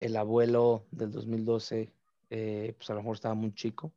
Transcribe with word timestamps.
el 0.00 0.16
abuelo 0.16 0.84
del 0.90 1.10
2012, 1.12 1.92
eh, 2.30 2.74
pues 2.76 2.90
a 2.90 2.94
lo 2.94 3.00
mejor 3.00 3.14
estaba 3.14 3.34
muy 3.34 3.54
chico, 3.54 3.92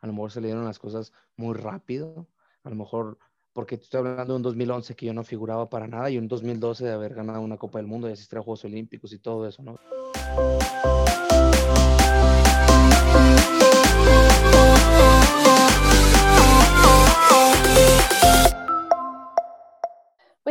a 0.00 0.06
lo 0.06 0.12
mejor 0.12 0.32
se 0.32 0.40
le 0.40 0.48
dieron 0.48 0.64
las 0.64 0.78
cosas 0.78 1.12
muy 1.36 1.54
rápido, 1.54 2.26
a 2.64 2.70
lo 2.70 2.76
mejor 2.76 3.18
porque 3.52 3.76
estoy 3.76 4.00
hablando 4.00 4.34
de 4.34 4.36
un 4.36 4.42
2011 4.42 4.94
que 4.94 5.06
yo 5.06 5.14
no 5.14 5.24
figuraba 5.24 5.70
para 5.70 5.86
nada 5.86 6.10
y 6.10 6.18
un 6.18 6.28
2012 6.28 6.84
de 6.84 6.92
haber 6.92 7.14
ganado 7.14 7.40
una 7.40 7.56
Copa 7.56 7.78
del 7.78 7.86
Mundo 7.86 8.08
y 8.08 8.12
asistir 8.12 8.38
a 8.38 8.42
Juegos 8.42 8.64
Olímpicos 8.66 9.12
y 9.14 9.18
todo 9.18 9.46
eso, 9.48 9.62
¿no? 9.62 9.78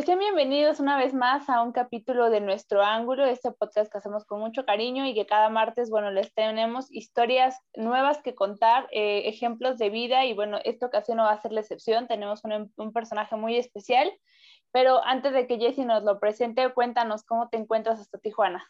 Bienvenidos 0.08 0.80
una 0.80 0.98
vez 0.98 1.16
más 1.16 1.50
a 1.50 1.64
un 1.64 1.72
capítulo 1.72 2.30
de 2.30 2.40
Nuestro 2.40 2.84
Ángulo, 2.84 3.26
este 3.26 3.52
podcast 3.52 3.92
que 3.92 3.98
hacemos 3.98 4.24
con 4.24 4.40
mucho 4.40 4.64
cariño 4.64 5.04
y 5.08 5.16
que 5.16 5.26
cada 5.26 5.50
martes, 5.50 5.90
bueno, 5.90 6.12
les 6.12 6.32
tenemos 6.32 6.92
historias 6.92 7.60
nuevas 7.76 8.22
que 8.22 8.36
contar, 8.36 8.88
eh, 8.92 9.24
ejemplos 9.26 9.80
de 9.80 9.90
vida 9.90 10.24
y 10.24 10.34
bueno, 10.34 10.60
esta 10.64 10.86
ocasión 10.86 11.18
no 11.18 11.24
va 11.24 11.32
a 11.32 11.42
ser 11.42 11.52
la 11.52 11.62
excepción, 11.62 12.08
tenemos 12.08 12.44
un, 12.44 12.72
un 12.78 12.94
personaje 12.94 13.36
muy 13.36 13.58
especial, 13.58 14.12
pero 14.72 15.04
antes 15.04 15.34
de 15.34 15.48
que 15.48 15.58
Jessy 15.58 15.86
nos 15.86 16.04
lo 16.04 16.20
presente, 16.20 16.72
cuéntanos 16.72 17.24
cómo 17.24 17.50
te 17.50 17.58
encuentras 17.58 18.00
hasta 18.00 18.20
Tijuana. 18.20 18.64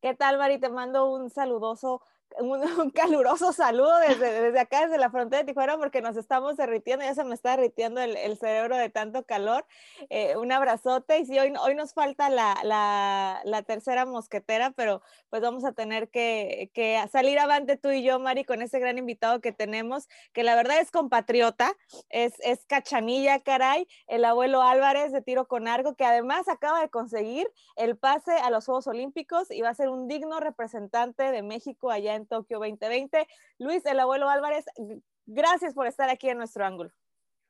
¿Qué 0.00 0.14
tal, 0.14 0.38
Mari? 0.38 0.58
Te 0.58 0.70
mando 0.70 1.12
un 1.12 1.28
saludoso 1.28 2.00
un, 2.40 2.90
caluroso 2.90 3.52
saludo 3.52 3.96
desde, 3.98 4.42
desde 4.42 4.60
acá, 4.60 4.82
desde 4.82 4.98
la 4.98 5.10
frontera 5.10 5.42
de 5.42 5.46
Tijuana, 5.46 5.78
porque 5.78 6.02
nos 6.02 6.16
estamos 6.16 6.56
derritiendo, 6.56 7.04
ya 7.04 7.14
se 7.14 7.24
me 7.24 7.34
está 7.34 7.56
derritiendo 7.56 8.00
el, 8.00 8.16
el 8.16 8.38
cerebro 8.38 8.76
de 8.76 8.90
tanto 8.90 9.24
calor. 9.24 9.64
Eh, 10.10 10.36
un 10.36 10.52
abrazote 10.52 11.18
y 11.18 11.26
sí, 11.26 11.38
hoy, 11.38 11.52
hoy 11.60 11.74
nos 11.74 11.94
falta 11.94 12.30
la, 12.30 12.56
la, 12.62 13.40
la, 13.44 13.62
tercera 13.62 14.04
mosquetera, 14.06 14.72
pero 14.76 15.02
pues 15.30 15.42
vamos 15.42 15.64
a 15.64 15.72
tener 15.72 16.08
que, 16.10 16.70
que, 16.74 17.02
salir 17.10 17.38
avante 17.38 17.76
tú 17.76 17.90
y 17.90 18.02
yo, 18.02 18.18
Mari, 18.18 18.44
con 18.44 18.62
ese 18.62 18.78
gran 18.78 18.98
invitado 18.98 19.40
que 19.40 19.52
tenemos, 19.52 20.08
que 20.32 20.42
la 20.42 20.54
verdad 20.54 20.78
es 20.80 20.90
compatriota, 20.90 21.72
es, 22.08 22.34
es 22.40 22.64
cachanilla, 22.66 23.40
caray, 23.40 23.86
el 24.06 24.24
abuelo 24.24 24.62
Álvarez 24.62 25.12
de 25.12 25.22
tiro 25.22 25.46
con 25.46 25.68
arco, 25.68 25.94
que 25.94 26.04
además 26.04 26.48
acaba 26.48 26.80
de 26.80 26.90
conseguir 26.90 27.50
el 27.76 27.96
pase 27.96 28.32
a 28.32 28.50
los 28.50 28.66
Juegos 28.66 28.86
Olímpicos 28.86 29.50
y 29.50 29.62
va 29.62 29.70
a 29.70 29.74
ser 29.74 29.88
un 29.88 30.08
digno 30.08 30.40
representante 30.40 31.30
de 31.30 31.42
México 31.42 31.90
allá 31.90 32.14
en 32.14 32.21
Tokio 32.26 32.58
2020. 32.58 33.26
Luis, 33.58 33.84
el 33.86 34.00
abuelo 34.00 34.28
Álvarez, 34.28 34.64
gracias 35.26 35.74
por 35.74 35.86
estar 35.86 36.08
aquí 36.10 36.28
en 36.28 36.38
nuestro 36.38 36.64
ángulo. 36.64 36.90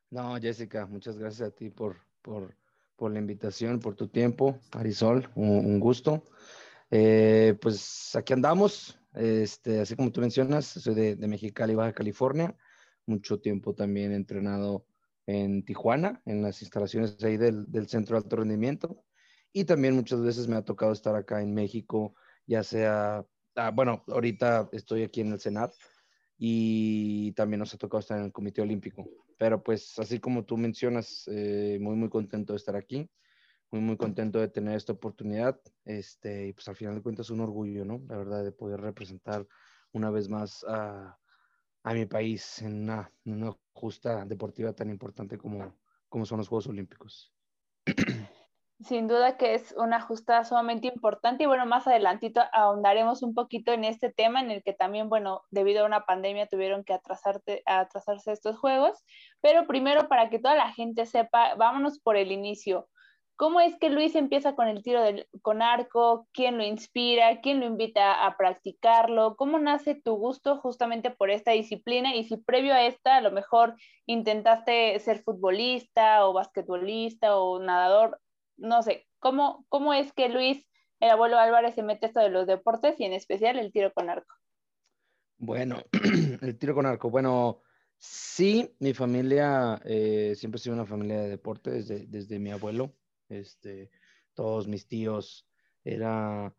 No, 0.09 0.35
Jessica, 0.39 0.85
muchas 0.85 1.17
gracias 1.17 1.49
a 1.49 1.51
ti 1.51 1.69
por, 1.69 1.97
por, 2.21 2.55
por 2.95 3.11
la 3.11 3.19
invitación, 3.19 3.79
por 3.79 3.95
tu 3.95 4.07
tiempo. 4.07 4.59
Marisol, 4.75 5.29
un, 5.35 5.79
gusto. 5.79 6.23
Eh, 6.91 7.57
pues 7.59 8.15
aquí 8.15 8.33
andamos, 8.33 8.99
este, 9.15 9.81
así 9.81 9.95
como 9.95 10.11
tú 10.11 10.21
mencionas, 10.21 10.65
soy 10.65 10.93
de, 10.93 11.15
de 11.15 11.27
Mexicali, 11.27 11.73
Baja 11.73 11.93
California. 11.93 12.55
Mucho 13.07 13.39
tiempo 13.39 13.73
también 13.73 14.11
he 14.11 14.15
entrenado 14.15 14.85
en 15.25 15.65
Tijuana, 15.65 16.21
en 16.25 16.41
las 16.41 16.61
instalaciones 16.61 17.23
ahí 17.23 17.37
del, 17.37 17.65
del 17.71 17.87
Centro 17.87 18.15
de 18.15 18.23
Alto 18.23 18.35
Rendimiento. 18.35 19.03
Y 19.51 19.65
también 19.65 19.95
muchas 19.95 20.21
veces 20.21 20.47
me 20.47 20.55
ha 20.55 20.63
tocado 20.63 20.91
estar 20.91 21.15
acá 21.15 21.41
en 21.41 21.53
México, 21.53 22.15
ya 22.45 22.63
sea 22.63 23.25
Ah, 23.55 23.69
bueno, 23.69 24.03
ahorita 24.07 24.69
estoy 24.71 25.03
aquí 25.03 25.21
en 25.21 25.33
el 25.33 25.39
Senat 25.39 25.73
y 26.37 27.31
también 27.33 27.59
nos 27.59 27.73
ha 27.73 27.77
tocado 27.77 27.99
estar 27.99 28.17
en 28.17 28.25
el 28.25 28.31
Comité 28.31 28.61
Olímpico. 28.61 29.07
Pero 29.37 29.61
pues 29.61 29.97
así 29.99 30.19
como 30.19 30.43
tú 30.43 30.57
mencionas, 30.57 31.27
eh, 31.27 31.77
muy, 31.79 31.95
muy 31.95 32.09
contento 32.09 32.53
de 32.53 32.57
estar 32.57 32.75
aquí, 32.75 33.09
muy, 33.71 33.81
muy 33.81 33.97
contento 33.97 34.39
de 34.39 34.47
tener 34.47 34.75
esta 34.75 34.93
oportunidad. 34.93 35.59
Este, 35.85 36.47
y 36.47 36.53
pues 36.53 36.67
al 36.67 36.75
final 36.75 36.95
de 36.95 37.01
cuentas 37.01 37.29
un 37.29 37.41
orgullo, 37.41 37.85
¿no? 37.85 38.01
La 38.07 38.17
verdad, 38.17 38.43
de 38.43 38.51
poder 38.51 38.81
representar 38.81 39.47
una 39.91 40.09
vez 40.09 40.29
más 40.29 40.65
a, 40.67 41.19
a 41.83 41.93
mi 41.93 42.05
país 42.05 42.61
en 42.61 42.83
una, 42.83 43.11
en 43.25 43.43
una, 43.43 43.55
justa 43.75 44.23
deportiva 44.25 44.71
tan 44.73 44.89
importante 44.89 45.37
como, 45.37 45.75
como 46.07 46.25
son 46.25 46.37
los 46.37 46.47
Juegos 46.47 46.67
Olímpicos. 46.67 47.33
Sin 48.83 49.07
duda 49.07 49.37
que 49.37 49.53
es 49.53 49.73
una 49.77 50.01
justa 50.01 50.43
sumamente 50.43 50.87
importante 50.87 51.43
y 51.43 51.47
bueno, 51.47 51.65
más 51.65 51.87
adelantito 51.87 52.41
ahondaremos 52.51 53.23
un 53.23 53.33
poquito 53.33 53.71
en 53.71 53.85
este 53.85 54.11
tema 54.11 54.41
en 54.41 54.51
el 54.51 54.61
que 54.61 54.73
también, 54.73 55.07
bueno, 55.09 55.43
debido 55.51 55.83
a 55.83 55.85
una 55.85 56.05
pandemia 56.05 56.47
tuvieron 56.47 56.83
que 56.83 56.93
atrasarte, 56.93 57.63
atrasarse 57.65 58.33
estos 58.33 58.57
juegos, 58.57 59.03
pero 59.41 59.67
primero 59.67 60.09
para 60.09 60.29
que 60.29 60.39
toda 60.39 60.55
la 60.55 60.71
gente 60.73 61.05
sepa, 61.05 61.55
vámonos 61.55 61.99
por 61.99 62.17
el 62.17 62.31
inicio. 62.31 62.89
¿Cómo 63.35 63.61
es 63.61 63.77
que 63.77 63.89
Luis 63.89 64.15
empieza 64.15 64.55
con 64.55 64.67
el 64.67 64.83
tiro 64.83 65.01
del, 65.01 65.27
con 65.41 65.61
arco? 65.61 66.27
¿Quién 66.33 66.57
lo 66.57 66.63
inspira? 66.63 67.41
¿Quién 67.41 67.59
lo 67.59 67.65
invita 67.65 68.25
a 68.25 68.37
practicarlo? 68.37 69.35
¿Cómo 69.37 69.59
nace 69.59 69.95
tu 69.95 70.15
gusto 70.15 70.57
justamente 70.57 71.09
por 71.09 71.31
esta 71.31 71.51
disciplina? 71.51 72.15
Y 72.15 72.25
si 72.25 72.37
previo 72.37 72.73
a 72.73 72.83
esta 72.83 73.15
a 73.15 73.21
lo 73.21 73.31
mejor 73.31 73.75
intentaste 74.05 74.99
ser 74.99 75.23
futbolista 75.23 76.27
o 76.27 76.33
basquetbolista 76.33 77.37
o 77.37 77.59
nadador, 77.59 78.19
no 78.57 78.83
sé, 78.83 79.07
¿cómo, 79.19 79.65
¿cómo 79.69 79.93
es 79.93 80.11
que 80.13 80.29
Luis, 80.29 80.67
el 80.99 81.09
abuelo 81.09 81.37
Álvarez, 81.37 81.75
se 81.75 81.83
mete 81.83 82.07
esto 82.07 82.19
de 82.19 82.29
los 82.29 82.47
deportes 82.47 82.99
y 82.99 83.05
en 83.05 83.13
especial 83.13 83.57
el 83.57 83.71
tiro 83.71 83.91
con 83.93 84.09
arco? 84.09 84.35
Bueno, 85.37 85.83
el 86.41 86.57
tiro 86.57 86.75
con 86.75 86.85
arco. 86.85 87.09
Bueno, 87.09 87.61
sí, 87.97 88.75
mi 88.79 88.93
familia 88.93 89.81
eh, 89.83 90.33
siempre 90.35 90.57
ha 90.57 90.61
sido 90.61 90.75
una 90.75 90.85
familia 90.85 91.21
de 91.21 91.29
deporte 91.29 91.71
desde, 91.71 92.05
desde 92.07 92.39
mi 92.39 92.51
abuelo. 92.51 92.95
Este, 93.29 93.89
todos 94.33 94.67
mis 94.67 94.87
tíos 94.87 95.47
era, 95.83 96.55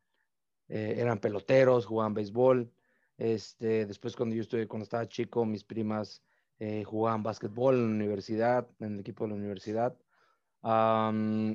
eh, 0.68 0.96
eran 0.98 1.18
peloteros, 1.18 1.86
jugaban 1.86 2.14
béisbol. 2.14 2.70
Este, 3.16 3.86
después 3.86 4.16
cuando 4.16 4.34
yo 4.34 4.42
estuve, 4.42 4.66
cuando 4.66 4.84
estaba 4.84 5.08
chico, 5.08 5.44
mis 5.46 5.64
primas 5.64 6.22
eh, 6.58 6.84
jugaban 6.84 7.22
básquetbol 7.22 7.76
en 7.76 7.88
la 7.88 8.04
universidad, 8.04 8.68
en 8.80 8.94
el 8.94 9.00
equipo 9.00 9.24
de 9.24 9.30
la 9.30 9.36
universidad 9.36 9.96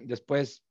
después, 0.03 0.63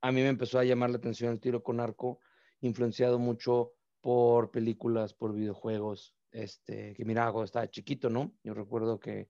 a 0.00 0.12
mí 0.12 0.20
me 0.20 0.28
empezó 0.28 0.58
a 0.58 0.64
llamar 0.64 0.90
la 0.90 0.98
atención 0.98 1.32
el 1.32 1.40
tiro 1.40 1.62
con 1.62 1.80
arco, 1.80 2.20
influenciado 2.60 3.18
mucho 3.18 3.72
por 4.00 4.50
películas, 4.50 5.14
por 5.14 5.32
videojuegos, 5.32 6.14
este, 6.30 6.94
que 6.94 7.04
miraba 7.04 7.32
cuando 7.32 7.46
estaba 7.46 7.70
chiquito, 7.70 8.10
¿no? 8.10 8.32
Yo 8.44 8.54
recuerdo 8.54 9.00
que, 9.00 9.28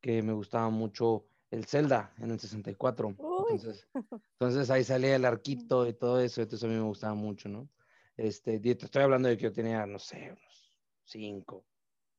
que 0.00 0.22
me 0.22 0.32
gustaba 0.32 0.70
mucho 0.70 1.26
el 1.50 1.66
Zelda 1.66 2.14
en 2.18 2.30
el 2.30 2.38
64. 2.38 3.08
Entonces, 3.08 3.88
entonces, 3.94 4.70
ahí 4.70 4.84
salía 4.84 5.16
el 5.16 5.24
arquito 5.24 5.86
y 5.86 5.92
todo 5.92 6.20
eso, 6.20 6.40
entonces 6.40 6.64
a 6.64 6.72
mí 6.72 6.78
me 6.78 6.86
gustaba 6.86 7.14
mucho, 7.14 7.48
¿no? 7.48 7.68
Este, 8.16 8.60
te 8.60 8.70
estoy 8.70 9.02
hablando 9.02 9.28
de 9.28 9.36
que 9.36 9.44
yo 9.44 9.52
tenía, 9.52 9.84
no 9.86 9.98
sé, 9.98 10.30
unos 10.30 10.78
cinco, 11.04 11.64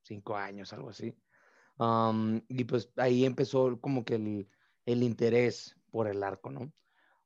cinco 0.01 0.35
años, 0.35 0.73
algo 0.73 0.89
así. 0.89 1.15
y 2.49 2.63
pues 2.65 2.91
ahí 2.97 3.25
empezó 3.25 3.79
como 3.79 4.03
que 4.03 4.15
el, 4.15 4.49
el 4.85 5.03
interés 5.03 5.75
por 5.91 6.07
el 6.07 6.23
arco, 6.23 6.49
¿no? 6.51 6.71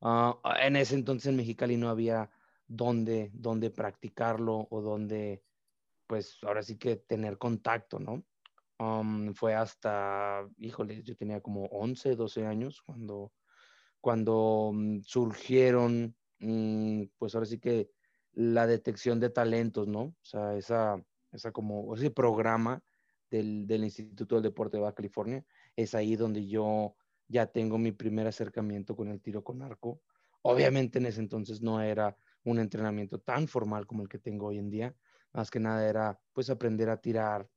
Ah, 0.02 0.38
en 0.62 0.76
ese 0.76 0.96
entonces 0.96 1.28
en 1.28 1.38
Mexicali 1.38 1.78
no 1.78 1.90
había 1.90 2.30
dónde, 2.68 3.32
dónde 3.34 3.70
practicarlo 3.70 4.68
o 4.70 4.82
dónde, 4.82 5.44
pues 6.08 6.38
ahora 6.44 6.64
sí 6.64 6.78
que 6.78 6.98
tener 6.98 7.38
contacto, 7.38 8.00
¿no? 8.00 8.24
fue 9.36 9.56
hasta, 9.56 10.46
híjole, 10.58 11.02
yo 11.04 11.16
tenía 11.16 11.40
como 11.40 11.66
11, 11.68 12.16
12 12.16 12.46
años 12.46 12.82
cuando, 12.82 13.32
cuando 14.02 14.72
mm, 14.74 15.00
surgieron, 15.02 16.16
mm, 16.40 17.04
pues 17.18 17.36
ahora 17.36 17.46
sí 17.46 17.60
que 17.60 17.90
la 18.34 18.68
detección 18.68 19.20
de 19.20 19.30
talentos, 19.30 19.88
¿no? 19.88 20.02
O 20.02 20.16
sea, 20.24 20.58
esa, 20.58 21.02
esa 21.32 21.52
como, 21.54 21.96
ese 21.96 22.12
programa 22.12 22.84
del, 23.32 23.66
del 23.66 23.86
Instituto 23.86 24.36
del 24.36 24.44
Deporte 24.44 24.78
de 24.78 24.84
Baja 24.84 24.96
California, 24.96 25.46
es 25.78 25.96
ahí 25.96 26.18
donde 26.18 26.46
yo 26.46 26.96
ya 27.28 27.48
tengo 27.48 27.78
mi 27.78 27.92
primer 27.92 28.28
acercamiento 28.28 28.96
con 28.96 29.10
el 29.10 29.22
tiro 29.22 29.44
con 29.44 29.62
arco. 29.62 30.02
Obviamente 30.42 31.00
en 31.00 31.08
ese 31.08 31.22
entonces 31.22 31.62
no 31.62 31.82
era 31.82 32.16
un 32.44 32.60
entrenamiento 32.60 33.20
tan 33.20 33.48
formal 33.48 33.88
como 33.88 34.04
el 34.04 34.10
que 34.10 34.20
tengo 34.20 34.48
hoy 34.48 34.60
en 34.60 34.70
día. 34.70 34.96
Más 35.34 35.50
que 35.50 35.60
nada 35.60 35.88
era 35.88 36.20
pues 36.34 36.50
aprender 36.50 36.90
a 36.90 37.02
tirar 37.02 37.50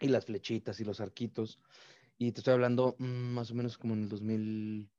y 0.00 0.08
las 0.08 0.26
flechitas 0.26 0.80
y 0.80 0.84
los 0.84 1.00
arquitos. 1.00 1.60
Y 2.18 2.32
te 2.32 2.40
estoy 2.40 2.54
hablando 2.54 2.96
mm, 2.98 3.04
más 3.04 3.50
o 3.50 3.54
menos 3.54 3.78
como 3.78 3.94
en 3.94 4.02
el 4.02 4.08
2000, 4.08 4.90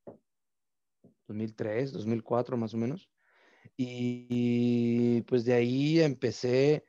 2003, 1.28 1.92
2004 1.92 2.58
más 2.58 2.74
o 2.74 2.78
menos. 2.78 3.10
Y, 3.78 5.22
pues 5.24 5.46
de 5.46 5.54
ahí 5.54 6.02
empecé 6.02 6.86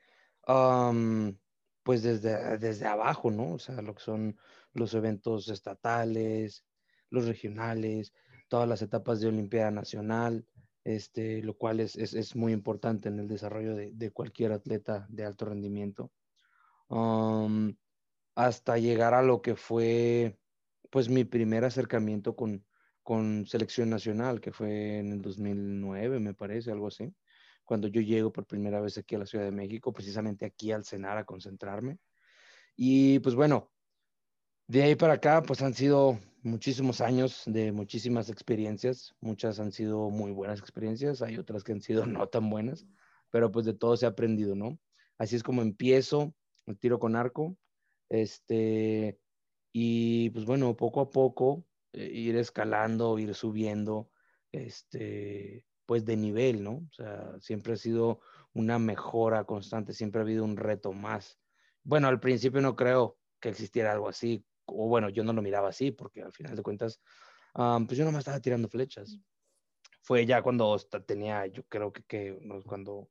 pues 1.82 2.02
desde, 2.02 2.58
desde 2.58 2.86
abajo, 2.86 3.30
¿no? 3.30 3.54
O 3.54 3.58
sea, 3.58 3.80
lo 3.82 3.94
que 3.94 4.02
son 4.02 4.36
los 4.72 4.94
eventos 4.94 5.48
estatales, 5.48 6.64
los 7.12 7.26
regionales, 7.26 8.12
todas 8.48 8.68
las 8.68 8.82
etapas 8.82 9.20
de 9.20 9.28
Olimpiada 9.28 9.70
Nacional, 9.70 10.46
este, 10.84 11.42
lo 11.42 11.56
cual 11.56 11.80
es, 11.80 11.96
es, 11.96 12.14
es 12.14 12.34
muy 12.34 12.52
importante 12.52 13.08
en 13.08 13.20
el 13.20 13.28
desarrollo 13.28 13.76
de, 13.76 14.10
cualquier 14.10 14.52
atleta 14.52 15.06
de 15.08 15.24
alto 15.24 15.44
rendimiento. 15.44 16.10
Um, 16.88 17.74
hasta 18.34 18.78
llegar 18.78 19.14
a 19.14 19.22
lo 19.22 19.42
que 19.42 19.56
fue 19.56 20.38
pues 20.90 21.08
mi 21.08 21.24
primer 21.24 21.64
acercamiento 21.64 22.34
con, 22.34 22.64
con 23.02 23.46
selección 23.46 23.90
nacional, 23.90 24.40
que 24.40 24.52
fue 24.52 24.98
en 24.98 25.12
el 25.12 25.22
2009, 25.22 26.20
me 26.20 26.34
parece, 26.34 26.70
algo 26.70 26.88
así, 26.88 27.14
cuando 27.64 27.88
yo 27.88 28.00
llego 28.00 28.32
por 28.32 28.46
primera 28.46 28.80
vez 28.80 28.98
aquí 28.98 29.14
a 29.14 29.18
la 29.18 29.26
Ciudad 29.26 29.44
de 29.44 29.52
México, 29.52 29.92
precisamente 29.92 30.44
aquí 30.44 30.72
al 30.72 30.84
cenar 30.84 31.16
a 31.16 31.24
concentrarme. 31.24 31.98
Y 32.76 33.18
pues 33.20 33.34
bueno, 33.34 33.71
de 34.66 34.82
ahí 34.82 34.94
para 34.94 35.14
acá, 35.14 35.42
pues 35.42 35.62
han 35.62 35.74
sido 35.74 36.18
muchísimos 36.42 37.00
años 37.00 37.42
de 37.46 37.72
muchísimas 37.72 38.28
experiencias. 38.28 39.14
Muchas 39.20 39.60
han 39.60 39.72
sido 39.72 40.10
muy 40.10 40.32
buenas 40.32 40.58
experiencias, 40.58 41.22
hay 41.22 41.38
otras 41.38 41.64
que 41.64 41.72
han 41.72 41.80
sido 41.80 42.04
no 42.06 42.28
tan 42.28 42.50
buenas, 42.50 42.86
pero 43.30 43.50
pues 43.50 43.66
de 43.66 43.74
todo 43.74 43.96
se 43.96 44.06
ha 44.06 44.10
aprendido, 44.10 44.54
¿no? 44.54 44.78
Así 45.18 45.36
es 45.36 45.42
como 45.42 45.62
empiezo 45.62 46.34
el 46.66 46.78
tiro 46.78 46.98
con 46.98 47.16
arco. 47.16 47.56
Este, 48.08 49.18
y 49.72 50.30
pues 50.30 50.44
bueno, 50.44 50.76
poco 50.76 51.00
a 51.00 51.10
poco 51.10 51.64
eh, 51.92 52.10
ir 52.12 52.36
escalando, 52.36 53.18
ir 53.18 53.34
subiendo, 53.34 54.10
este, 54.52 55.66
pues 55.86 56.04
de 56.04 56.16
nivel, 56.16 56.62
¿no? 56.62 56.72
O 56.72 56.92
sea, 56.92 57.34
siempre 57.40 57.74
ha 57.74 57.76
sido 57.76 58.20
una 58.52 58.78
mejora 58.78 59.44
constante, 59.44 59.94
siempre 59.94 60.20
ha 60.20 60.24
habido 60.24 60.44
un 60.44 60.56
reto 60.56 60.92
más. 60.92 61.38
Bueno, 61.84 62.08
al 62.08 62.20
principio 62.20 62.60
no 62.60 62.76
creo 62.76 63.18
que 63.40 63.48
existiera 63.48 63.92
algo 63.92 64.08
así, 64.08 64.44
o 64.72 64.88
bueno, 64.88 65.08
yo 65.08 65.24
no 65.24 65.32
lo 65.32 65.42
miraba 65.42 65.68
así, 65.68 65.90
porque 65.90 66.22
al 66.22 66.32
final 66.32 66.56
de 66.56 66.62
cuentas, 66.62 67.00
pues 67.54 67.98
yo 67.98 68.04
no 68.04 68.12
me 68.12 68.18
estaba 68.18 68.40
tirando 68.40 68.68
flechas. 68.68 69.18
Fue 70.02 70.26
ya 70.26 70.42
cuando 70.42 70.76
tenía, 71.06 71.46
yo 71.46 71.62
creo 71.64 71.92
que, 71.92 72.38
cuando 72.66 73.08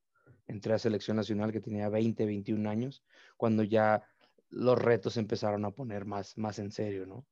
entré 0.48 0.74
a 0.74 0.80
selección 0.80 1.18
nacional, 1.18 1.52
que 1.52 1.62
tenía 1.62 1.90
20, 1.90 2.26
21 2.26 2.70
años, 2.70 3.04
cuando 3.38 3.64
ya 3.64 4.04
los 4.50 4.78
retos 4.78 5.18
empezaron 5.18 5.64
a 5.66 5.72
poner 5.72 6.06
más, 6.06 6.38
más 6.38 6.60
en 6.60 6.72
serio, 6.72 7.06
¿no? 7.06 7.26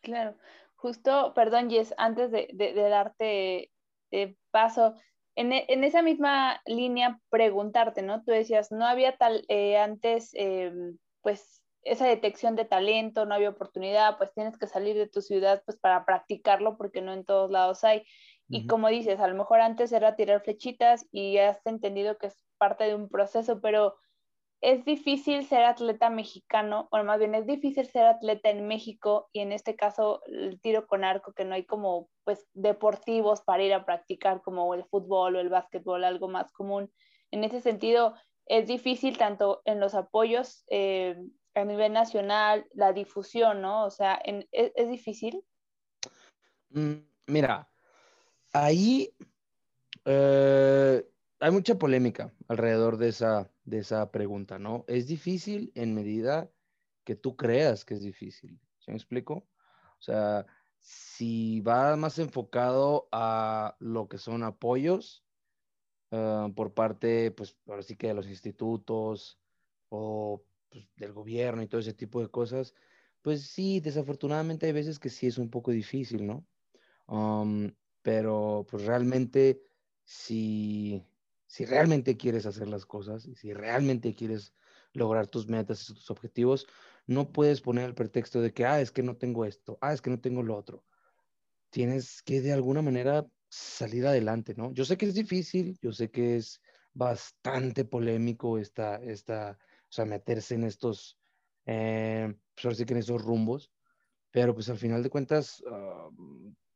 Claro, 0.00 0.36
justo, 0.76 1.34
perdón, 1.34 1.68
Jess, 1.68 1.94
antes 1.98 2.30
de, 2.30 2.48
darte 2.74 3.70
eh, 4.10 4.36
paso, 4.50 4.94
en, 5.36 5.52
en, 5.52 5.84
esa 5.84 6.02
misma 6.02 6.60
línea 6.66 7.20
preguntarte, 7.28 8.02
¿no? 8.02 8.22
Tú 8.24 8.32
decías, 8.32 8.72
no 8.72 8.86
había 8.86 9.16
tal 9.16 9.44
eh, 9.48 9.78
antes, 9.78 10.30
em, 10.32 10.98
pues, 11.20 11.62
esa 11.82 12.06
detección 12.06 12.56
de 12.56 12.64
talento, 12.64 13.24
no 13.24 13.34
había 13.34 13.50
oportunidad, 13.50 14.18
pues 14.18 14.32
tienes 14.34 14.58
que 14.58 14.66
salir 14.66 14.96
de 14.96 15.08
tu 15.08 15.22
ciudad, 15.22 15.62
pues, 15.64 15.78
para 15.78 16.04
practicarlo, 16.04 16.76
porque 16.76 17.00
no 17.00 17.12
en 17.12 17.24
todos 17.24 17.50
lados 17.50 17.84
hay. 17.84 18.04
Y 18.52 18.66
como 18.66 18.88
dices, 18.88 19.20
a 19.20 19.28
lo 19.28 19.36
mejor 19.36 19.60
antes 19.60 19.92
era 19.92 20.16
tirar 20.16 20.42
flechitas 20.42 21.06
y 21.12 21.38
has 21.38 21.64
entendido 21.66 22.18
que 22.18 22.26
es 22.26 22.44
parte 22.58 22.82
de 22.82 22.96
un 22.96 23.08
proceso, 23.08 23.60
pero 23.60 23.94
es 24.60 24.84
difícil 24.84 25.46
ser 25.46 25.64
atleta 25.64 26.10
mexicano, 26.10 26.88
o 26.90 27.02
más 27.04 27.18
bien 27.18 27.34
es 27.34 27.46
difícil 27.46 27.86
ser 27.86 28.06
atleta 28.06 28.50
en 28.50 28.66
México 28.66 29.28
y 29.32 29.40
en 29.40 29.52
este 29.52 29.76
caso 29.76 30.20
el 30.26 30.60
tiro 30.60 30.86
con 30.86 31.04
arco, 31.04 31.32
que 31.32 31.44
no 31.44 31.54
hay 31.54 31.64
como 31.64 32.10
pues 32.24 32.46
deportivos 32.52 33.40
para 33.40 33.62
ir 33.62 33.72
a 33.72 33.86
practicar 33.86 34.42
como 34.42 34.74
el 34.74 34.84
fútbol 34.84 35.36
o 35.36 35.40
el 35.40 35.48
básquetbol, 35.48 36.04
algo 36.04 36.28
más 36.28 36.52
común. 36.52 36.92
En 37.30 37.44
ese 37.44 37.60
sentido, 37.60 38.14
es 38.46 38.66
difícil 38.66 39.16
tanto 39.16 39.62
en 39.64 39.78
los 39.78 39.94
apoyos 39.94 40.64
eh, 40.68 41.16
a 41.54 41.64
nivel 41.64 41.92
nacional, 41.92 42.66
la 42.74 42.92
difusión, 42.92 43.60
¿no? 43.60 43.84
O 43.84 43.90
sea, 43.90 44.20
¿es, 44.24 44.88
difícil? 44.88 45.44
Mm, 46.70 46.94
mira, 47.26 47.70
ahí 48.52 49.14
eh, 50.04 51.04
hay 51.40 51.50
mucha 51.50 51.78
polémica 51.78 52.32
alrededor 52.48 52.96
de 52.96 53.08
esa, 53.08 53.50
de 53.64 53.78
esa 53.78 54.10
pregunta, 54.10 54.58
¿no? 54.58 54.84
Es 54.86 55.06
difícil 55.06 55.72
en 55.74 55.94
medida 55.94 56.50
que 57.04 57.16
tú 57.16 57.36
creas 57.36 57.84
que 57.84 57.94
es 57.94 58.02
difícil. 58.02 58.60
¿Se 58.78 58.90
me 58.90 58.96
explico? 58.96 59.48
O 59.98 60.02
sea, 60.02 60.46
si 60.78 61.60
va 61.60 61.96
más 61.96 62.18
enfocado 62.18 63.08
a 63.12 63.76
lo 63.80 64.08
que 64.08 64.18
son 64.18 64.42
apoyos 64.42 65.24
ah, 66.10 66.48
por 66.54 66.74
parte, 66.74 67.30
pues 67.30 67.56
ahora 67.66 67.82
sí 67.82 67.96
que 67.96 68.08
de 68.08 68.14
los 68.14 68.28
institutos 68.28 69.38
o 69.88 70.42
pues, 70.70 70.88
del 70.96 71.12
gobierno 71.12 71.62
y 71.62 71.68
todo 71.68 71.80
ese 71.80 71.94
tipo 71.94 72.20
de 72.22 72.28
cosas, 72.30 72.74
pues 73.22 73.42
sí, 73.48 73.80
desafortunadamente 73.80 74.66
hay 74.66 74.72
veces 74.72 74.98
que 74.98 75.10
sí 75.10 75.26
es 75.26 75.38
un 75.38 75.50
poco 75.50 75.70
difícil, 75.72 76.26
¿no? 76.26 76.46
Um, 77.06 77.72
pero 78.02 78.66
pues 78.70 78.86
realmente 78.86 79.62
si 80.04 81.04
si 81.50 81.64
realmente 81.64 82.16
quieres 82.16 82.46
hacer 82.46 82.68
las 82.68 82.86
cosas 82.86 83.26
y 83.26 83.34
si 83.34 83.52
realmente 83.52 84.14
quieres 84.14 84.54
lograr 84.92 85.26
tus 85.26 85.48
metas 85.48 85.90
y 85.90 85.94
tus 85.94 86.08
objetivos, 86.08 86.68
no 87.08 87.32
puedes 87.32 87.60
poner 87.60 87.86
el 87.86 87.94
pretexto 87.96 88.40
de 88.40 88.52
que, 88.52 88.64
ah, 88.66 88.80
es 88.80 88.92
que 88.92 89.02
no 89.02 89.16
tengo 89.16 89.44
esto, 89.44 89.76
ah, 89.80 89.92
es 89.92 90.00
que 90.00 90.10
no 90.10 90.20
tengo 90.20 90.44
lo 90.44 90.56
otro. 90.56 90.84
Tienes 91.70 92.22
que 92.22 92.40
de 92.40 92.52
alguna 92.52 92.82
manera 92.82 93.26
salir 93.48 94.06
adelante, 94.06 94.54
¿no? 94.56 94.72
Yo 94.72 94.84
sé 94.84 94.96
que 94.96 95.06
es 95.06 95.14
difícil, 95.14 95.76
yo 95.82 95.90
sé 95.92 96.08
que 96.12 96.36
es 96.36 96.60
bastante 96.94 97.84
polémico 97.84 98.56
esta, 98.56 98.96
esta 99.02 99.58
o 99.90 99.92
sea, 99.92 100.04
meterse 100.04 100.54
en 100.54 100.64
estos, 100.64 101.18
eh, 101.66 102.32
pues 102.60 102.84
que 102.84 102.92
en 102.92 103.00
esos 103.00 103.20
rumbos, 103.22 103.72
pero 104.30 104.54
pues 104.54 104.68
al 104.70 104.78
final 104.78 105.02
de 105.02 105.10
cuentas, 105.10 105.62
ah, 105.70 106.08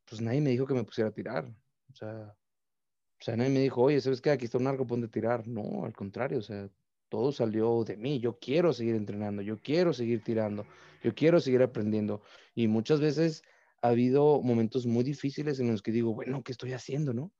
pues 0.04 0.20
nadie 0.20 0.40
me 0.40 0.50
dijo 0.50 0.66
que 0.66 0.74
me 0.74 0.84
pusiera 0.84 1.10
a 1.10 1.14
tirar, 1.14 1.46
o 1.90 1.94
sea, 1.94 2.36
o 3.20 3.24
sea, 3.24 3.36
nadie 3.36 3.50
me 3.50 3.60
dijo, 3.60 3.80
oye, 3.80 4.00
¿sabes 4.02 4.20
qué? 4.20 4.30
Aquí 4.30 4.44
está 4.44 4.58
un 4.58 4.66
arco, 4.66 4.86
ponte 4.86 5.06
a 5.06 5.10
tirar. 5.10 5.48
No, 5.48 5.86
al 5.86 5.94
contrario, 5.94 6.38
o 6.40 6.42
sea, 6.42 6.68
todo 7.08 7.32
salió 7.32 7.82
de 7.84 7.96
mí. 7.96 8.20
Yo 8.20 8.38
quiero 8.38 8.72
seguir 8.72 8.96
entrenando, 8.96 9.40
yo 9.40 9.60
quiero 9.62 9.94
seguir 9.94 10.22
tirando, 10.22 10.66
yo 11.02 11.14
quiero 11.14 11.40
seguir 11.40 11.62
aprendiendo. 11.62 12.22
Y 12.54 12.68
muchas 12.68 13.00
veces 13.00 13.42
ha 13.80 13.88
habido 13.88 14.42
momentos 14.42 14.84
muy 14.84 15.04
difíciles 15.04 15.58
en 15.58 15.70
los 15.70 15.80
que 15.80 15.92
digo, 15.92 16.12
bueno, 16.12 16.42
¿qué 16.42 16.52
estoy 16.52 16.74
haciendo, 16.74 17.14
no? 17.14 17.32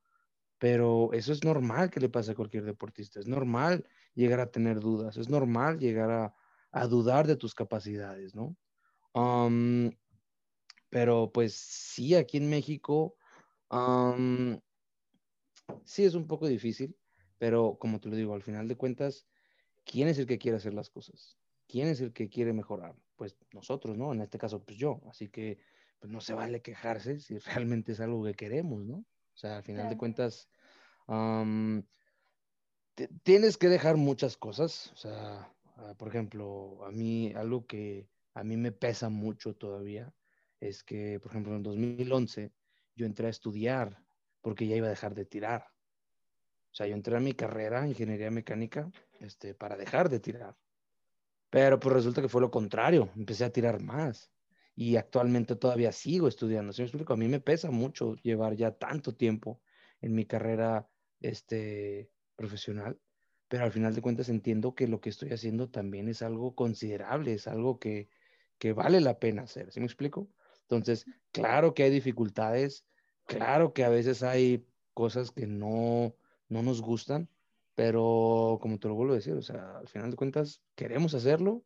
Pero 0.65 1.13
eso 1.13 1.31
es 1.31 1.45
normal 1.45 1.91
que 1.91 2.01
le 2.01 2.09
pase 2.09 2.31
a 2.31 2.35
cualquier 2.35 2.65
deportista. 2.65 3.21
Es 3.21 3.27
normal 3.27 3.87
llegar 4.15 4.41
a 4.41 4.51
tener 4.51 4.81
dudas, 4.81 5.19
es 5.19 5.29
normal 5.29 5.79
llegar 5.79 6.11
a, 6.11 6.35
a 6.71 6.87
dudar 6.87 7.27
de 7.27 7.37
tus 7.37 7.55
capacidades, 7.55 8.35
¿no? 8.35 8.57
pero 10.89 11.31
pues 11.31 11.53
sí, 11.53 12.15
aquí 12.15 12.39
en 12.39 12.49
México, 12.49 13.15
sí 15.85 16.05
es 16.07 16.15
un 16.15 16.27
poco 16.27 16.49
difícil, 16.49 16.97
pero 17.37 17.77
como 17.79 18.01
te 18.01 18.09
lo 18.09 18.17
digo, 18.17 18.33
al 18.33 18.43
final 18.43 18.67
de 18.67 18.77
cuentas, 18.77 19.27
¿quién 19.85 20.09
es 20.09 20.19
el 20.19 20.25
que 20.25 20.39
quiere 20.39 20.57
hacer 20.57 20.73
las 20.73 20.89
cosas? 20.89 21.37
¿Quién 21.69 21.89
es 21.89 22.01
el 22.01 22.15
que 22.15 22.31
quiere 22.31 22.55
mejorar? 22.55 22.97
Pues 23.17 23.37
nosotros, 23.53 23.99
¿no? 23.99 24.15
En 24.15 24.23
este 24.23 24.39
caso, 24.39 24.65
pues 24.65 24.79
yo. 24.79 25.03
Así 25.11 25.29
que 25.29 25.59
pues 25.99 26.11
no 26.11 26.23
se 26.23 26.33
vale 26.33 26.63
quejarse 26.63 27.21
si 27.21 27.37
realmente 27.69 27.93
es 27.93 28.01
algo 28.01 28.25
que 28.25 28.33
queremos, 28.33 28.87
¿no? 28.87 29.05
O 29.35 29.37
sea, 29.37 29.57
al 29.57 29.65
final 29.65 29.89
de 29.89 29.97
cuentas, 29.97 30.49
tienes 33.23 33.57
que 33.57 33.69
dejar 33.69 33.97
muchas 33.97 34.37
cosas. 34.37 34.93
O 34.93 34.97
sea, 34.97 35.53
ah, 35.77 35.95
por 35.97 36.09
ejemplo, 36.09 36.85
a 36.85 36.91
mí 36.91 37.33
algo 37.35 37.67
que 37.67 38.09
a 38.35 38.45
mí 38.45 38.57
me 38.57 38.73
pesa 38.73 39.09
mucho 39.09 39.55
todavía 39.55 40.13
es 40.61 40.83
que, 40.83 41.21
por 41.21 41.33
ejemplo, 41.33 41.55
en 41.55 41.63
2011 41.63 42.53
yo 42.95 43.07
entré 43.07 43.27
a 43.27 43.31
estudiar 43.31 44.03
porque 44.41 44.67
ya 44.67 44.77
iba 44.77 44.87
a 44.87 44.91
dejar 44.91 45.15
de 45.15 45.25
tirar. 45.25 45.67
O 46.71 46.75
sea, 46.77 46.87
yo 46.87 46.95
entré 46.95 47.17
a 47.17 47.21
mi 47.21 47.35
carrera, 47.35 47.87
ingeniería 47.87 48.31
mecánica, 48.31 48.91
este, 49.21 49.55
para 49.55 49.77
dejar 49.77 50.09
de 50.09 50.21
tirar. 50.21 50.57
Pero 51.51 51.79
pues 51.79 51.95
resulta 51.95 52.21
que 52.21 52.29
fue 52.29 52.41
lo 52.41 52.51
contrario, 52.51 53.11
empecé 53.15 53.45
a 53.45 53.51
tirar 53.53 53.81
más. 53.81 54.33
Y 54.75 54.97
actualmente 54.97 55.55
todavía 55.55 55.93
sigo 55.93 56.27
estudiando. 56.27 56.73
¿Sí 56.73 56.83
me 56.83 56.87
explico? 56.87 57.13
A 57.13 57.17
mí 57.17 57.29
me 57.29 57.39
pesa 57.39 57.71
mucho 57.71 58.17
llevar 58.17 58.57
ya 58.57 58.73
tanto 58.73 59.15
tiempo 59.15 59.63
en 60.01 60.15
mi 60.15 60.25
carrera 60.27 60.89
este, 61.29 62.11
profesional, 62.37 62.99
pero 63.49 63.65
al 63.65 63.73
final 63.73 63.95
de 63.95 64.03
cuentas 64.03 64.29
entiendo 64.29 64.75
que 64.75 64.89
lo 64.89 65.01
que 65.01 65.11
estoy 65.11 65.31
haciendo 65.33 65.71
también 65.71 66.09
es 66.09 66.23
algo 66.23 66.55
considerable, 66.55 67.35
es 67.35 67.47
algo 67.47 67.79
que, 67.79 68.09
que 68.59 68.73
vale 68.73 69.01
la 69.01 69.19
pena 69.19 69.43
hacer. 69.43 69.73
¿Sí 69.73 69.81
me 69.81 69.87
explico? 69.87 70.29
Entonces, 70.63 71.07
claro 71.33 71.75
que 71.75 71.85
hay 71.85 71.91
dificultades, 71.91 72.87
Claro 73.27 73.73
que 73.73 73.85
a 73.85 73.89
veces 73.89 74.23
hay 74.23 74.67
cosas 74.93 75.31
que 75.31 75.47
no, 75.47 76.15
no 76.49 76.63
nos 76.63 76.83
gustan, 76.83 77.29
pero 77.75 78.59
como 78.61 78.79
te 78.79 78.89
lo 78.89 78.95
vuelvo 78.95 79.15
a 79.15 79.17
decir, 79.17 79.35
o 79.35 79.43
sea, 79.43 79.79
al 79.79 79.89
final 79.89 80.11
de 80.11 80.17
cuentas, 80.17 80.63
queremos 80.75 81.15
hacerlo, 81.15 81.65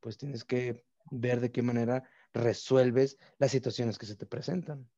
pues 0.00 0.16
tienes 0.16 0.44
que 0.44 0.84
ver 1.10 1.40
de 1.40 1.52
qué 1.52 1.62
manera 1.62 2.04
resuelves 2.32 3.18
las 3.38 3.50
situaciones 3.50 3.98
que 3.98 4.06
se 4.06 4.16
te 4.16 4.26
presentan. 4.26 4.88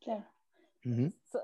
Claro. 0.00 0.31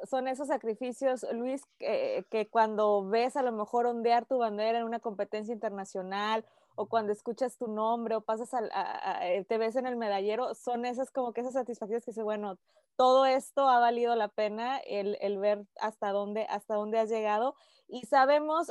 Son 0.08 0.26
esos 0.26 0.48
sacrificios, 0.48 1.24
Luis, 1.32 1.62
que, 1.78 2.26
que, 2.30 2.48
cuando 2.48 3.08
ves 3.08 3.36
a 3.36 3.42
lo 3.42 3.52
mejor 3.52 3.86
ondear 3.86 4.26
tu 4.26 4.38
bandera 4.38 4.78
en 4.78 4.84
una 4.84 4.98
competencia 4.98 5.54
internacional 5.54 6.44
o 6.74 6.86
cuando 6.86 7.12
escuchas 7.12 7.56
tu 7.56 7.68
nombre 7.68 8.16
o 8.16 8.20
pasas 8.20 8.52
a, 8.54 9.26
eh, 9.26 9.44
te 9.44 9.58
ves 9.58 9.76
en 9.76 9.86
el 9.86 9.96
medallero, 9.96 10.54
son 10.54 10.84
esas 10.84 11.10
como 11.10 11.32
que 11.32 11.40
esas 11.40 11.54
satisfacciones 11.54 12.04
que 12.04 12.10
dice, 12.10 12.22
bueno, 12.22 12.58
todo 12.96 13.26
esto 13.26 13.68
ha 13.68 13.78
valido 13.78 14.16
la 14.16 14.28
pena, 14.28 14.78
el, 14.78 15.16
el 15.20 15.38
ver 15.38 15.66
hasta 15.80 16.10
dónde, 16.10 16.46
hasta 16.48 16.74
dónde 16.74 16.98
has 16.98 17.08
llegado. 17.08 17.54
Y 17.86 18.06
sabemos, 18.06 18.68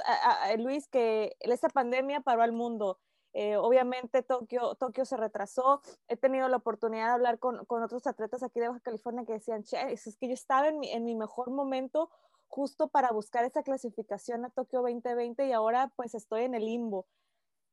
Luis, 0.57 0.87
que 0.87 1.35
esta 1.39 1.69
pandemia 1.69 2.21
paró 2.21 2.43
al 2.43 2.51
mundo. 2.51 2.99
Eh, 3.39 3.55
obviamente 3.55 4.23
Tokio, 4.23 4.73
Tokio 4.73 5.05
se 5.05 5.15
retrasó. 5.15 5.83
He 6.07 6.17
tenido 6.17 6.47
la 6.49 6.57
oportunidad 6.57 7.05
de 7.05 7.13
hablar 7.13 7.37
con, 7.37 7.65
con 7.65 7.83
otros 7.83 8.07
atletas 8.07 8.41
aquí 8.41 8.59
de 8.59 8.67
Baja 8.67 8.79
California 8.79 9.25
que 9.25 9.33
decían, 9.33 9.61
che, 9.61 9.77
es 9.93 10.17
que 10.19 10.27
yo 10.27 10.33
estaba 10.33 10.69
en 10.69 10.79
mi, 10.79 10.91
en 10.91 11.03
mi 11.03 11.13
mejor 11.13 11.51
momento 11.51 12.09
justo 12.47 12.87
para 12.87 13.11
buscar 13.11 13.45
esa 13.45 13.61
clasificación 13.61 14.43
a 14.43 14.49
Tokio 14.49 14.81
2020 14.81 15.45
y 15.45 15.51
ahora 15.51 15.91
pues 15.95 16.15
estoy 16.15 16.45
en 16.45 16.55
el 16.55 16.65
limbo. 16.65 17.05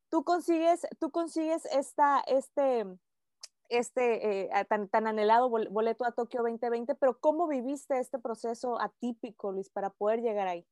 Tú 0.09 0.23
consigues, 0.23 0.85
tú 0.99 1.09
consigues 1.09 1.65
esta, 1.65 2.19
este, 2.27 2.85
este 3.69 4.43
eh, 4.43 4.65
tan, 4.69 4.87
tan, 4.87 5.07
anhelado 5.07 5.49
boleto 5.49 6.05
a 6.05 6.11
Tokio 6.11 6.43
2020, 6.43 6.93
pero 6.93 7.19
¿cómo 7.19 7.47
viviste 7.47 7.97
este 7.97 8.19
proceso 8.19 8.79
atípico, 8.79 9.51
Luis, 9.51 9.71
para 9.71 9.89
poder 9.89 10.21
llegar 10.21 10.47
ahí? 10.47 10.63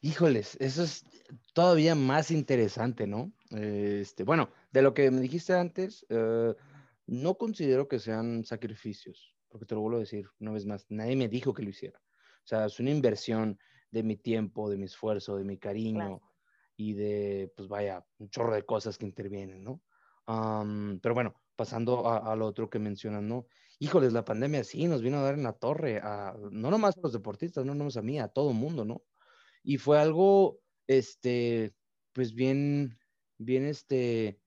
Híjoles, 0.00 0.56
eso 0.60 0.82
es 0.82 1.04
todavía 1.52 1.94
más 1.94 2.30
interesante, 2.30 3.06
¿no? 3.06 3.32
Este, 3.50 4.24
bueno, 4.24 4.50
de 4.72 4.82
lo 4.82 4.94
que 4.94 5.10
me 5.10 5.20
dijiste 5.20 5.54
antes, 5.54 6.04
eh, 6.08 6.54
no 7.06 7.34
considero 7.34 7.88
que 7.88 7.98
sean 7.98 8.44
sacrificios, 8.44 9.34
porque 9.48 9.66
te 9.66 9.74
lo 9.74 9.80
vuelvo 9.80 9.98
a 9.98 10.00
decir 10.00 10.28
una 10.40 10.52
vez 10.52 10.66
más, 10.66 10.86
nadie 10.88 11.16
me 11.16 11.28
dijo 11.28 11.54
que 11.54 11.62
lo 11.62 11.70
hiciera. 11.70 12.00
O 12.44 12.46
sea, 12.46 12.66
es 12.66 12.80
una 12.80 12.90
inversión 12.90 13.58
de 13.90 14.02
mi 14.02 14.16
tiempo, 14.16 14.68
de 14.70 14.76
mi 14.76 14.86
esfuerzo, 14.86 15.36
de 15.36 15.44
mi 15.44 15.58
cariño 15.58 16.20
y 16.76 16.94
de, 16.94 17.52
pues 17.54 17.68
vaya, 17.68 18.04
un 18.18 18.28
chorro 18.30 18.54
de 18.54 18.64
cosas 18.64 18.98
que 18.98 19.06
intervienen, 19.06 19.62
¿no? 19.62 19.80
pero 21.02 21.14
bueno, 21.14 21.34
pasando 21.56 22.08
a, 22.08 22.34
lo 22.36 22.46
otro 22.46 22.70
que 22.70 22.78
mencionan, 22.78 23.28
¿no? 23.28 23.46
Híjoles, 23.78 24.12
la 24.12 24.24
pandemia 24.24 24.64
sí 24.64 24.86
nos 24.86 25.02
vino 25.02 25.18
a 25.18 25.22
dar 25.22 25.34
en 25.34 25.42
la 25.42 25.52
torre, 25.52 25.98
a, 25.98 26.34
no 26.50 26.70
nomás 26.70 26.96
a 26.96 27.00
los 27.02 27.12
deportistas, 27.12 27.66
no 27.66 27.74
nomás 27.74 27.96
a 27.96 28.02
mí, 28.02 28.18
a 28.18 28.28
todo 28.28 28.50
el 28.50 28.56
mundo, 28.56 28.84
¿no? 28.84 29.02
Y 29.62 29.78
fue 29.78 29.98
algo, 29.98 30.60
este, 30.86 31.72
pues 32.12 32.34
bien, 32.34 32.98
bien, 33.38 33.64
este, 33.66 34.38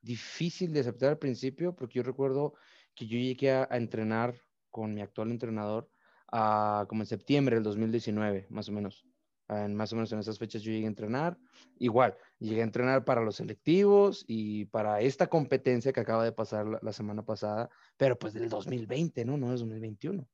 difícil 0.00 0.72
de 0.72 0.80
aceptar 0.80 1.10
al 1.10 1.18
principio, 1.18 1.74
porque 1.74 1.94
yo 1.94 2.02
recuerdo 2.02 2.54
que 2.94 3.06
yo 3.06 3.18
llegué 3.18 3.52
a, 3.52 3.68
entrenar 3.72 4.34
con 4.70 4.94
mi 4.94 5.00
actual 5.00 5.30
entrenador 5.30 5.88
a, 6.30 6.86
como 6.88 7.02
en 7.02 7.06
septiembre 7.06 7.56
del 7.56 7.64
2019, 7.64 8.46
más 8.50 8.68
o 8.68 8.72
menos. 8.72 9.06
En, 9.48 9.74
más 9.74 9.92
o 9.92 9.96
menos 9.96 10.12
en 10.12 10.20
esas 10.20 10.38
fechas 10.38 10.62
yo 10.62 10.72
llegué 10.72 10.84
a 10.84 10.88
entrenar. 10.88 11.38
Igual, 11.78 12.16
llegué 12.38 12.60
a 12.60 12.64
entrenar 12.64 13.04
para 13.04 13.20
los 13.20 13.36
selectivos 13.36 14.24
y 14.26 14.66
para 14.66 15.00
esta 15.00 15.26
competencia 15.26 15.92
que 15.92 16.00
acaba 16.00 16.24
de 16.24 16.32
pasar 16.32 16.66
la, 16.80 16.92
semana 16.92 17.24
pasada, 17.24 17.68
pero 17.96 18.18
pues 18.18 18.32
del 18.32 18.48
2020, 18.48 19.24
¿no? 19.24 19.36
No 19.36 19.52
es 19.52 19.60
2021. 19.60 20.26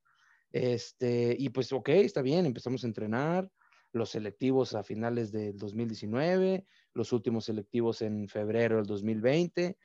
Este, 0.51 1.35
y 1.37 1.49
pues, 1.49 1.71
ok, 1.73 1.89
está 1.89 2.21
bien, 2.21 2.45
empezamos 2.45 2.83
a 2.83 2.87
entrenar 2.87 3.49
los 3.91 4.09
selectivos 4.09 4.75
a 4.75 4.83
finales 4.83 5.31
del 5.31 5.57
2019, 5.57 6.65
los 6.93 7.11
últimos 7.11 7.45
selectivos 7.45 8.01
en 8.01 8.27
febrero 8.27 8.77
del 8.77 8.85
2020, 8.85 9.77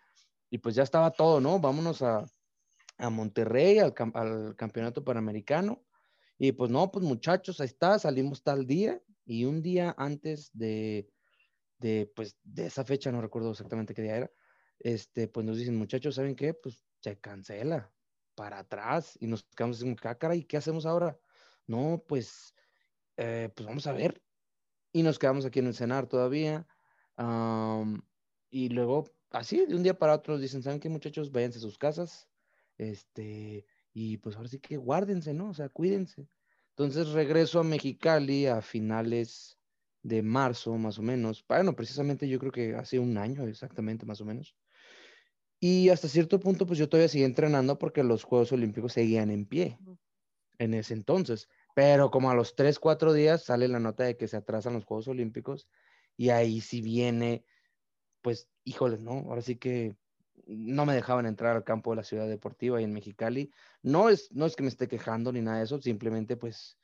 y 0.51 0.59
pues 0.59 0.75
ya 0.75 0.83
estaba 0.83 1.11
todo, 1.11 1.41
¿no? 1.41 1.59
Vámonos 1.59 2.03
a, 2.03 2.25
a 2.99 3.11
Monterrey, 3.11 3.79
al, 3.79 3.95
al, 4.15 4.57
campeonato 4.57 5.05
panamericano, 5.05 5.85
y 6.39 6.53
pues 6.53 6.71
no, 6.71 6.91
pues 6.91 7.05
muchachos, 7.05 7.61
ahí 7.61 7.67
está, 7.67 7.99
salimos 7.99 8.43
tal 8.43 8.67
día, 8.67 9.01
y 9.25 9.47
un 9.47 9.63
día 9.63 9.95
antes 9.97 10.51
de, 10.53 11.09
de, 11.79 12.13
pues, 12.15 12.37
de 12.43 12.67
esa 12.67 12.85
fecha, 12.85 13.11
no 13.11 13.23
recuerdo 13.23 13.51
exactamente 13.51 13.95
qué 13.95 14.03
día 14.03 14.17
era, 14.17 14.31
este, 14.81 15.29
pues 15.29 15.47
nos 15.47 15.57
dicen, 15.57 15.77
muchachos, 15.77 16.17
¿saben 16.17 16.37
qué? 16.37 16.53
Pues 16.53 16.85
se 17.01 17.19
cancela 17.19 17.91
para 18.35 18.59
atrás, 18.59 19.17
y 19.21 19.27
nos 19.27 19.45
quedamos 19.45 19.83
en 19.83 19.95
cácara, 19.95 20.35
¿y 20.35 20.45
qué 20.45 20.57
hacemos 20.57 20.85
ahora? 20.85 21.19
No, 21.67 22.05
pues 22.07 22.55
eh, 23.17 23.51
pues 23.55 23.67
vamos 23.67 23.87
a 23.87 23.93
ver. 23.93 24.21
Y 24.93 25.03
nos 25.03 25.19
quedamos 25.19 25.45
aquí 25.45 25.59
en 25.59 25.67
el 25.67 25.75
cenar 25.75 26.07
todavía. 26.07 26.67
y 28.51 28.69
luego, 28.69 29.11
así, 29.31 29.67
de 29.67 29.75
un 29.75 29.83
día 29.83 29.99
para 29.99 30.15
otro, 30.15 30.39
dicen, 30.39 30.63
¿saben 30.63 30.81
qué, 30.81 30.89
muchachos? 30.89 31.33
Váyanse 31.33 31.59
a 31.59 31.63
sus 31.63 31.79
casas. 31.79 32.29
Este, 32.79 33.67
y 33.93 34.17
pues 34.19 34.37
ahora 34.37 34.49
sí 34.49 34.59
que 34.59 34.77
guárdense, 34.77 35.35
¿no? 35.35 35.51
O 35.51 35.55
sea, 35.55 35.69
cuídense. 35.69 36.29
Entonces 36.71 37.11
regreso 37.11 37.61
a 37.61 37.65
Mexicali 37.65 38.47
a 38.47 38.61
finales 38.61 39.57
de 40.03 40.23
marzo, 40.23 40.77
más 40.77 40.99
o 40.99 41.03
menos. 41.03 41.45
Bueno, 41.49 41.75
precisamente 41.77 42.29
yo 42.29 42.39
creo 42.39 42.53
que 42.53 42.75
hace 42.75 42.99
un 42.99 43.17
año 43.17 43.47
exactamente, 43.47 44.05
más 44.05 44.21
o 44.21 44.25
menos. 44.25 44.57
Y 45.61 45.89
hasta 45.89 46.09
cierto 46.09 46.41
punto, 46.41 46.67
pues 46.67 46.79
yo 46.79 46.89
todavía 46.89 47.09
seguía 47.09 47.27
entrenando 47.27 47.79
porque 47.79 48.03
los 48.03 48.25
Juegos 48.25 48.53
Olímpicos 48.53 48.93
seguían 48.93 49.31
en 49.31 49.47
pie 49.47 49.79
en 50.59 50.75
ese 50.75 50.95
entonces. 50.95 51.49
Pero 51.75 52.11
como 52.11 52.31
a 52.31 52.35
los 52.35 52.55
3, 52.55 52.79
4 52.79 53.13
días 53.13 53.45
sale 53.45 53.69
la 53.69 53.81
nota 53.81 54.05
de 54.05 54.17
que 54.17 54.29
se 54.29 54.37
atrasan 54.37 54.75
los 54.75 54.85
Juegos 54.85 55.09
Olímpicos 55.09 55.69
y 56.17 56.31
ahí 56.31 56.61
sí 56.61 56.81
viene, 56.81 57.45
pues, 58.23 58.49
híjoles, 58.63 59.03
¿no? 59.03 59.13
Ahora 59.29 59.43
sí 59.43 59.57
que 59.57 59.97
no 60.47 60.87
me 60.87 60.95
dejaban 60.95 61.27
entrar 61.27 61.57
al 61.57 61.65
campo 61.65 61.91
de 61.91 61.97
la 61.97 62.05
ciudad 62.05 62.29
deportiva 62.29 62.81
y 62.81 62.85
en 62.85 62.93
Mexicali. 62.93 63.51
No 63.83 64.09
es, 64.09 64.31
no 64.33 64.47
es 64.47 64.57
que 64.57 64.63
me 64.63 64.69
esté 64.69 64.89
quejando 64.89 65.33
ni 65.33 65.41
nada 65.41 65.59
de 65.59 65.65
eso, 65.65 65.81
simplemente 65.81 66.37
pues 66.37 66.79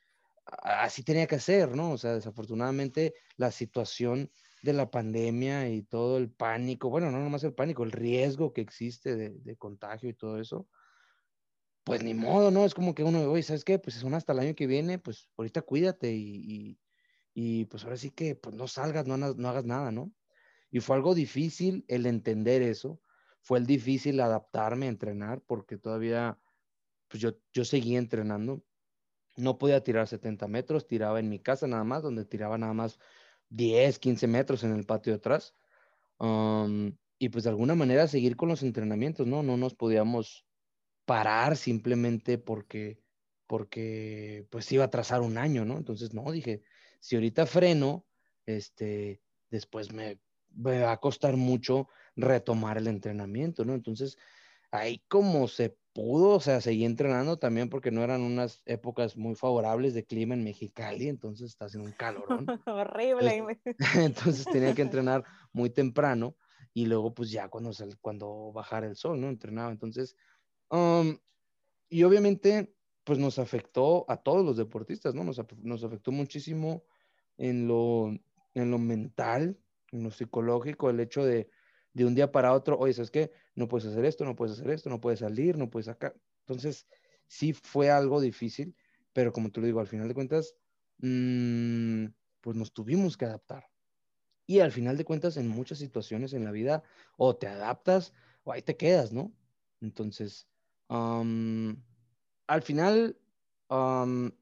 así 0.45 1.03
tenía 1.03 1.27
que 1.27 1.39
ser, 1.39 1.75
¿no? 1.75 1.91
O 1.91 1.97
sea, 1.97 2.13
desafortunadamente 2.13 3.13
la 3.37 3.51
situación 3.51 4.31
de 4.61 4.73
la 4.73 4.91
pandemia 4.91 5.69
y 5.69 5.83
todo 5.83 6.17
el 6.17 6.29
pánico, 6.29 6.89
bueno, 6.89 7.11
no 7.11 7.19
nomás 7.19 7.43
el 7.43 7.53
pánico, 7.53 7.83
el 7.83 7.91
riesgo 7.91 8.53
que 8.53 8.61
existe 8.61 9.15
de, 9.15 9.29
de 9.39 9.55
contagio 9.55 10.09
y 10.09 10.13
todo 10.13 10.39
eso, 10.39 10.67
pues 11.83 12.03
ni 12.03 12.13
modo, 12.13 12.51
¿no? 12.51 12.65
Es 12.65 12.73
como 12.73 12.93
que 12.93 13.03
uno, 13.03 13.29
oye, 13.31 13.43
¿sabes 13.43 13.63
qué? 13.63 13.79
Pues 13.79 13.95
son 13.95 14.13
hasta 14.13 14.33
el 14.33 14.39
año 14.39 14.55
que 14.55 14.67
viene, 14.67 14.99
pues 14.99 15.29
ahorita 15.37 15.61
cuídate 15.63 16.13
y, 16.13 16.79
y, 17.33 17.65
pues 17.65 17.83
ahora 17.83 17.97
sí 17.97 18.11
que 18.11 18.35
pues 18.35 18.55
no 18.55 18.67
salgas, 18.67 19.07
no, 19.07 19.17
no 19.17 19.49
hagas 19.49 19.65
nada, 19.65 19.91
¿no? 19.91 20.11
Y 20.69 20.79
fue 20.79 20.95
algo 20.95 21.15
difícil 21.15 21.85
el 21.87 22.05
entender 22.05 22.61
eso, 22.61 23.01
fue 23.41 23.59
el 23.59 23.65
difícil 23.65 24.19
adaptarme 24.19 24.85
a 24.85 24.89
entrenar 24.89 25.41
porque 25.41 25.77
todavía, 25.77 26.39
pues 27.07 27.21
yo, 27.21 27.31
yo 27.51 27.65
seguía 27.65 27.99
entrenando, 27.99 28.63
no 29.37 29.57
podía 29.57 29.83
tirar 29.83 30.07
70 30.07 30.47
metros, 30.47 30.87
tiraba 30.87 31.19
en 31.19 31.29
mi 31.29 31.39
casa 31.39 31.67
nada 31.67 31.83
más, 31.83 32.03
donde 32.03 32.25
tiraba 32.25 32.57
nada 32.57 32.73
más 32.73 32.99
10, 33.49 33.99
15 33.99 34.27
metros 34.27 34.63
en 34.63 34.73
el 34.73 34.85
patio 34.85 35.13
de 35.13 35.17
atrás. 35.17 35.55
y 37.17 37.29
pues 37.29 37.43
de 37.43 37.49
alguna 37.49 37.75
manera 37.75 38.07
seguir 38.07 38.35
con 38.35 38.49
los 38.49 38.63
entrenamientos, 38.63 39.27
¿no? 39.27 39.43
No 39.43 39.57
nos 39.57 39.75
podíamos 39.75 40.45
parar 41.05 41.57
simplemente 41.57 42.37
porque, 42.37 43.01
porque 43.47 44.47
pues 44.49 44.71
iba 44.71 44.85
a 44.85 44.89
trazar 44.89 45.21
un 45.21 45.37
año, 45.37 45.65
¿no? 45.65 45.77
Entonces, 45.77 46.13
no, 46.13 46.31
dije, 46.31 46.61
si 46.99 47.15
ahorita 47.15 47.45
freno, 47.45 48.05
este, 48.45 49.21
después 49.49 49.91
me, 49.91 50.19
va 50.55 50.91
a 50.91 50.97
costar 50.97 51.37
mucho 51.37 51.87
retomar 52.15 52.77
el 52.77 52.87
entrenamiento, 52.87 53.65
¿no? 53.65 53.73
Entonces, 53.73 54.17
ahí 54.71 55.03
como 55.07 55.47
se 55.47 55.77
pudo, 55.93 56.35
o 56.35 56.39
sea, 56.39 56.61
seguí 56.61 56.85
entrenando 56.85 57.37
también 57.37 57.69
porque 57.69 57.91
no 57.91 58.03
eran 58.03 58.21
unas 58.21 58.61
épocas 58.65 59.17
muy 59.17 59.35
favorables 59.35 59.93
de 59.93 60.05
clima 60.05 60.33
en 60.33 60.43
Mexicali, 60.43 61.09
entonces 61.09 61.49
está 61.49 61.65
haciendo 61.65 61.89
un 61.89 61.95
calorón. 61.95 62.45
Horrible. 62.65 63.59
Entonces, 63.95 64.45
tenía 64.45 64.73
que 64.73 64.81
entrenar 64.81 65.23
muy 65.51 65.69
temprano 65.69 66.35
y 66.73 66.85
luego 66.85 67.13
pues 67.13 67.31
ya 67.31 67.49
cuando, 67.49 67.71
cuando 67.99 68.51
bajara 68.53 68.87
el 68.87 68.95
sol, 68.95 69.19
¿no? 69.19 69.27
Entrenaba. 69.27 69.71
Entonces, 69.71 70.15
Um, 70.71 71.19
y 71.89 72.03
obviamente, 72.03 72.75
pues 73.03 73.19
nos 73.19 73.39
afectó 73.39 74.05
a 74.09 74.17
todos 74.23 74.45
los 74.45 74.57
deportistas, 74.57 75.13
¿no? 75.13 75.23
Nos, 75.23 75.41
nos 75.61 75.83
afectó 75.83 76.11
muchísimo 76.11 76.85
en 77.37 77.67
lo, 77.67 78.09
en 78.53 78.71
lo 78.71 78.79
mental, 78.79 79.59
en 79.91 80.03
lo 80.03 80.11
psicológico, 80.11 80.89
el 80.89 81.01
hecho 81.01 81.25
de, 81.25 81.49
de 81.93 82.05
un 82.05 82.15
día 82.15 82.31
para 82.31 82.53
otro, 82.53 82.79
oye, 82.79 82.93
¿sabes 82.93 83.11
qué? 83.11 83.31
No 83.55 83.67
puedes 83.67 83.87
hacer 83.87 84.05
esto, 84.05 84.25
no 84.25 84.35
puedes 84.35 84.57
hacer 84.57 84.71
esto, 84.71 84.89
no 84.89 85.01
puedes 85.01 85.19
salir, 85.19 85.57
no 85.57 85.69
puedes 85.69 85.89
acá. 85.89 86.15
Entonces, 86.47 86.87
sí 87.27 87.53
fue 87.53 87.89
algo 87.91 88.21
difícil, 88.21 88.75
pero 89.13 89.33
como 89.33 89.51
te 89.51 89.59
lo 89.59 89.65
digo, 89.65 89.81
al 89.81 89.87
final 89.87 90.07
de 90.07 90.13
cuentas, 90.13 90.55
mmm, 90.99 92.05
pues 92.39 92.55
nos 92.55 92.73
tuvimos 92.73 93.17
que 93.17 93.25
adaptar. 93.25 93.65
Y 94.47 94.59
al 94.59 94.71
final 94.71 94.97
de 94.97 95.05
cuentas, 95.05 95.37
en 95.37 95.47
muchas 95.47 95.79
situaciones 95.79 96.33
en 96.33 96.45
la 96.45 96.51
vida, 96.51 96.83
o 97.17 97.35
te 97.37 97.47
adaptas 97.47 98.13
o 98.43 98.51
ahí 98.51 98.61
te 98.61 98.77
quedas, 98.77 99.13
¿no? 99.13 99.37
Entonces, 99.81 100.50
al 100.91 102.61
final, 102.63 103.17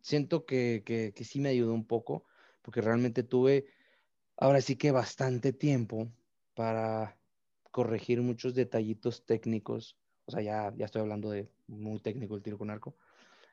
siento 0.01 0.45
que, 0.45 0.83
que, 0.85 1.23
sí 1.23 1.39
me 1.39 1.49
ayudó 1.49 1.73
un 1.73 1.85
poco, 1.85 2.25
porque 2.61 2.81
realmente 2.81 3.23
tuve, 3.23 3.67
ahora 4.37 4.61
sí 4.61 4.75
que 4.75 4.91
bastante 4.91 5.53
tiempo 5.53 6.11
para 6.55 7.17
corregir 7.71 8.21
muchos 8.21 8.55
detallitos 8.55 9.25
técnicos, 9.25 9.97
o 10.25 10.31
sea, 10.31 10.41
ya, 10.41 10.73
ya 10.75 10.85
estoy 10.85 11.01
hablando 11.01 11.29
de 11.29 11.47
muy 11.67 11.99
técnico 11.99 12.35
el 12.35 12.41
tiro 12.41 12.57
con 12.57 12.69
arco, 12.69 12.95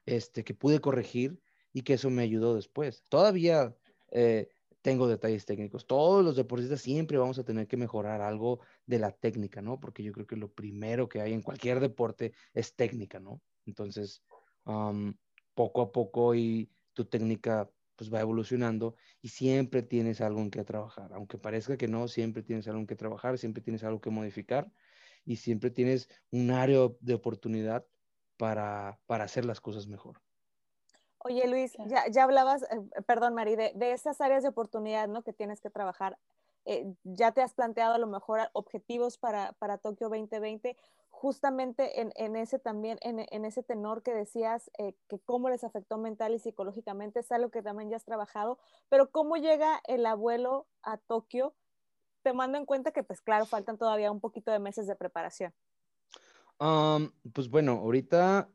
este, 0.07 0.45
que 0.45 0.55
pude 0.55 0.81
corregir 0.81 1.39
y 1.73 1.83
que 1.83 1.95
eso 1.95 2.09
me 2.09 2.23
ayudó 2.23 2.55
después. 2.55 3.03
Todavía 3.11 3.77
eh, 4.11 4.49
tengo 4.87 5.09
detalles 5.09 5.45
técnicos. 5.45 5.85
Todos 5.85 6.25
los 6.25 6.37
deportistas 6.37 6.81
siempre 6.81 7.19
vamos 7.19 7.41
a 7.41 7.45
tener 7.45 7.67
que 7.67 7.77
mejorar 7.77 8.21
algo 8.21 8.61
de 8.87 9.01
la 9.01 9.11
técnica, 9.11 9.61
¿no? 9.61 9.81
Porque 9.81 10.05
yo 10.05 10.13
creo 10.13 10.29
que 10.29 10.37
lo 10.37 10.53
primero 10.53 11.09
que 11.09 11.21
hay 11.21 11.33
en 11.33 11.43
cualquier 11.43 11.81
deporte 11.81 12.35
es 12.55 12.77
técnica, 12.77 13.19
¿no? 13.19 13.43
Entonces, 13.65 14.23
poco 15.55 15.83
a 15.83 15.91
poco 15.91 16.37
y 16.37 16.71
tu 16.93 17.05
técnica 17.05 17.69
pues 17.97 18.15
va 18.15 18.21
evolucionando 18.21 18.95
y 19.21 19.31
siempre 19.31 19.83
tienes 19.83 20.21
algo 20.21 20.41
en 20.41 20.53
que 20.53 20.63
trabajar. 20.63 21.13
Aunque 21.15 21.37
parezca 21.37 21.77
que 21.77 21.89
no, 21.89 22.07
siempre 22.07 22.45
tienes 22.45 22.69
algo 22.69 22.79
en 22.79 22.87
que 22.87 22.95
trabajar, 22.95 23.39
siempre 23.39 23.65
tienes 23.65 23.83
algo 23.83 24.01
que 24.01 24.11
modificar 24.11 24.71
y 25.25 25.35
siempre 25.35 25.73
tienes 25.73 26.09
un 26.31 26.53
área 26.53 26.79
de 27.01 27.15
oportunidad 27.15 27.85
para, 28.37 29.01
para 29.07 29.25
hacer 29.25 29.47
las 29.47 29.61
cosas 29.61 29.89
mejor. 29.89 30.23
Oye 31.29 31.49
Luis, 31.49 31.73
ya, 31.89 32.07
ya 32.09 32.23
hablabas, 32.23 32.63
eh, 32.63 33.03
perdón 33.05 33.35
Mari, 33.35 33.57
de, 33.57 33.73
de, 33.75 33.91
esas 33.91 34.21
áreas 34.21 34.45
de 34.45 34.49
oportunidad 34.51 35.09
¿no? 35.09 35.23
que 35.23 35.33
tienes 35.33 35.61
que 35.61 35.71
trabajar. 35.71 36.17
Eh, 36.67 36.95
ya 37.03 37.33
te 37.33 37.43
has 37.43 37.53
planteado 37.53 37.95
a 37.95 37.99
lo 37.99 38.07
mejor 38.07 38.49
objetivos 38.53 39.19
para, 39.19 39.53
para 39.55 39.77
Tokio 39.79 40.09
2020, 40.09 40.77
justamente 41.11 42.01
en, 42.01 42.13
en 42.15 42.37
ese 42.37 42.61
también, 42.61 42.99
en, 43.01 43.27
en, 43.29 43.45
ese 43.45 43.65
tenor 43.65 44.05
que 44.05 44.15
decías, 44.15 44.71
eh, 44.79 44.95
que 45.09 45.19
cómo 45.19 45.51
les 45.51 45.65
afectó 45.65 45.99
mental 45.99 46.33
y 46.33 46.39
psicológicamente, 46.39 47.19
es 47.19 47.33
algo 47.33 47.51
que 47.51 47.61
también 47.61 47.91
ya 47.91 47.97
has 47.97 48.05
trabajado, 48.05 48.61
pero 48.89 49.11
cómo 49.11 49.37
llega 49.37 49.81
el 49.89 50.07
abuelo 50.07 50.69
a 50.85 50.97
Tokio, 50.97 51.57
te 52.23 52.35
mando 52.35 52.57
en 52.57 52.67
cuenta 52.67 52.93
que 52.93 53.03
pues 53.03 53.21
claro, 53.21 53.47
faltan 53.47 53.79
todavía 53.79 54.13
un 54.13 54.21
poquito 54.21 54.53
de 54.53 54.61
meses 54.61 54.87
de 54.87 54.95
preparación. 54.95 55.53
Um, 56.61 57.11
pues 57.33 57.51
bueno, 57.51 57.73
ahorita 57.73 58.49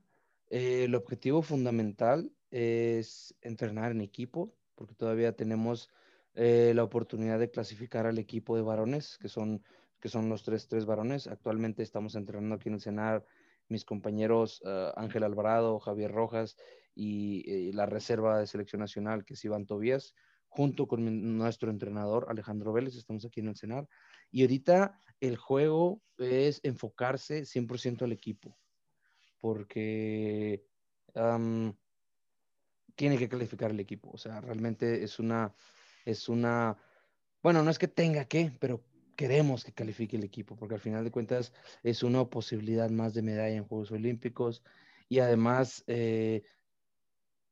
eh, 0.50 0.86
el 0.86 0.96
objetivo 0.96 1.42
fundamental 1.42 2.32
es 2.52 3.36
entrenar 3.42 3.92
en 3.92 4.02
equipo, 4.02 4.54
porque 4.76 4.94
todavía 4.94 5.36
tenemos 5.36 5.90
eh, 6.34 6.74
la 6.76 6.84
oportunidad 6.84 7.40
de 7.40 7.50
clasificar 7.50 8.06
al 8.06 8.20
equipo 8.20 8.56
de 8.56 8.62
varones, 8.62 9.18
que 9.18 9.30
son, 9.30 9.64
que 10.00 10.10
son 10.10 10.30
los 10.30 10.44
tres, 10.44 10.68
tres 10.68 10.86
varones. 10.86 11.28
Actualmente 11.28 11.84
estamos 11.84 12.16
entrenando 12.16 12.56
aquí 12.56 12.70
en 12.70 12.76
el 12.76 12.82
CENAR 12.82 13.26
mis 13.68 13.86
compañeros 13.86 14.62
uh, 14.66 14.92
Ángel 15.00 15.24
Alvarado, 15.24 15.80
Javier 15.80 16.12
Rojas 16.12 16.58
y, 16.94 17.50
y, 17.50 17.72
la 17.72 17.86
reserva 17.86 18.38
de 18.38 18.48
selección 18.48 18.82
nacional, 18.82 19.24
que 19.24 19.36
es 19.36 19.46
Iván 19.46 19.66
Tobías, 19.66 20.14
junto 20.50 20.88
con 20.88 21.38
nuestro 21.38 21.72
entrenador 21.72 22.26
Alejandro 22.30 22.74
Vélez, 22.74 22.96
estamos 22.98 23.24
aquí 23.26 23.40
en 23.40 23.48
el 23.48 23.56
CENAR. 23.56 23.88
Y 24.30 24.42
ahorita 24.42 25.00
el 25.22 25.38
juego 25.38 26.02
es 26.18 26.60
enfocarse 26.64 27.46
100% 27.46 28.04
al 28.04 28.12
equipo, 28.12 28.58
porque 29.40 30.66
tiene 33.02 33.18
que 33.18 33.28
calificar 33.28 33.72
el 33.72 33.80
equipo. 33.80 34.12
O 34.14 34.18
sea, 34.20 34.40
realmente 34.42 35.04
es 35.04 35.18
una, 35.18 35.56
es 36.06 36.30
una, 36.30 36.78
bueno, 37.42 37.64
no 37.64 37.72
es 37.72 37.80
que 37.80 37.88
tenga 37.88 38.26
que, 38.26 38.52
pero 38.60 38.84
queremos 39.16 39.64
que 39.64 39.74
califique 39.74 40.18
el 40.18 40.24
equipo, 40.24 40.56
porque 40.56 40.76
al 40.76 40.82
final 40.82 41.04
de 41.04 41.10
cuentas 41.10 41.52
es 41.82 42.04
una 42.04 42.24
posibilidad 42.26 42.92
más 42.92 43.16
de 43.16 43.24
medalla 43.24 43.56
en 43.56 43.64
Juegos 43.64 43.92
Olímpicos 43.92 44.62
y 45.10 45.18
además, 45.18 45.84
eh, 45.88 46.44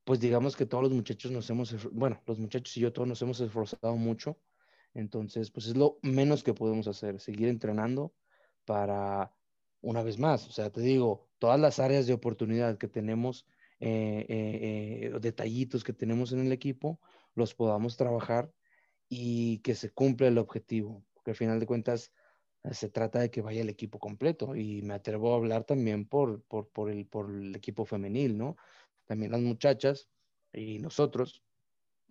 pues 0.03 0.20
digamos 0.20 0.56
que 0.56 0.68
todos 0.68 0.84
los 0.84 0.94
muchachos 0.94 1.32
nos 1.32 1.50
hemos, 1.50 1.91
bueno, 1.94 2.22
los 2.27 2.38
muchachos 2.38 2.77
y 2.77 2.82
yo 2.82 2.94
todos 2.94 3.08
nos 3.08 3.20
hemos 3.24 3.39
esforzado 3.39 3.96
mucho, 3.96 4.38
entonces, 4.94 5.50
pues 5.50 5.65
es 5.65 5.75
lo 5.75 5.98
menos 6.03 6.44
que 6.44 6.53
podemos 6.53 6.88
hacer, 6.88 7.20
seguir 7.20 7.48
entrenando 7.48 8.13
para, 8.65 9.34
una 9.82 10.03
vez 10.03 10.20
más, 10.20 10.48
o 10.48 10.51
sea, 10.51 10.70
te 10.70 10.82
digo, 10.82 11.27
todas 11.39 11.60
las 11.60 11.79
áreas 11.79 12.06
de 12.06 12.13
oportunidad 12.13 12.77
que 12.77 12.88
tenemos 12.88 13.48
eh, 13.80 14.26
eh, 14.30 15.12
eh, 15.14 15.20
detallitos 15.20 15.84
que 15.84 15.94
tenemos 15.94 16.32
en 16.32 16.46
el 16.46 16.52
equipo, 16.52 17.00
los 17.36 17.56
podamos 17.56 17.98
trabajar 17.98 18.52
y 19.08 19.60
que 19.60 19.76
se 19.76 19.92
cumpla 19.92 20.28
el 20.28 20.38
objetivo, 20.38 21.06
porque 21.14 21.32
al 21.32 21.38
final 21.38 21.60
de 21.60 21.66
cuentas 21.66 22.14
eh, 22.64 22.74
se 22.74 22.90
trata 22.90 23.20
de 23.20 23.32
que 23.32 23.42
vaya 23.42 23.62
el 23.62 23.70
equipo 23.70 24.00
completo 24.00 24.56
y 24.56 24.82
me 24.82 24.94
atrevo 24.94 25.34
a 25.34 25.38
hablar 25.38 25.64
también 25.64 26.06
por, 26.06 26.44
por, 26.44 26.90
el, 26.90 27.08
por 27.08 27.30
el 27.32 27.56
equipo 27.56 27.86
femenil, 27.86 28.38
¿no? 28.38 28.58
También 29.06 29.32
las 29.32 29.42
muchachas 29.42 30.10
y 30.54 30.80
nosotros, 30.80 31.44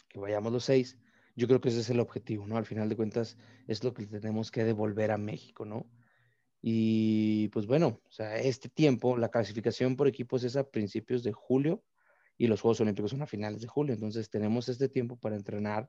que 0.09 0.19
vayamos 0.19 0.53
los 0.53 0.65
seis, 0.65 0.99
yo 1.37 1.47
creo 1.47 1.61
que 1.61 1.69
ese 1.69 1.81
es 1.81 1.91
el 1.91 2.01
objetivo, 2.01 2.47
¿no? 2.47 2.57
Al 2.57 2.67
final 2.67 2.89
de 2.89 2.97
cuentas 2.97 3.37
es 3.67 3.85
lo 3.85 3.95
que 3.95 4.07
tenemos 4.07 4.51
que 4.51 4.65
devolver 4.65 5.13
a 5.13 5.19
México, 5.19 5.65
¿no? 5.65 5.87
Y 6.61 7.49
pues 7.49 7.67
bueno, 7.67 8.01
o 8.05 8.11
sea, 8.11 8.37
este 8.39 8.69
tiempo, 8.69 9.17
la 9.17 9.31
clasificación 9.31 9.97
por 9.97 10.09
equipos 10.09 10.45
es 10.45 10.57
a 10.57 10.69
principios 10.69 11.23
de 11.23 11.33
julio 11.33 11.85
y 12.37 12.47
los 12.47 12.61
Juegos 12.61 12.81
Olímpicos 12.81 13.11
son 13.13 13.23
a 13.23 13.27
finales 13.27 13.61
de 13.61 13.69
julio. 13.69 13.95
Entonces 13.95 14.31
tenemos 14.31 14.69
este 14.69 14.89
tiempo 14.89 15.17
para 15.17 15.37
entrenar, 15.37 15.89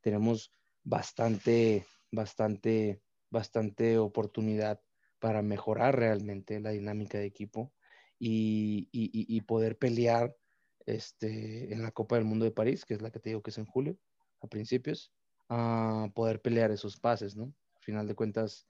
tenemos 0.00 0.52
bastante, 0.82 1.86
bastante, 2.10 3.00
bastante 3.30 3.98
oportunidad 3.98 4.80
para 5.18 5.42
mejorar 5.42 5.96
realmente 5.96 6.60
la 6.60 6.70
dinámica 6.70 7.18
de 7.18 7.26
equipo 7.26 7.72
y, 8.18 8.88
y, 8.92 9.40
poder 9.42 9.78
pelear 9.78 10.36
este, 10.84 11.72
en 11.72 11.82
la 11.82 11.90
Copa 11.90 12.16
del 12.16 12.26
Mundo 12.26 12.44
de 12.44 12.50
París, 12.50 12.84
que 12.84 12.94
es 12.94 13.00
la 13.00 13.10
que 13.10 13.18
te 13.18 13.30
digo 13.30 13.42
que 13.42 13.50
es 13.50 13.58
en 13.58 13.64
julio, 13.64 13.96
a 14.42 14.46
principios, 14.46 15.12
a 15.48 16.08
poder 16.14 16.42
pelear 16.42 16.70
esos 16.70 16.98
pases, 16.98 17.34
¿no? 17.34 17.44
Al 17.44 17.82
final 17.82 18.06
de 18.06 18.14
cuentas, 18.14 18.66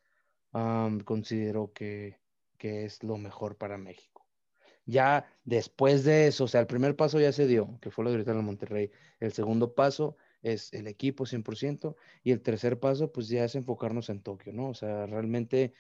um, 0.53 1.01
considero 1.01 1.73
que, 1.73 2.19
que, 2.59 2.85
es 2.85 3.03
lo 3.03 3.17
mejor 3.17 3.57
para 3.57 3.79
México. 3.79 4.27
Ya 4.87 5.27
después 5.45 6.05
de 6.05 6.27
eso, 6.27 6.45
o 6.45 6.49
sea, 6.49 6.61
el 6.61 6.67
primer 6.67 6.97
paso 6.97 7.21
ya 7.21 7.33
se 7.33 7.47
dio, 7.47 7.79
que 7.81 7.91
fue 7.91 8.05
lo 8.05 8.11
de 8.11 8.17
ahorita 8.17 8.33
en 8.33 8.45
Monterrey. 8.45 8.91
El 9.21 9.33
segundo 9.33 9.75
paso 9.75 10.17
es 10.43 10.73
el 10.73 10.87
equipo 10.87 11.27
100% 11.27 11.97
y 12.23 12.33
el 12.33 12.43
tercer 12.43 12.81
paso 12.81 13.13
pues 13.13 13.29
ya 13.29 13.45
es 13.45 13.55
enfocarnos 13.55 14.09
en 14.09 14.23
Tokio, 14.23 14.53
¿no? 14.53 14.71
O 14.71 14.75
sea, 14.75 15.07
realmente 15.07 15.75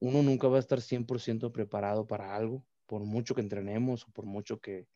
uno 0.00 0.22
nunca 0.22 0.48
va 0.48 0.56
a 0.56 0.60
estar 0.60 0.80
100% 0.80 1.52
preparado 1.52 2.06
para 2.06 2.34
algo, 2.34 2.64
por 2.86 3.02
mucho 3.04 3.34
que 3.34 3.40
entrenemos 3.40 4.04
o 4.04 4.12
por 4.12 4.26
mucho 4.26 4.60
que, 4.60 4.86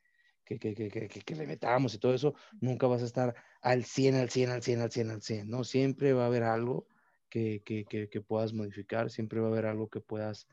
que, 0.45 0.59
que, 0.59 0.75
que, 0.75 1.09
que, 1.09 1.35
le 1.35 1.47
metamos 1.47 1.95
y 1.95 1.99
todo 1.99 2.15
eso, 2.15 2.35
nunca 2.61 2.87
vas 2.87 3.03
a 3.03 3.07
estar 3.07 3.35
al 3.63 3.85
100, 3.85 4.17
al 4.17 4.31
100, 4.31 4.51
al 4.51 4.63
100, 4.63 4.81
al 4.81 4.91
100, 4.91 5.11
al 5.11 5.23
100, 5.23 5.49
¿no? 5.49 5.65
Siempre 5.65 6.13
va 6.13 6.25
a 6.25 6.27
haber 6.27 6.43
algo 6.43 6.87
que, 7.31 7.63
que, 7.65 7.85
que, 8.09 8.21
puedas 8.21 8.53
modificar, 8.53 9.11
siempre 9.11 9.41
va 9.41 9.47
a 9.47 9.51
haber 9.51 9.67
algo 9.67 9.89
que 9.89 10.01
puedas, 10.01 10.47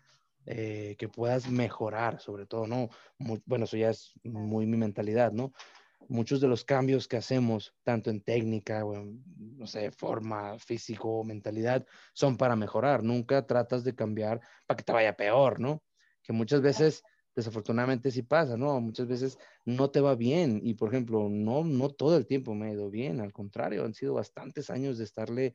eh, 0.45 0.95
que 0.97 1.09
puedas 1.09 1.49
mejorar, 1.49 2.21
sobre 2.21 2.45
todo, 2.45 2.67
¿no? 2.67 2.89
Muy, 3.17 3.41
bueno, 3.45 3.65
eso 3.65 3.75
ya 3.75 3.89
es 3.89 4.13
muy 4.23 4.65
mi 4.65 4.77
mentalidad, 4.77 5.31
¿no? 5.31 5.51
Muchos 6.07 6.39
de 6.39 6.47
los 6.47 6.63
cambios 6.63 7.07
que 7.07 7.17
hacemos, 7.17 7.73
tanto 7.83 8.09
en 8.09 8.21
técnica, 8.21 8.85
o 8.85 8.95
en, 8.95 9.23
no 9.57 9.67
sé, 9.67 9.91
forma, 9.91 10.57
físico, 10.59 11.23
mentalidad, 11.25 11.85
son 12.13 12.37
para 12.37 12.55
mejorar. 12.55 13.03
Nunca 13.03 13.45
tratas 13.45 13.83
de 13.83 13.93
cambiar 13.93 14.39
para 14.65 14.77
que 14.77 14.83
te 14.83 14.93
vaya 14.93 15.17
peor, 15.17 15.59
¿no? 15.59 15.83
Que 16.23 16.31
muchas 16.31 16.61
veces 16.61 17.03
desafortunadamente 17.37 18.09
sí 18.09 18.23
pasa, 18.23 18.57
¿no? 18.57 18.79
Muchas 18.81 19.07
veces 19.07 19.37
no 19.63 19.91
te 19.91 20.01
va 20.01 20.15
bien 20.15 20.59
y, 20.63 20.73
por 20.73 20.89
ejemplo, 20.89 21.27
no, 21.29 21.63
no 21.63 21.89
todo 21.89 22.17
el 22.17 22.25
tiempo 22.25 22.55
me 22.55 22.67
ha 22.67 22.73
ido 22.73 22.89
bien, 22.89 23.21
al 23.21 23.31
contrario, 23.31 23.85
han 23.85 23.93
sido 23.93 24.15
bastantes 24.15 24.71
años 24.71 24.97
de 24.97 25.03
estarle 25.03 25.53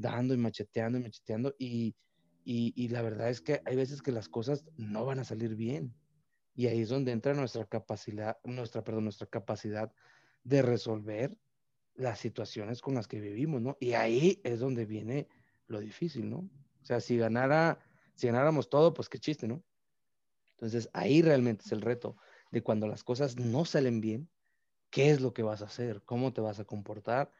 dando 0.00 0.34
y 0.34 0.36
macheteando 0.36 0.98
y 0.98 1.02
macheteando 1.02 1.54
y, 1.58 1.94
y, 2.44 2.88
la 2.88 3.02
verdad 3.02 3.30
es 3.30 3.40
que 3.40 3.60
hay 3.64 3.76
veces 3.76 4.02
que 4.02 4.12
las 4.12 4.28
cosas 4.28 4.64
no 4.76 5.04
van 5.04 5.20
a 5.20 5.24
salir 5.24 5.54
bien 5.54 5.94
y 6.54 6.66
ahí 6.66 6.80
es 6.80 6.88
donde 6.88 7.12
entra 7.12 7.34
nuestra 7.34 7.64
capacidad, 7.66 8.38
nuestra, 8.44 8.82
perdón, 8.82 9.04
nuestra 9.04 9.26
capacidad 9.26 9.92
de 10.42 10.62
resolver 10.62 11.38
las 11.94 12.18
situaciones 12.18 12.80
con 12.80 12.94
las 12.94 13.06
que 13.06 13.20
vivimos, 13.20 13.62
¿no? 13.62 13.76
Y 13.78 13.92
ahí 13.92 14.40
es 14.42 14.58
donde 14.60 14.86
viene 14.86 15.28
lo 15.68 15.80
difícil, 15.80 16.28
¿no? 16.28 16.38
O 16.38 16.84
sea, 16.84 17.00
si 17.00 17.16
ganara, 17.16 17.78
si 18.14 18.26
ganáramos 18.26 18.68
todo, 18.68 18.94
pues 18.94 19.08
qué 19.08 19.18
chiste, 19.18 19.46
¿no? 19.46 19.62
Entonces 20.52 20.90
ahí 20.92 21.22
realmente 21.22 21.64
es 21.64 21.72
el 21.72 21.82
reto 21.82 22.16
de 22.50 22.62
cuando 22.62 22.86
las 22.86 23.04
cosas 23.04 23.36
no 23.36 23.64
salen 23.64 24.00
bien, 24.00 24.28
¿qué 24.90 25.10
es 25.10 25.20
lo 25.20 25.32
que 25.32 25.42
vas 25.42 25.62
a 25.62 25.66
hacer? 25.66 26.02
¿Cómo 26.04 26.32
te 26.32 26.40
vas 26.40 26.58
a 26.58 26.64
comportar? 26.64 27.30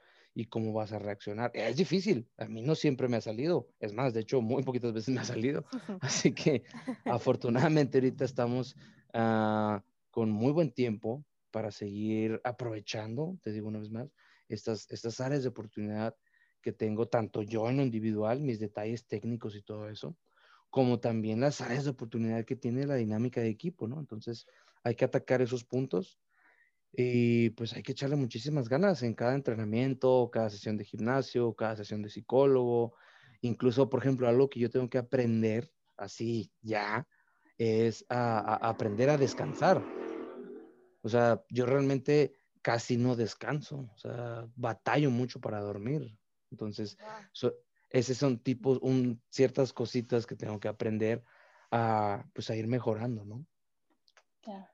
Y 0.41 0.47
cómo 0.47 0.73
vas 0.73 0.91
a 0.93 0.99
reaccionar. 0.99 1.51
Es 1.53 1.77
difícil, 1.77 2.27
a 2.39 2.47
mí 2.47 2.63
no 2.63 2.75
siempre 2.75 3.09
me 3.09 3.19
ha 3.19 3.21
salido, 3.21 3.69
es 3.79 3.93
más, 3.93 4.15
de 4.15 4.21
hecho, 4.21 4.41
muy 4.41 4.63
poquitas 4.63 4.95
veces 4.95 5.15
me 5.15 5.21
ha 5.21 5.25
salido. 5.25 5.67
Así 6.01 6.33
que 6.33 6.63
afortunadamente 7.05 7.99
ahorita 7.99 8.25
estamos 8.25 8.75
uh, 9.13 9.81
con 10.11 10.31
muy 10.31 10.53
buen 10.53 10.73
tiempo 10.73 11.23
para 11.51 11.71
seguir 11.71 12.41
aprovechando, 12.43 13.37
te 13.43 13.53
digo 13.53 13.69
una 13.69 13.81
vez 13.81 13.91
más, 13.91 14.09
estas, 14.49 14.91
estas 14.91 15.21
áreas 15.21 15.43
de 15.43 15.51
oportunidad 15.51 16.17
que 16.63 16.73
tengo, 16.73 17.07
tanto 17.07 17.43
yo 17.43 17.69
en 17.69 17.77
lo 17.77 17.83
individual, 17.83 18.41
mis 18.41 18.59
detalles 18.59 19.07
técnicos 19.07 19.55
y 19.57 19.61
todo 19.61 19.91
eso, 19.91 20.17
como 20.71 21.01
también 21.01 21.41
las 21.41 21.61
áreas 21.61 21.85
de 21.85 21.91
oportunidad 21.91 22.47
que 22.47 22.57
tiene 22.57 22.87
la 22.87 22.95
dinámica 22.95 23.43
de 23.43 23.49
equipo, 23.49 23.89
¿no? 23.89 24.01
Entonces, 24.01 24.47
hay 24.85 24.95
que 24.95 25.05
atacar 25.05 25.43
esos 25.43 25.65
puntos 25.65 26.19
y 26.93 27.51
pues 27.51 27.73
hay 27.75 27.83
que 27.83 27.93
echarle 27.93 28.17
muchísimas 28.17 28.69
ganas 28.69 29.03
en 29.03 29.15
cada 29.15 29.35
entrenamiento, 29.35 30.29
cada 30.33 30.51
sesión 30.51 30.77
de 30.77 30.85
gimnasio, 30.85 31.55
cada 31.55 31.77
sesión 31.77 32.03
de 32.03 32.11
psicólogo. 32.11 32.95
Incluso, 33.43 33.89
por 33.89 34.01
ejemplo, 34.01 34.29
algo 34.29 34.51
que 34.51 34.61
yo 34.61 34.71
tengo 34.71 34.91
que 34.91 34.99
aprender 34.99 35.73
así 35.97 36.53
ya 36.63 37.07
es 37.59 38.05
a, 38.09 38.39
a 38.39 38.69
aprender 38.71 39.09
a 39.11 39.17
descansar. 39.17 39.83
O 41.03 41.09
sea, 41.09 41.43
yo 41.51 41.65
realmente 41.65 42.35
casi 42.61 42.97
no 42.97 43.17
descanso, 43.17 43.89
o 43.95 43.99
sea, 43.99 44.47
batallo 44.57 45.11
mucho 45.11 45.41
para 45.41 45.61
dormir. 45.61 46.19
Entonces, 46.51 46.99
so, 47.33 47.55
esos 47.89 48.17
son 48.17 48.39
tipos, 48.39 48.79
un, 48.83 49.23
ciertas 49.31 49.73
cositas 49.73 50.27
que 50.27 50.37
tengo 50.37 50.59
que 50.59 50.69
aprender 50.69 51.23
a, 51.71 52.25
pues, 52.35 52.51
a 52.51 52.57
ir 52.57 52.67
mejorando, 52.67 53.25
¿no? 53.25 53.47
Claro 54.43 54.69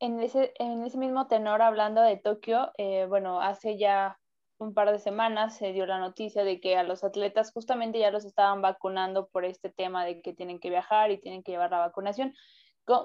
en 0.00 0.18
ese, 0.20 0.52
en 0.58 0.82
ese 0.84 0.98
mismo 0.98 1.26
tenor, 1.28 1.62
hablando 1.62 2.00
de 2.00 2.16
Tokio, 2.16 2.72
eh, 2.78 3.06
bueno, 3.06 3.40
hace 3.40 3.78
ya 3.78 4.18
un 4.58 4.74
par 4.74 4.90
de 4.90 4.98
semanas 4.98 5.56
se 5.56 5.72
dio 5.72 5.86
la 5.86 5.98
noticia 5.98 6.42
de 6.42 6.60
que 6.60 6.76
a 6.76 6.82
los 6.82 7.04
atletas 7.04 7.52
justamente 7.52 7.98
ya 7.98 8.10
los 8.10 8.24
estaban 8.24 8.62
vacunando 8.62 9.28
por 9.28 9.44
este 9.44 9.70
tema 9.70 10.04
de 10.04 10.20
que 10.22 10.32
tienen 10.32 10.58
que 10.58 10.70
viajar 10.70 11.10
y 11.10 11.20
tienen 11.20 11.42
que 11.42 11.52
llevar 11.52 11.70
la 11.70 11.78
vacunación. 11.78 12.34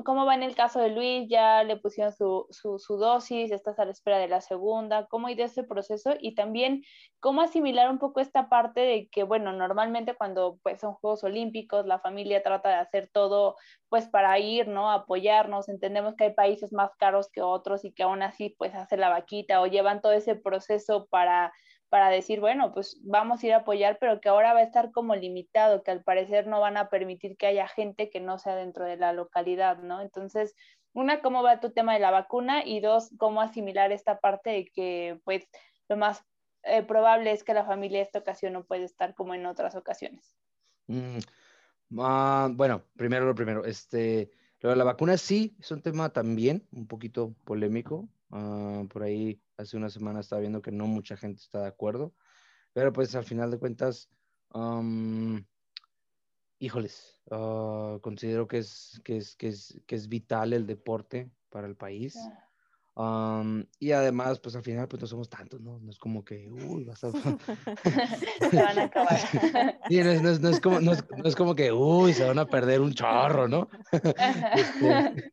¿Cómo, 0.04 0.26
va 0.26 0.34
en 0.34 0.42
el 0.42 0.56
caso 0.56 0.80
de 0.80 0.90
Luis? 0.90 1.30
¿Ya 1.30 1.64
le 1.64 1.78
pusieron 1.78 2.12
su, 2.12 2.48
su, 2.50 2.98
dosis? 2.98 3.52
¿Estás 3.52 3.78
a 3.78 3.86
la 3.86 3.92
espera 3.92 4.18
de 4.18 4.28
la 4.28 4.42
segunda? 4.42 5.06
¿Cómo 5.06 5.30
ir 5.30 5.40
ese 5.42 5.64
proceso? 5.64 6.16
Y 6.20 6.34
también, 6.34 6.84
¿cómo 7.20 7.42
asimilar 7.42 7.92
un 7.92 8.00
poco 8.00 8.20
esta 8.20 8.50
parte 8.50 8.82
de 8.82 9.10
que, 9.10 9.24
bueno, 9.24 9.54
normalmente 9.54 10.16
cuando 10.16 10.58
pues, 10.64 10.80
son 10.82 10.96
Juegos 10.96 11.24
Olímpicos, 11.24 11.86
la 11.86 12.00
familia 12.00 12.42
trata 12.42 12.70
de 12.70 12.76
hacer 12.76 13.10
todo 13.14 13.58
pues 13.88 14.08
para 14.08 14.40
ir, 14.40 14.68
¿no? 14.68 14.90
Apoyarnos. 14.92 15.70
Entendemos 15.70 16.16
que 16.16 16.26
hay 16.26 16.34
países 16.34 16.74
más 16.74 16.90
caros 16.98 17.30
que 17.30 17.42
otros 17.42 17.86
y 17.86 17.94
que 17.94 18.04
aún 18.04 18.24
así 18.24 18.56
pues 18.58 18.74
hace 18.74 18.98
la 18.98 19.10
vaquita 19.10 19.62
o 19.62 19.68
llevan 19.68 20.02
todo 20.02 20.14
ese 20.14 20.36
proceso 20.36 21.06
para 21.12 21.54
para 21.90 22.10
decir, 22.10 22.40
bueno, 22.40 22.74
pues 22.74 23.00
vamos 23.04 23.42
a 23.42 23.48
ir 23.48 23.54
a 23.54 23.58
apoyar, 23.58 23.98
pero 24.00 24.20
que 24.20 24.30
ahora 24.30 24.54
va 24.54 24.60
a 24.60 24.64
estar 24.64 24.92
como 24.92 25.16
limitado, 25.16 25.84
que 25.84 25.92
al 25.92 26.04
parecer 26.04 26.48
no 26.48 26.60
van 26.60 26.78
a 26.78 26.90
permitir 26.90 27.38
que 27.38 27.48
haya 27.48 27.68
gente 27.68 28.10
que 28.10 28.20
no 28.20 28.40
sea 28.40 28.56
dentro 28.56 28.86
de 28.86 28.98
la 28.98 29.14
localidad, 29.14 29.78
¿no? 29.78 30.02
Entonces, 30.02 30.56
una, 30.94 31.22
¿cómo 31.22 31.44
va 31.44 31.60
tu 31.60 31.72
tema 31.72 31.94
de 31.94 32.00
la 32.00 32.12
vacuna? 32.12 32.66
Y 32.66 32.80
dos, 32.80 33.12
¿cómo 33.18 33.42
asimilar 33.42 33.92
esta 33.92 34.20
parte 34.20 34.50
de 34.50 34.66
que, 34.66 35.20
pues, 35.24 35.48
lo 35.88 35.98
más 35.98 36.24
eh, 36.64 36.84
probable 36.84 37.32
es 37.32 37.44
que 37.44 37.54
la 37.54 37.66
familia 37.66 38.02
esta 38.02 38.20
ocasión 38.20 38.54
no 38.54 38.64
puede 38.64 38.86
estar 38.86 39.14
como 39.14 39.36
en 39.36 39.46
otras 39.46 39.76
ocasiones? 39.76 40.36
Mm, 40.88 41.20
ah, 42.00 42.50
bueno, 42.52 42.84
primero 42.96 43.26
lo 43.26 43.36
primero, 43.36 43.66
este, 43.66 44.32
lo 44.62 44.70
de 44.70 44.76
la 44.76 44.84
vacuna 44.84 45.18
sí, 45.18 45.56
es 45.60 45.70
un 45.72 45.82
tema 45.82 46.10
también 46.10 46.68
un 46.72 46.88
poquito 46.88 47.36
polémico. 47.44 48.08
Ah, 48.32 48.84
por 48.90 49.04
ahí 49.04 49.42
hace 49.58 49.78
una 49.78 49.90
semana 49.90 50.20
estaba 50.20 50.42
viendo 50.42 50.62
que 50.62 50.72
no 50.72 50.88
mucha 50.88 51.16
gente 51.18 51.42
está 51.42 51.62
de 51.62 51.68
acuerdo, 51.68 52.14
pero 52.74 52.92
pues 52.92 53.16
al 53.16 53.24
final 53.24 53.52
de 53.52 53.60
cuentas, 53.60 54.10
híjoles, 56.60 57.22
ah, 57.32 57.98
considero 58.02 58.48
que 58.48 58.60
es, 58.60 59.02
que, 59.04 59.18
es, 59.18 59.36
que, 59.36 59.48
es, 59.48 59.82
que 59.86 59.96
es 59.96 60.08
vital 60.08 60.54
el 60.54 60.66
deporte 60.66 61.32
para 61.50 61.68
el 61.68 61.76
país. 61.76 62.18
y 63.80 63.92
además, 63.92 64.40
pues 64.40 64.56
al 64.56 64.64
final, 64.64 64.88
pues 64.88 65.02
no 65.02 65.08
somos 65.08 65.30
tantos, 65.30 65.62
¿no? 65.62 65.80
No 65.80 65.92
es 65.92 66.00
como 66.00 66.24
que, 66.24 66.50
uy, 66.50 66.84
vas 66.84 67.04
a... 67.04 67.12
se 68.50 68.62
van 68.62 68.80
a 68.80 68.84
acabar. 68.84 69.20
Sí, 69.90 69.98
no 70.00 70.10
es, 70.10 70.42
no, 70.42 70.50
es, 70.50 70.60
como, 70.60 70.80
no, 70.82 70.94
es, 70.94 71.36
como 71.36 71.56
que, 71.56 71.72
uy, 71.72 72.14
se 72.14 72.26
van 72.26 72.40
a 72.40 72.46
perder 72.46 72.82
un 72.82 72.94
chorro, 72.94 73.48
¿no? 73.48 73.70
Este, 73.92 75.32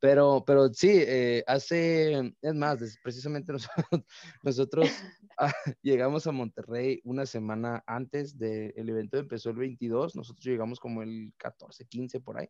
pero, 0.00 0.44
pero 0.46 0.72
sí, 0.72 0.90
eh, 0.92 1.44
hace, 1.46 2.34
es 2.40 2.54
más, 2.54 2.78
precisamente 3.02 3.52
nosotros, 3.52 4.04
nosotros 4.42 4.88
ah, 5.38 5.52
llegamos 5.82 6.26
a 6.26 6.32
Monterrey 6.32 7.00
una 7.04 7.26
semana 7.26 7.82
antes 7.86 8.38
del 8.38 8.88
evento, 8.88 9.18
empezó 9.18 9.50
el 9.50 9.56
22, 9.56 10.16
nosotros 10.16 10.44
llegamos 10.44 10.80
como 10.80 11.02
el 11.02 11.32
14, 11.36 11.86
15 11.86 12.20
por 12.20 12.38
ahí. 12.38 12.48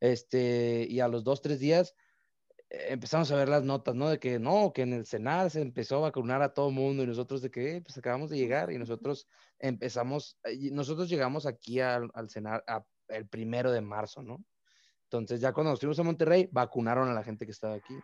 Este, 0.00 0.86
y 0.88 1.00
a 1.00 1.08
los 1.08 1.24
dos, 1.24 1.40
tres 1.40 1.58
días 1.58 1.94
eh, 2.68 2.88
empezamos 2.90 3.30
a 3.30 3.36
ver 3.36 3.48
las 3.48 3.64
notas, 3.64 3.94
¿no? 3.94 4.10
De 4.10 4.18
que 4.18 4.38
no, 4.38 4.72
que 4.74 4.82
en 4.82 4.92
el 4.92 5.06
Senado 5.06 5.48
se 5.48 5.62
empezó 5.62 5.96
a 5.96 6.00
vacunar 6.00 6.42
a 6.42 6.52
todo 6.52 6.70
mundo 6.70 7.02
y 7.02 7.06
nosotros 7.06 7.40
de 7.42 7.50
que, 7.50 7.76
eh, 7.76 7.80
pues 7.80 7.96
acabamos 7.96 8.30
de 8.30 8.36
llegar 8.36 8.70
y 8.72 8.78
nosotros 8.78 9.26
empezamos, 9.58 10.38
nosotros 10.72 11.08
llegamos 11.08 11.46
aquí 11.46 11.80
al, 11.80 12.10
al 12.12 12.28
el 13.08 13.28
primero 13.28 13.70
de 13.72 13.80
marzo, 13.80 14.22
¿no? 14.22 14.44
Entonces, 15.06 15.40
ya 15.40 15.52
cuando 15.52 15.70
nos 15.70 15.80
fuimos 15.80 15.98
a 16.00 16.02
Monterrey, 16.02 16.48
vacunaron 16.50 17.08
a 17.08 17.14
la 17.14 17.22
gente 17.22 17.46
que 17.46 17.52
estaba 17.52 17.74
aquí. 17.74 17.94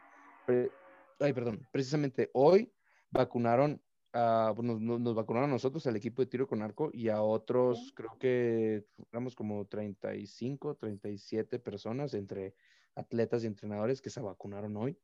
ay, 1.18 1.32
perdón, 1.32 1.66
precisamente 1.72 2.30
hoy 2.32 2.72
vacunaron, 3.10 3.82
a, 4.12 4.52
pues, 4.54 4.66
nos, 4.66 5.14
vacunaron 5.14 5.50
a 5.50 5.52
nosotros, 5.52 5.86
al 5.86 5.96
equipo 5.96 6.22
de 6.22 6.26
tiro 6.26 6.46
con 6.46 6.62
arco, 6.62 6.90
y 6.92 7.08
a 7.08 7.20
otros, 7.20 7.92
creo 7.96 8.16
que 8.18 8.86
éramos 9.10 9.34
como 9.34 9.66
35, 9.66 10.76
37 10.76 11.58
personas 11.58 12.14
entre 12.14 12.54
atletas 12.94 13.42
y 13.42 13.48
entrenadores 13.48 14.00
que 14.00 14.10
se 14.10 14.20
vacunaron 14.20 14.76
hoy. 14.76 14.96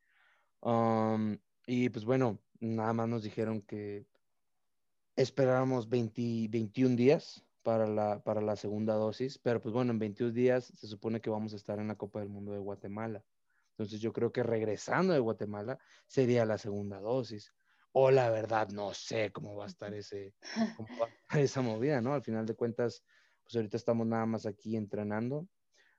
y 1.66 1.88
pues 1.88 2.04
bueno, 2.04 2.38
nada 2.60 2.92
más 2.92 3.08
nos 3.08 3.22
dijeron 3.24 3.60
que 3.62 4.06
esperábamos 5.16 5.88
20, 5.88 6.46
21 6.48 6.94
días 6.94 7.44
para 7.62 7.86
la, 7.86 8.20
para 8.22 8.40
la 8.40 8.56
segunda 8.56 8.94
dosis, 8.94 9.38
pero 9.38 9.60
pues 9.60 9.72
bueno, 9.72 9.92
en 9.92 9.98
21 9.98 10.32
días 10.32 10.72
se 10.74 10.86
supone 10.86 11.20
que 11.20 11.30
vamos 11.30 11.52
a 11.52 11.56
estar 11.56 11.78
en 11.78 11.88
la 11.88 11.96
Copa 11.96 12.20
del 12.20 12.28
Mundo 12.28 12.52
de 12.52 12.58
Guatemala. 12.58 13.22
Entonces 13.72 14.00
yo 14.00 14.12
creo 14.12 14.32
que 14.32 14.42
regresando 14.42 15.12
de 15.12 15.20
Guatemala 15.20 15.78
sería 16.06 16.44
la 16.44 16.58
segunda 16.58 17.00
dosis. 17.00 17.52
O 17.92 18.10
la 18.10 18.30
verdad, 18.30 18.68
no 18.70 18.92
sé 18.92 19.30
cómo 19.32 19.56
va 19.56 19.64
a 19.64 19.68
estar 19.68 19.94
ese, 19.94 20.34
esa 21.34 21.62
movida, 21.62 22.00
¿no? 22.00 22.14
Al 22.14 22.22
final 22.22 22.44
de 22.46 22.54
cuentas, 22.54 23.02
pues 23.42 23.56
ahorita 23.56 23.76
estamos 23.76 24.06
nada 24.06 24.26
más 24.26 24.46
aquí 24.46 24.76
entrenando. 24.76 25.48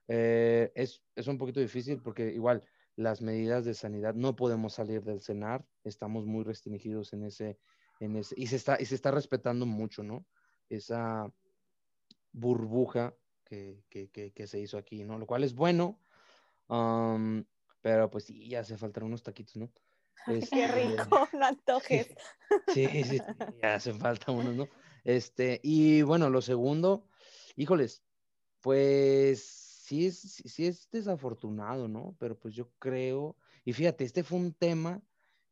Eh, 0.08 0.70
es, 0.74 1.02
es 1.14 1.26
un 1.26 1.38
poquito 1.38 1.60
difícil 1.60 2.00
porque 2.02 2.32
igual 2.32 2.62
las 2.96 3.22
medidas 3.22 3.64
de 3.64 3.74
sanidad 3.74 4.14
no 4.14 4.36
podemos 4.36 4.74
salir 4.74 5.02
del 5.02 5.20
cenar, 5.20 5.64
estamos 5.84 6.26
muy 6.26 6.44
restringidos 6.44 7.12
en 7.12 7.24
ese, 7.24 7.58
en 7.98 8.16
ese, 8.16 8.34
y 8.36 8.46
se 8.46 8.56
está, 8.56 8.76
y 8.80 8.84
se 8.84 8.94
está 8.94 9.10
respetando 9.10 9.64
mucho, 9.66 10.02
¿no? 10.02 10.26
Esa, 10.68 11.32
burbuja 12.32 13.14
que, 13.44 14.46
se 14.46 14.60
hizo 14.60 14.78
aquí, 14.78 15.04
¿no? 15.04 15.18
Lo 15.18 15.26
cual 15.26 15.44
es 15.44 15.54
bueno, 15.54 15.98
pero 17.80 18.10
pues 18.10 18.24
sí, 18.24 18.48
ya 18.48 18.60
hace 18.60 18.76
falta 18.76 19.04
unos 19.04 19.22
taquitos, 19.22 19.56
¿no? 19.56 19.70
Qué 20.26 20.38
este, 20.38 20.68
rico, 20.68 21.28
no 21.32 21.46
antojes. 21.46 22.14
Sí, 22.74 22.86
sí, 23.04 23.18
ya 23.62 23.74
hace 23.74 23.92
falta 23.94 24.32
unos, 24.32 24.54
¿no? 24.54 24.68
Este, 25.04 25.60
y 25.62 26.02
bueno, 26.02 26.28
lo 26.30 26.42
segundo, 26.42 27.08
híjoles, 27.56 28.02
pues 28.60 29.42
sí 29.44 30.06
es, 30.06 30.20
sí 30.20 30.66
es 30.66 30.90
desafortunado, 30.90 31.88
¿no? 31.88 32.16
Pero 32.18 32.38
pues 32.38 32.54
yo 32.54 32.70
creo, 32.78 33.36
y 33.64 33.72
fíjate, 33.72 34.04
este 34.04 34.24
fue 34.24 34.38
un 34.38 34.52
tema 34.52 35.00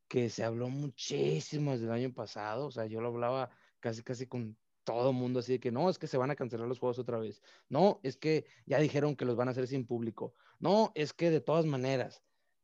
que 0.08 0.28
se 0.30 0.44
habló 0.44 0.68
muchísimo 0.68 1.72
desde 1.72 1.86
el 1.86 1.92
año 1.92 2.12
pasado, 2.12 2.66
o 2.66 2.70
sea, 2.70 2.86
yo 2.86 3.00
lo 3.00 3.08
hablaba 3.08 3.50
casi, 3.80 4.02
casi 4.02 4.26
con 4.26 4.56
todo 4.88 5.12
mundo 5.12 5.40
así 5.40 5.52
de 5.52 5.60
que 5.60 5.70
no, 5.70 5.90
es 5.90 5.98
que 5.98 6.06
se 6.06 6.16
van 6.16 6.30
a 6.30 6.34
cancelar 6.34 6.66
los 6.66 6.78
juegos 6.78 6.98
otra 6.98 7.18
vez. 7.18 7.42
No, 7.68 8.00
es 8.02 8.16
que 8.16 8.46
ya 8.64 8.78
dijeron 8.78 9.16
que 9.16 9.26
los 9.26 9.36
van 9.36 9.48
a 9.48 9.50
hacer 9.50 9.66
sin 9.66 9.86
público. 9.86 10.32
No, 10.60 10.92
es 10.94 11.12
que 11.12 11.30
de 11.30 11.40
todas 11.40 11.66
maneras. 11.66 12.22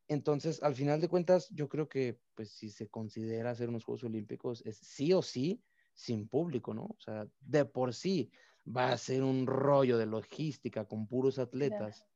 Entonces, 0.08 0.62
al 0.62 0.74
final 0.74 1.02
de 1.02 1.08
cuentas, 1.08 1.50
yo 1.50 1.68
creo 1.68 1.86
que, 1.86 2.18
pues, 2.34 2.50
si 2.50 2.70
se 2.70 2.88
considera 2.88 3.50
hacer 3.50 3.68
unos 3.68 3.84
Juegos 3.84 4.04
Olímpicos, 4.04 4.62
es 4.64 4.78
sí 4.78 5.12
o 5.12 5.20
sí 5.20 5.62
sin 5.92 6.26
público, 6.26 6.72
¿no? 6.72 6.84
O 6.84 6.96
sea, 6.98 7.26
de 7.40 7.66
por 7.66 7.92
sí 7.92 8.30
va 8.66 8.90
a 8.90 8.96
ser 8.96 9.22
un 9.22 9.46
rollo 9.46 9.98
de 9.98 10.06
logística 10.06 10.86
con 10.86 11.06
puros 11.06 11.38
atletas. 11.38 12.06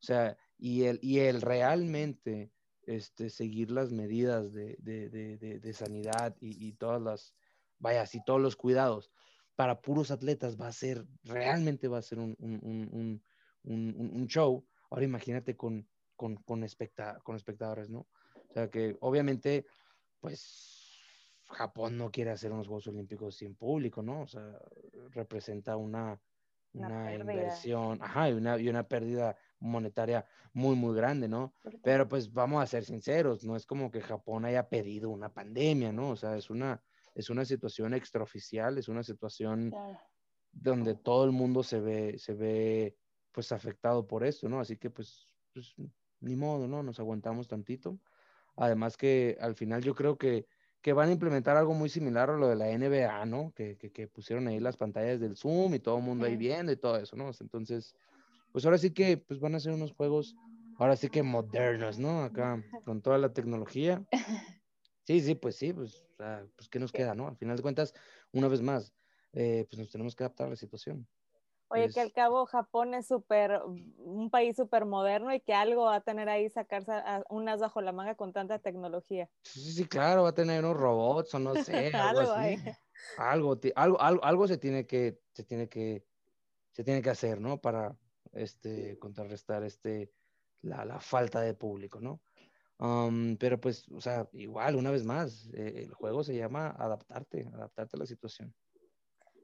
O 0.00 0.02
sea, 0.02 0.36
y 0.56 0.84
el, 0.84 0.98
y 1.02 1.18
el 1.18 1.42
realmente 1.42 2.50
este, 2.86 3.28
seguir 3.28 3.70
las 3.70 3.92
medidas 3.92 4.54
de, 4.54 4.76
de, 4.78 5.10
de, 5.10 5.36
de 5.36 5.72
sanidad 5.74 6.34
y, 6.40 6.68
y, 6.68 6.72
todas 6.72 7.02
las, 7.02 7.34
vaya, 7.78 8.00
así 8.00 8.22
todos 8.24 8.40
los 8.40 8.56
cuidados 8.56 9.10
para 9.58 9.80
puros 9.80 10.12
atletas 10.12 10.56
va 10.56 10.68
a 10.68 10.72
ser, 10.72 11.04
realmente 11.24 11.88
va 11.88 11.98
a 11.98 12.02
ser 12.02 12.20
un, 12.20 12.36
un, 12.38 13.20
un, 13.64 14.10
un 14.14 14.26
show. 14.28 14.64
Ahora 14.88 15.04
imagínate 15.04 15.56
con, 15.56 15.84
con, 16.14 16.36
con, 16.36 16.64
con 17.24 17.34
espectadores, 17.34 17.90
¿no? 17.90 18.06
O 18.48 18.52
sea 18.54 18.70
que 18.70 18.96
obviamente, 19.00 19.66
pues 20.20 21.02
Japón 21.48 21.98
no 21.98 22.08
quiere 22.12 22.30
hacer 22.30 22.52
unos 22.52 22.68
Juegos 22.68 22.86
Olímpicos 22.86 23.34
sin 23.34 23.56
público, 23.56 24.00
¿no? 24.00 24.20
O 24.20 24.26
sea, 24.28 24.60
representa 25.10 25.76
una, 25.76 26.22
una, 26.74 27.12
inversión, 27.12 28.00
ajá, 28.00 28.30
y 28.30 28.34
una, 28.34 28.58
y 28.58 28.68
una 28.68 28.86
pérdida 28.86 29.36
monetaria 29.58 30.24
muy, 30.52 30.76
muy 30.76 30.94
grande, 30.94 31.26
¿no? 31.26 31.52
Pero 31.82 32.06
pues 32.06 32.32
vamos 32.32 32.62
a 32.62 32.66
ser 32.68 32.84
sinceros, 32.84 33.42
no 33.42 33.56
es 33.56 33.66
como 33.66 33.90
que 33.90 34.02
Japón 34.02 34.44
haya 34.44 34.68
pedido 34.68 35.10
una 35.10 35.34
pandemia, 35.34 35.90
¿no? 35.90 36.10
O 36.10 36.16
sea, 36.16 36.36
es 36.36 36.48
una, 36.48 36.80
es 37.18 37.30
una 37.30 37.44
situación 37.44 37.94
extraoficial, 37.94 38.78
es 38.78 38.86
una 38.86 39.02
situación 39.02 39.74
donde 40.52 40.94
todo 40.94 41.24
el 41.24 41.32
mundo 41.32 41.64
se 41.64 41.80
ve, 41.80 42.16
se 42.16 42.32
ve 42.32 42.96
pues 43.32 43.50
afectado 43.50 44.06
por 44.06 44.24
esto, 44.24 44.48
¿no? 44.48 44.60
Así 44.60 44.76
que 44.76 44.88
pues, 44.88 45.28
pues, 45.52 45.74
ni 46.20 46.36
modo, 46.36 46.68
¿no? 46.68 46.84
Nos 46.84 47.00
aguantamos 47.00 47.48
tantito. 47.48 47.98
Además 48.54 48.96
que 48.96 49.36
al 49.40 49.56
final 49.56 49.82
yo 49.82 49.96
creo 49.96 50.16
que, 50.16 50.46
que 50.80 50.92
van 50.92 51.08
a 51.08 51.12
implementar 51.12 51.56
algo 51.56 51.74
muy 51.74 51.88
similar 51.88 52.30
a 52.30 52.36
lo 52.36 52.46
de 52.46 52.54
la 52.54 52.70
NBA, 52.70 53.26
¿no? 53.26 53.52
Que, 53.52 53.76
que, 53.76 54.06
pusieron 54.06 54.46
ahí 54.46 54.60
las 54.60 54.76
pantallas 54.76 55.18
del 55.18 55.36
Zoom 55.36 55.74
y 55.74 55.80
todo 55.80 55.98
el 55.98 56.04
mundo 56.04 56.24
ahí 56.24 56.36
viendo 56.36 56.70
y 56.70 56.76
todo 56.76 56.98
eso, 56.98 57.16
¿no? 57.16 57.32
Entonces, 57.40 57.96
pues 58.52 58.64
ahora 58.64 58.78
sí 58.78 58.92
que 58.92 59.16
pues 59.16 59.40
van 59.40 59.56
a 59.56 59.60
ser 59.60 59.72
unos 59.72 59.90
juegos, 59.90 60.36
ahora 60.78 60.94
sí 60.94 61.08
que 61.08 61.24
modernos, 61.24 61.98
¿no? 61.98 62.22
Acá 62.22 62.62
con 62.84 63.02
toda 63.02 63.18
la 63.18 63.32
tecnología. 63.32 64.06
Sí, 65.08 65.22
sí, 65.22 65.34
pues 65.34 65.56
sí, 65.56 65.72
pues 65.72 66.04
sea, 66.18 66.46
pues 66.54 66.68
¿qué 66.68 66.78
nos 66.78 66.92
queda, 66.92 67.14
no? 67.14 67.28
Al 67.28 67.36
final 67.38 67.56
de 67.56 67.62
cuentas, 67.62 67.94
una 68.30 68.46
vez 68.46 68.60
más, 68.60 68.92
eh, 69.32 69.64
pues 69.66 69.78
nos 69.78 69.90
tenemos 69.90 70.14
que 70.14 70.22
adaptar 70.22 70.48
a 70.48 70.50
la 70.50 70.56
situación. 70.56 71.08
Oye, 71.68 71.88
que 71.90 72.00
al 72.02 72.12
cabo 72.12 72.44
Japón 72.44 72.92
es 72.92 73.06
súper, 73.06 73.58
un 73.64 74.28
país 74.28 74.54
súper 74.54 74.84
moderno 74.84 75.32
y 75.32 75.40
que 75.40 75.54
algo 75.54 75.84
va 75.84 75.94
a 75.94 76.00
tener 76.02 76.28
ahí 76.28 76.50
sacarse 76.50 76.92
unas 77.30 77.58
bajo 77.58 77.80
la 77.80 77.90
manga 77.90 78.16
con 78.16 78.34
tanta 78.34 78.58
tecnología. 78.58 79.30
Sí, 79.44 79.72
sí, 79.72 79.86
claro, 79.86 80.24
va 80.24 80.28
a 80.28 80.34
tener 80.34 80.62
unos 80.62 80.76
robots 80.76 81.34
o 81.34 81.38
no 81.38 81.54
sé, 81.54 81.90
algo, 81.94 82.20
así. 82.20 82.62
algo, 83.16 83.58
algo, 83.76 83.98
algo, 84.02 84.22
algo, 84.22 84.46
se 84.46 84.58
tiene 84.58 84.86
que, 84.86 85.22
se 85.32 85.42
tiene 85.42 85.70
que, 85.70 86.04
se 86.72 86.84
tiene 86.84 87.00
que 87.00 87.08
hacer, 87.08 87.40
¿no? 87.40 87.62
Para 87.62 87.96
este, 88.32 88.98
contrarrestar 88.98 89.64
este, 89.64 90.12
la, 90.60 91.00
falta 91.00 91.40
de 91.40 91.54
público, 91.54 91.98
¿no? 91.98 92.20
Pero 92.78 93.60
pues, 93.60 93.88
o 93.90 94.00
sea, 94.00 94.28
igual, 94.32 94.76
una 94.76 94.90
vez 94.90 95.04
más, 95.04 95.48
eh, 95.52 95.82
el 95.84 95.92
juego 95.92 96.22
se 96.22 96.36
llama 96.36 96.68
adaptarte, 96.68 97.48
adaptarte 97.52 97.96
a 97.96 98.00
la 98.00 98.06
situación. 98.06 98.54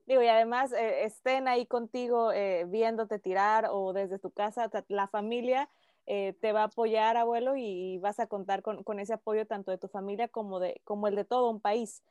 Digo, 0.07 0.23
y 0.23 0.29
además 0.29 0.73
eh, 0.73 1.05
estén 1.05 1.49
ahí 1.49 1.67
contigo 1.67 2.31
eh, 2.31 2.65
viéndote 2.69 3.19
tirar 3.19 3.69
o 3.71 3.93
desde 3.93 4.19
tu 4.19 4.31
casa, 4.31 4.71
la 4.89 5.09
familia 5.09 5.69
te 6.07 6.53
va 6.53 6.61
a 6.61 6.65
apoyar, 6.65 7.17
abuelo, 7.17 7.57
y, 7.57 7.97
vas 7.97 8.21
a 8.21 8.27
contar 8.27 8.61
con, 8.61 8.85
con, 8.85 9.01
ese 9.01 9.15
apoyo 9.15 9.47
tanto 9.47 9.71
de 9.71 9.79
tu 9.79 9.89
familia 9.89 10.29
como, 10.29 10.61
de, 10.61 10.83
como 10.85 11.09
el 11.09 11.17
de 11.17 11.25
todo 11.25 11.49
un 11.49 11.63
país. 11.63 12.03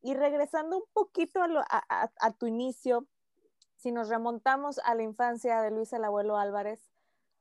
Y 0.00 0.14
regresando 0.14 0.76
un 0.76 0.84
poquito 0.92 1.40
a, 1.42 2.10
a 2.20 2.32
tu 2.34 2.46
inicio, 2.46 3.08
si 3.74 3.90
nos 3.90 4.08
remontamos 4.08 4.78
a 4.84 4.94
la 4.94 5.02
infancia 5.02 5.60
de 5.60 5.72
Luis 5.72 5.92
el 5.92 6.04
abuelo 6.04 6.36
Álvarez, 6.36 6.91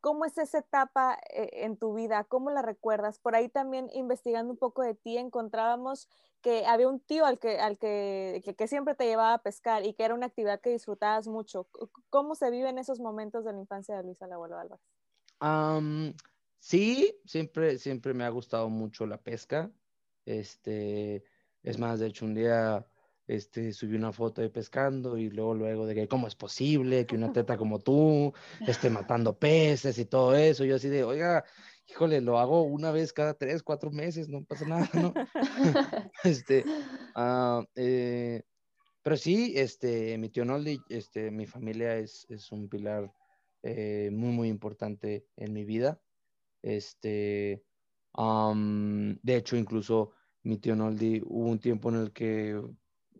¿Cómo 0.01 0.25
es 0.25 0.37
esa 0.37 0.59
etapa 0.59 1.17
eh, 1.31 1.49
en 1.63 1.77
tu 1.77 1.93
vida? 1.93 2.23
¿Cómo 2.23 2.49
la 2.49 2.61
recuerdas? 2.61 3.19
Por 3.19 3.35
ahí 3.35 3.49
también 3.49 3.89
investigando 3.93 4.51
un 4.51 4.57
poco 4.57 4.81
de 4.81 4.95
ti 4.95 5.17
encontrábamos 5.17 6.09
que 6.41 6.65
había 6.65 6.89
un 6.89 6.99
tío 6.99 7.25
al 7.25 7.37
que, 7.37 7.59
al 7.59 7.77
que, 7.77 8.41
que, 8.57 8.67
siempre 8.67 8.95
te 8.95 9.05
llevaba 9.05 9.35
a 9.35 9.43
pescar 9.43 9.85
y 9.85 9.93
que 9.93 10.03
era 10.03 10.15
una 10.15 10.25
actividad 10.25 10.59
que 10.59 10.71
disfrutabas 10.71 11.27
mucho. 11.27 11.67
¿Cómo 12.09 12.33
se 12.33 12.49
viven 12.49 12.79
esos 12.79 12.99
momentos 12.99 13.45
de 13.45 13.53
la 13.53 13.59
infancia 13.59 13.95
de 13.95 14.03
Luis 14.03 14.21
el 14.21 14.33
abuelo 14.33 14.57
Álvarez? 14.57 14.83
sí, 16.59 17.21
siempre, 17.25 17.77
siempre 17.77 18.13
me 18.13 18.23
ha 18.23 18.29
gustado 18.29 18.69
mucho 18.69 19.05
la 19.05 19.21
pesca. 19.21 19.71
Este, 20.25 21.23
es 21.61 21.77
más, 21.77 21.99
de 21.99 22.07
hecho, 22.07 22.25
un 22.25 22.33
día 22.33 22.87
este, 23.31 23.71
subí 23.71 23.95
una 23.95 24.11
foto 24.11 24.41
de 24.41 24.49
pescando 24.49 25.17
y 25.17 25.29
luego, 25.29 25.53
luego 25.53 25.85
de 25.85 25.95
que 25.95 26.07
cómo 26.09 26.27
es 26.27 26.35
posible 26.35 27.05
que 27.05 27.15
una 27.15 27.31
teta 27.33 27.57
como 27.57 27.79
tú 27.79 28.33
esté 28.67 28.89
matando 28.89 29.37
peces 29.37 29.97
y 29.97 30.05
todo 30.05 30.35
eso. 30.35 30.65
Yo 30.65 30.75
así 30.75 30.89
de, 30.89 31.05
oiga, 31.05 31.45
híjole, 31.87 32.19
lo 32.19 32.39
hago 32.39 32.63
una 32.63 32.91
vez 32.91 33.13
cada 33.13 33.33
tres, 33.33 33.63
cuatro 33.63 33.89
meses, 33.89 34.27
no 34.27 34.43
pasa 34.43 34.65
nada, 34.65 34.89
¿no? 34.93 35.13
este, 36.25 36.65
ah, 37.15 37.63
eh, 37.75 38.43
pero 39.01 39.15
sí, 39.15 39.53
este, 39.55 40.17
mi 40.17 40.29
tío 40.29 40.43
Noldi, 40.43 40.81
este, 40.89 41.31
mi 41.31 41.47
familia 41.47 41.95
es, 41.95 42.25
es 42.29 42.51
un 42.51 42.67
pilar 42.67 43.13
eh, 43.63 44.09
muy, 44.11 44.31
muy 44.31 44.49
importante 44.49 45.25
en 45.37 45.53
mi 45.53 45.63
vida. 45.63 46.01
Este, 46.61 47.63
de 48.13 49.35
hecho, 49.35 49.55
incluso 49.55 50.11
mi 50.43 50.57
tío 50.57 50.75
Noldi, 50.75 51.21
hubo 51.23 51.49
un 51.49 51.59
tiempo 51.59 51.89
en 51.89 51.95
el 51.95 52.11
que 52.11 52.61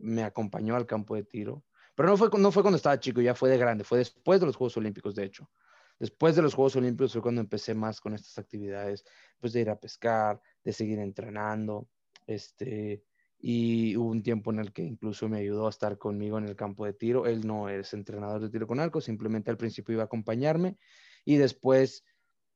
me 0.02 0.22
acompañó 0.22 0.76
al 0.76 0.86
campo 0.86 1.14
de 1.14 1.24
tiro. 1.24 1.64
Pero 1.94 2.08
no 2.08 2.16
fue, 2.16 2.28
no 2.38 2.52
fue 2.52 2.62
cuando 2.62 2.76
estaba 2.76 3.00
chico, 3.00 3.20
ya 3.20 3.34
fue 3.34 3.50
de 3.50 3.58
grande, 3.58 3.84
fue 3.84 3.98
después 3.98 4.40
de 4.40 4.46
los 4.46 4.56
Juegos 4.56 4.76
Olímpicos, 4.76 5.14
de 5.14 5.24
hecho. 5.24 5.50
Después 5.98 6.34
de 6.34 6.42
los 6.42 6.54
Juegos 6.54 6.76
Olímpicos 6.76 7.12
fue 7.12 7.22
cuando 7.22 7.40
empecé 7.40 7.74
más 7.74 8.00
con 8.00 8.14
estas 8.14 8.38
actividades, 8.38 9.04
pues 9.38 9.52
de 9.52 9.60
ir 9.60 9.70
a 9.70 9.78
pescar, 9.78 10.40
de 10.64 10.72
seguir 10.72 10.98
entrenando, 10.98 11.88
este, 12.26 13.04
y 13.38 13.96
hubo 13.96 14.10
un 14.10 14.22
tiempo 14.22 14.52
en 14.52 14.60
el 14.60 14.72
que 14.72 14.82
incluso 14.82 15.28
me 15.28 15.38
ayudó 15.38 15.66
a 15.66 15.70
estar 15.70 15.98
conmigo 15.98 16.38
en 16.38 16.44
el 16.44 16.56
campo 16.56 16.86
de 16.86 16.92
tiro. 16.92 17.26
Él 17.26 17.46
no 17.46 17.68
es 17.68 17.92
entrenador 17.92 18.40
de 18.40 18.48
tiro 18.48 18.66
con 18.66 18.80
arco, 18.80 19.00
simplemente 19.00 19.50
al 19.50 19.56
principio 19.56 19.94
iba 19.94 20.02
a 20.02 20.06
acompañarme 20.06 20.76
y 21.24 21.36
después, 21.36 22.04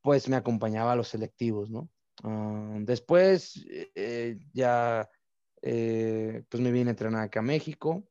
pues 0.01 0.29
me 0.29 0.37
acompañaba 0.37 0.93
a 0.93 0.97
los 0.97 1.09
selectivos, 1.09 1.71
¿no? 1.71 1.91
Ah, 2.23 2.79
después 2.81 3.67
eh, 3.95 4.39
ya 4.53 5.09
eh, 5.63 6.45
pues 6.49 6.63
me 6.63 6.73
vine 6.73 6.91
a 6.91 6.93
entrenar 6.93 7.23
acá 7.23 7.41
a 7.41 7.43
México. 7.43 8.09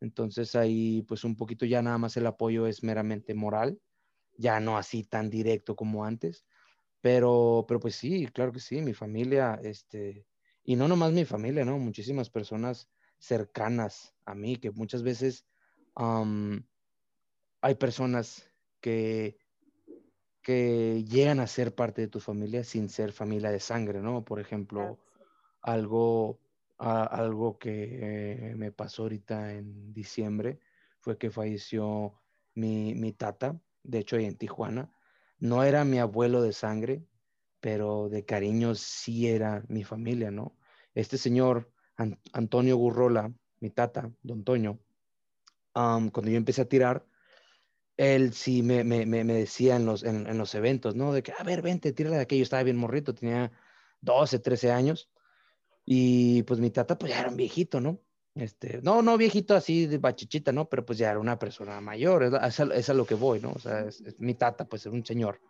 Entonces 0.00 0.54
ahí 0.54 1.02
pues 1.02 1.24
un 1.24 1.36
poquito 1.36 1.64
ya 1.64 1.82
nada 1.82 1.98
más 1.98 2.16
el 2.16 2.26
apoyo 2.26 2.66
es 2.66 2.82
meramente 2.82 3.34
moral, 3.34 3.80
ya 4.36 4.60
no 4.60 4.76
así 4.76 5.04
tan 5.04 5.30
directo 5.30 5.74
como 5.74 6.04
antes, 6.04 6.44
pero, 7.00 7.64
pero 7.66 7.80
pues 7.80 7.94
sí, 7.94 8.26
claro 8.26 8.52
que 8.52 8.60
sí, 8.60 8.82
mi 8.82 8.92
familia, 8.92 9.58
este, 9.62 10.26
y 10.64 10.76
no 10.76 10.88
nomás 10.88 11.12
mi 11.12 11.24
familia, 11.24 11.64
¿no? 11.64 11.78
Muchísimas 11.78 12.28
personas 12.28 12.90
cercanas 13.18 14.14
a 14.24 14.34
mí, 14.34 14.56
que 14.56 14.70
muchas 14.70 15.02
veces 15.02 15.46
hay 15.94 17.74
personas 17.78 18.50
que, 18.80 19.38
que 20.42 21.04
llegan 21.04 21.40
a 21.40 21.46
ser 21.46 21.74
parte 21.74 22.02
de 22.02 22.08
tu 22.08 22.20
familia 22.20 22.64
sin 22.64 22.88
ser 22.88 23.12
familia 23.12 23.50
de 23.50 23.60
sangre, 23.60 24.00
¿no? 24.00 24.24
Por 24.24 24.40
ejemplo, 24.40 24.98
algo 25.62 26.40
algo 26.78 27.58
que 27.58 28.54
me 28.56 28.72
pasó 28.72 29.02
ahorita 29.02 29.54
en 29.54 29.92
diciembre 29.92 30.60
fue 31.00 31.18
que 31.18 31.30
falleció 31.30 32.20
mi, 32.54 32.94
mi 32.94 33.12
tata, 33.12 33.60
de 33.82 33.98
hecho 33.98 34.16
en 34.16 34.36
Tijuana. 34.36 34.92
No 35.38 35.64
era 35.64 35.84
mi 35.84 35.98
abuelo 35.98 36.42
de 36.42 36.52
sangre, 36.52 37.04
pero 37.60 38.08
de 38.08 38.24
cariño 38.24 38.74
sí 38.74 39.28
era 39.28 39.64
mi 39.68 39.84
familia, 39.84 40.30
¿no? 40.30 40.56
Este 40.94 41.18
señor, 41.18 41.70
Antonio 42.32 42.76
Gurrola, 42.76 43.32
mi 43.60 43.70
tata, 43.70 44.10
don 44.22 44.44
Toño, 44.44 44.80
cuando 45.72 46.30
yo 46.30 46.36
empecé 46.36 46.62
a 46.62 46.68
tirar, 46.68 47.06
él 47.96 48.32
sí 48.32 48.62
me, 48.62 48.84
me, 48.84 49.06
me 49.06 49.24
decía 49.24 49.76
en 49.76 49.86
los, 49.86 50.04
en, 50.04 50.36
los 50.38 50.54
eventos, 50.54 50.94
¿no? 50.96 51.12
De 51.12 51.22
que, 51.22 51.32
a 51.38 51.42
ver, 51.42 51.62
vente, 51.62 51.92
tírale 51.92 52.16
de 52.16 52.22
aquello. 52.22 52.42
Estaba 52.42 52.62
bien 52.62 52.76
morrito, 52.76 53.14
tenía 53.14 53.52
12, 54.00 54.38
13 54.38 54.72
años. 54.72 55.10
Y 55.88 56.42
pues 56.42 56.58
mi 56.58 56.70
tata, 56.70 56.98
pues 56.98 57.12
ya 57.12 57.20
era 57.20 57.30
un 57.30 57.36
viejito, 57.36 57.80
¿no? 57.80 58.00
Este, 58.34 58.82
no, 58.82 59.00
no 59.00 59.16
viejito 59.16 59.54
así 59.54 59.86
de 59.86 59.98
bachichita, 59.98 60.52
¿no? 60.52 60.68
Pero 60.68 60.84
pues 60.84 60.98
ya 60.98 61.10
era 61.10 61.20
una 61.20 61.38
persona 61.38 61.80
mayor, 61.80 62.24
es 62.74 62.90
a, 62.90 62.94
lo 62.94 63.06
que 63.06 63.14
voy, 63.14 63.40
¿no? 63.40 63.52
O 63.52 63.58
sea, 63.58 63.86
mi 64.18 64.34
tata, 64.34 64.66
pues 64.68 64.84
era 64.84 64.94
un 64.94 65.06
señor. 65.06 65.40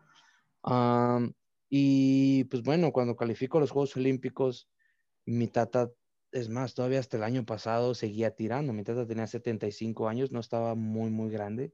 y 1.70 2.44
pues 2.44 2.62
bueno, 2.62 2.92
cuando 2.92 3.16
califico 3.16 3.58
los 3.58 3.70
Juegos 3.70 3.96
Olímpicos, 3.96 4.68
mi 5.24 5.48
tata, 5.48 5.90
es 6.32 6.48
más, 6.50 6.74
todavía 6.74 7.00
hasta 7.00 7.16
el 7.16 7.24
año 7.24 7.44
pasado 7.46 7.94
seguía 7.94 8.30
tirando. 8.30 8.74
Mi 8.74 8.84
tata 8.84 9.06
tenía 9.06 9.26
75 9.26 10.08
años, 10.08 10.32
no 10.32 10.40
estaba 10.40 10.74
muy, 10.74 11.10
muy 11.10 11.30
grande, 11.30 11.72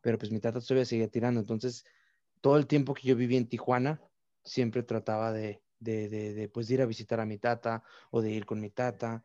pero 0.00 0.16
pues 0.16 0.30
mi 0.30 0.38
tata 0.38 0.60
todavía 0.60 0.84
seguía 0.84 1.08
tirando. 1.08 1.40
Entonces, 1.40 1.84
todo 2.40 2.56
el 2.56 2.68
tiempo 2.68 2.94
que 2.94 3.08
yo 3.08 3.16
viví 3.16 3.36
en 3.36 3.48
Tijuana, 3.48 4.00
siempre 4.44 4.82
trataba 4.84 5.32
de, 5.32 5.60
de, 5.78 6.08
de, 6.08 6.34
de, 6.34 6.48
pues, 6.48 6.70
ir 6.70 6.82
a 6.82 6.86
visitar 6.86 7.20
a 7.20 7.26
mi 7.26 7.38
tata 7.38 7.82
o 8.10 8.22
de 8.22 8.30
ir 8.30 8.46
con 8.46 8.60
mi 8.60 8.70
tata 8.70 9.24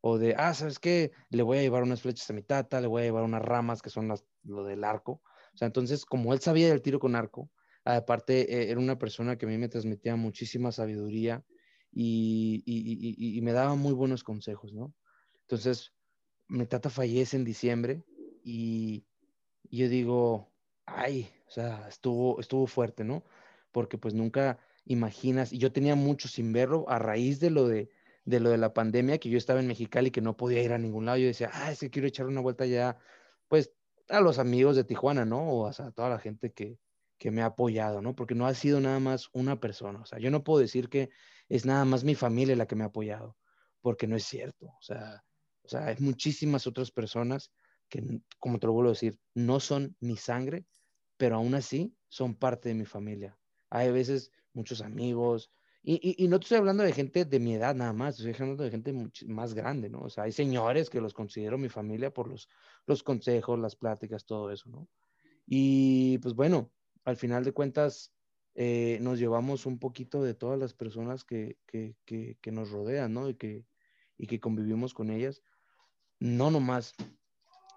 o 0.00 0.18
de, 0.18 0.34
ah, 0.38 0.54
¿sabes 0.54 0.78
qué? 0.78 1.12
Le 1.28 1.42
voy 1.42 1.58
a 1.58 1.62
llevar 1.62 1.82
unas 1.82 2.02
flechas 2.02 2.28
a 2.30 2.32
mi 2.32 2.42
tata, 2.42 2.80
le 2.80 2.86
voy 2.86 3.02
a 3.02 3.04
llevar 3.04 3.24
unas 3.24 3.42
ramas 3.42 3.82
que 3.82 3.90
son 3.90 4.08
las, 4.08 4.24
lo 4.44 4.64
del 4.64 4.84
arco. 4.84 5.22
O 5.52 5.56
sea, 5.56 5.66
entonces, 5.66 6.04
como 6.06 6.32
él 6.32 6.40
sabía 6.40 6.68
del 6.68 6.82
tiro 6.82 6.98
con 6.98 7.14
arco, 7.14 7.50
aparte 7.84 8.40
eh, 8.52 8.70
era 8.70 8.80
una 8.80 8.98
persona 8.98 9.36
que 9.36 9.46
a 9.46 9.48
mí 9.48 9.58
me 9.58 9.68
transmitía 9.68 10.16
muchísima 10.16 10.72
sabiduría 10.72 11.44
y, 11.92 12.62
y, 12.64 13.36
y, 13.36 13.40
me 13.42 13.52
daba 13.52 13.74
muy 13.74 13.92
buenos 13.92 14.22
consejos, 14.22 14.72
¿no? 14.72 14.94
Entonces, 15.42 15.92
mi 16.48 16.66
tata 16.66 16.88
fallece 16.88 17.36
en 17.36 17.44
diciembre 17.44 18.04
y, 18.44 19.04
yo 19.70 19.88
digo, 19.88 20.52
ay, 20.86 21.30
o 21.46 21.50
sea, 21.50 21.86
estuvo, 21.88 22.40
estuvo 22.40 22.66
fuerte, 22.66 23.04
¿no? 23.04 23.24
Porque 23.72 23.98
pues 23.98 24.14
nunca, 24.14 24.58
imaginas, 24.84 25.52
y 25.52 25.58
yo 25.58 25.72
tenía 25.72 25.94
mucho 25.94 26.28
sin 26.28 26.52
verlo 26.52 26.88
a 26.88 26.98
raíz 26.98 27.40
de 27.40 27.50
lo 27.50 27.68
de, 27.68 27.90
de 28.24 28.40
lo 28.40 28.50
de 28.50 28.58
la 28.58 28.72
pandemia, 28.72 29.18
que 29.18 29.30
yo 29.30 29.38
estaba 29.38 29.60
en 29.60 29.66
Mexicali 29.66 30.08
y 30.08 30.10
que 30.10 30.20
no 30.20 30.36
podía 30.36 30.62
ir 30.62 30.72
a 30.72 30.78
ningún 30.78 31.06
lado, 31.06 31.18
yo 31.18 31.26
decía, 31.26 31.50
ah, 31.52 31.72
es 31.72 31.80
que 31.80 31.90
quiero 31.90 32.08
echar 32.08 32.26
una 32.26 32.40
vuelta 32.40 32.66
ya, 32.66 32.98
pues 33.48 33.72
a 34.08 34.20
los 34.20 34.38
amigos 34.38 34.76
de 34.76 34.84
Tijuana, 34.84 35.24
¿no? 35.24 35.48
O 35.48 35.66
a 35.66 35.72
toda 35.72 36.08
la 36.08 36.18
gente 36.18 36.52
que, 36.52 36.78
que 37.18 37.30
me 37.30 37.42
ha 37.42 37.46
apoyado, 37.46 38.02
¿no? 38.02 38.14
Porque 38.14 38.34
no 38.34 38.46
ha 38.46 38.54
sido 38.54 38.80
nada 38.80 38.98
más 38.98 39.28
una 39.32 39.60
persona, 39.60 40.00
o 40.00 40.06
sea, 40.06 40.18
yo 40.18 40.30
no 40.30 40.42
puedo 40.44 40.60
decir 40.60 40.88
que 40.88 41.10
es 41.48 41.66
nada 41.66 41.84
más 41.84 42.04
mi 42.04 42.14
familia 42.14 42.56
la 42.56 42.66
que 42.66 42.76
me 42.76 42.84
ha 42.84 42.88
apoyado, 42.88 43.36
porque 43.80 44.06
no 44.06 44.16
es 44.16 44.24
cierto, 44.24 44.66
o 44.66 44.82
sea, 44.82 45.24
o 45.62 45.68
sea, 45.68 45.86
hay 45.86 45.96
muchísimas 45.98 46.66
otras 46.66 46.90
personas 46.90 47.52
que, 47.88 48.02
como 48.38 48.58
te 48.58 48.66
lo 48.66 48.72
vuelvo 48.72 48.90
a 48.90 48.92
decir, 48.92 49.18
no 49.34 49.60
son 49.60 49.96
mi 50.00 50.16
sangre, 50.16 50.64
pero 51.16 51.36
aún 51.36 51.54
así 51.54 51.94
son 52.08 52.34
parte 52.34 52.70
de 52.70 52.74
mi 52.74 52.86
familia. 52.86 53.38
Hay 53.68 53.92
veces 53.92 54.32
muchos 54.52 54.80
amigos. 54.80 55.50
Y, 55.82 56.22
y, 56.22 56.28
no 56.28 56.36
estoy 56.36 56.58
hablando 56.58 56.82
de 56.82 56.92
gente 56.92 57.24
de 57.24 57.40
mi 57.40 57.54
edad 57.54 57.74
nada 57.74 57.94
más, 57.94 58.18
estoy 58.18 58.34
hablando 58.34 58.64
de 58.64 58.70
gente 58.70 58.92
más 59.26 59.54
grande, 59.54 59.88
¿no? 59.88 60.00
O 60.00 60.10
sea, 60.10 60.24
hay 60.24 60.32
señores 60.32 60.90
que 60.90 61.00
los 61.00 61.14
considero 61.14 61.56
mi 61.56 61.70
familia 61.70 62.12
por 62.12 62.28
los, 62.28 62.50
los 62.86 63.02
consejos, 63.02 63.58
las 63.58 63.76
pláticas, 63.76 64.26
todo 64.26 64.50
eso, 64.50 64.68
¿no? 64.68 64.88
Y 65.46 66.18
pues 66.18 66.34
bueno, 66.34 66.70
al 67.04 67.16
final 67.16 67.44
de 67.44 67.52
cuentas, 67.52 68.12
eh, 68.54 68.98
nos 69.00 69.18
llevamos 69.18 69.64
un 69.64 69.78
poquito 69.78 70.22
de 70.22 70.34
todas 70.34 70.58
las 70.58 70.74
personas 70.74 71.24
que, 71.24 71.56
que, 71.66 71.96
que, 72.04 72.36
que 72.40 72.52
nos 72.52 72.70
rodean, 72.70 73.14
¿no? 73.14 73.28
Y 73.28 73.34
que, 73.34 73.64
y 74.18 74.26
que 74.26 74.40
convivimos 74.40 74.92
con 74.92 75.10
ellas. 75.10 75.42
No 76.18 76.50
nomás, 76.50 76.94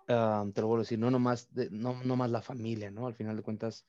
uh, 0.09 0.51
te 0.51 0.62
lo 0.62 0.67
voy 0.67 0.77
a 0.77 0.79
decir, 0.79 0.99
no 0.99 1.09
nomás, 1.09 1.53
de, 1.53 1.69
no, 1.69 2.03
nomás 2.03 2.31
la 2.31 2.41
familia, 2.41 2.91
¿no? 2.91 3.07
Al 3.07 3.15
final 3.15 3.38
de 3.38 3.43
cuentas, 3.43 3.86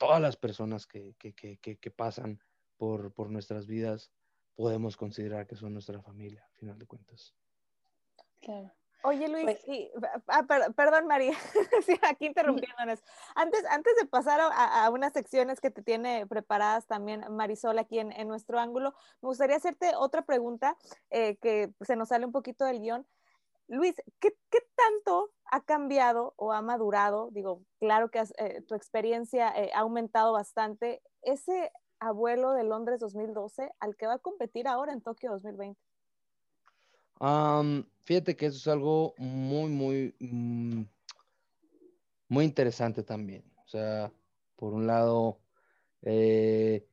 todas 0.00 0.20
las 0.20 0.36
personas 0.36 0.86
que, 0.86 1.14
que, 1.18 1.34
que, 1.34 1.76
que 1.76 1.90
pasan 1.90 2.40
por, 2.78 3.12
por, 3.12 3.30
nuestras 3.30 3.66
vidas 3.66 4.10
podemos 4.54 4.96
considerar 4.96 5.46
que 5.46 5.56
son 5.56 5.74
nuestra 5.74 6.00
familia, 6.00 6.42
al 6.42 6.58
final 6.58 6.78
de 6.78 6.86
cuentas. 6.86 7.34
Claro. 8.40 8.72
Oye, 9.02 9.28
Luis, 9.28 9.44
pues 9.44 9.60
ah, 10.26 10.46
perdón, 10.74 11.06
María, 11.06 11.32
sí, 11.86 11.98
aquí 12.02 12.26
interrumpiéndonos. 12.26 13.02
Antes, 13.34 13.64
antes 13.66 13.94
de 13.96 14.06
pasar 14.06 14.40
a, 14.40 14.90
unas 14.90 15.12
secciones 15.12 15.60
que 15.60 15.70
te 15.70 15.82
tiene 15.82 16.26
preparadas 16.26 16.86
también 16.86 17.24
Marisol 17.30 17.78
aquí 17.78 17.98
en, 17.98 18.12
en 18.12 18.28
nuestro 18.28 18.58
ángulo, 18.58 18.94
me 19.20 19.28
gustaría 19.28 19.56
hacerte 19.56 19.92
otra 19.96 20.22
pregunta 20.22 20.76
eh, 21.10 21.36
que 21.36 21.72
se 21.82 21.96
nos 21.96 22.08
sale 22.08 22.24
un 22.24 22.32
poquito 22.32 22.64
del 22.64 22.80
guion. 22.80 23.06
Luis, 23.70 23.94
¿qué, 24.18 24.36
¿qué, 24.50 24.58
tanto 24.76 25.30
ha 25.50 25.62
cambiado 25.62 26.34
o 26.36 26.52
ha 26.52 26.60
madurado? 26.60 27.30
Digo, 27.32 27.62
claro 27.78 28.10
que 28.10 28.22
eh, 28.38 28.62
tu 28.68 28.74
experiencia 28.74 29.50
eh, 29.56 29.70
ha 29.74 29.80
aumentado 29.80 30.32
bastante. 30.32 31.02
Ese 31.22 31.72
abuelo 31.98 32.52
de 32.52 32.64
Londres 32.64 33.00
2012 33.00 33.70
al 33.78 33.96
que 33.96 34.06
va 34.06 34.14
a 34.14 34.18
competir 34.18 34.68
ahora 34.68 34.92
en 34.92 35.00
Tokio 35.00 35.30
2020 35.30 35.80
fíjate 38.04 38.36
que 38.36 38.46
eso 38.46 38.56
es 38.56 38.68
algo 38.68 39.14
muy, 39.18 39.70
muy, 39.70 40.14
mm, 40.20 40.82
muy 42.28 42.44
interesante 42.44 43.02
también. 43.02 43.44
O 43.64 43.68
sea, 43.68 44.12
por 44.56 44.72
un 44.72 44.86
lado, 44.86 45.38
eh, 46.02 46.86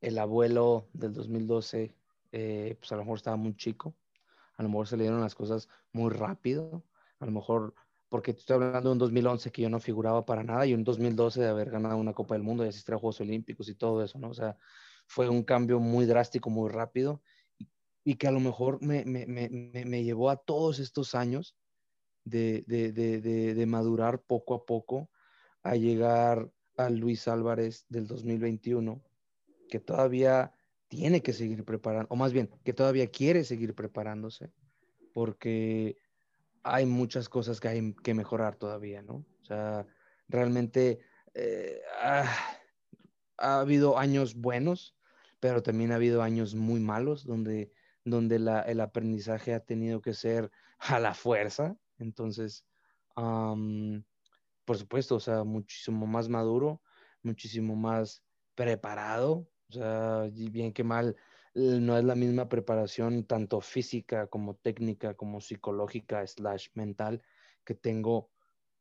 el 0.00 0.18
abuelo 0.18 0.88
del 0.92 1.12
2012, 1.12 1.94
eh, 2.32 2.76
pues 2.78 2.92
a 2.92 2.96
lo 2.96 3.02
mejor 3.02 3.18
estaba 3.18 3.36
muy 3.36 3.56
chico, 3.56 3.94
a 4.56 4.62
lo 4.62 4.68
mejor 4.68 4.86
se 4.86 4.96
le 4.96 5.04
dieron 5.04 5.20
las 5.20 5.34
cosas 5.34 5.68
muy 5.92 6.10
rápido, 6.10 6.84
a 7.18 7.26
lo 7.26 7.32
mejor 7.32 7.74
porque 8.08 8.30
estoy 8.30 8.54
hablando 8.54 8.90
de 8.90 8.92
un 8.92 8.98
2011 8.98 9.50
que 9.50 9.62
yo 9.62 9.70
no 9.70 9.80
figuraba 9.80 10.24
para 10.24 10.44
nada 10.44 10.66
y 10.66 10.74
un 10.74 10.84
2012 10.84 11.40
de 11.40 11.48
haber 11.48 11.70
ganado 11.70 11.96
una 11.96 12.12
Copa 12.12 12.34
del 12.34 12.44
Mundo 12.44 12.64
y 12.64 12.68
asistir 12.68 12.94
a 12.94 12.98
Juegos 12.98 13.20
Olímpicos 13.20 13.68
y 13.68 13.74
todo 13.74 14.04
eso, 14.04 14.18
¿no? 14.18 14.28
O 14.28 14.34
sea, 14.34 14.56
fue 15.06 15.28
un 15.28 15.42
cambio 15.42 15.80
muy 15.80 16.06
drástico, 16.06 16.48
muy 16.50 16.70
rápido 16.70 17.22
y 18.04 18.16
que 18.16 18.28
a 18.28 18.30
lo 18.30 18.40
mejor 18.40 18.80
me, 18.82 19.04
me, 19.04 19.26
me, 19.26 19.48
me 19.48 20.04
llevó 20.04 20.30
a 20.30 20.36
todos 20.36 20.78
estos 20.78 21.14
años 21.14 21.56
de, 22.24 22.64
de, 22.66 22.92
de, 22.92 23.54
de, 23.54 23.66
madurar 23.66 24.22
poco 24.22 24.54
a 24.54 24.64
poco 24.64 25.10
a 25.62 25.76
llegar 25.76 26.50
al 26.76 26.96
Luis 26.96 27.28
Álvarez 27.28 27.86
del 27.88 28.06
2021, 28.06 29.02
que 29.68 29.80
todavía 29.80 30.53
tiene 30.94 31.22
que 31.22 31.32
seguir 31.32 31.64
preparando, 31.64 32.06
o 32.10 32.16
más 32.16 32.32
bien, 32.32 32.50
que 32.64 32.72
todavía 32.72 33.08
quiere 33.08 33.44
seguir 33.44 33.74
preparándose, 33.74 34.52
porque 35.12 35.98
hay 36.62 36.86
muchas 36.86 37.28
cosas 37.28 37.60
que 37.60 37.68
hay 37.68 37.94
que 38.02 38.14
mejorar 38.14 38.56
todavía, 38.56 39.02
¿no? 39.02 39.24
O 39.42 39.44
sea, 39.44 39.86
realmente 40.28 41.00
eh, 41.34 41.80
ah, 42.00 42.32
ha 43.38 43.60
habido 43.60 43.98
años 43.98 44.34
buenos, 44.34 44.96
pero 45.40 45.62
también 45.62 45.92
ha 45.92 45.96
habido 45.96 46.22
años 46.22 46.54
muy 46.54 46.80
malos 46.80 47.24
donde 47.26 47.72
donde 48.04 48.36
el 48.36 48.80
aprendizaje 48.80 49.54
ha 49.54 49.60
tenido 49.60 50.02
que 50.02 50.12
ser 50.12 50.50
a 50.78 51.00
la 51.00 51.14
fuerza. 51.14 51.76
Entonces, 51.98 52.64
por 53.14 54.76
supuesto, 54.76 55.16
o 55.16 55.20
sea, 55.20 55.44
muchísimo 55.44 56.06
más 56.06 56.28
maduro, 56.28 56.82
muchísimo 57.22 57.74
más 57.74 58.22
preparado. 58.54 59.48
O 59.68 59.72
sea, 59.72 60.30
bien 60.32 60.72
que 60.72 60.84
mal, 60.84 61.16
no 61.54 61.96
es 61.96 62.04
la 62.04 62.14
misma 62.14 62.48
preparación 62.48 63.24
tanto 63.24 63.60
física 63.60 64.26
como 64.26 64.54
técnica, 64.54 65.14
como 65.14 65.40
psicológica, 65.40 66.26
slash 66.26 66.68
mental, 66.74 67.22
que 67.64 67.74
tengo 67.74 68.30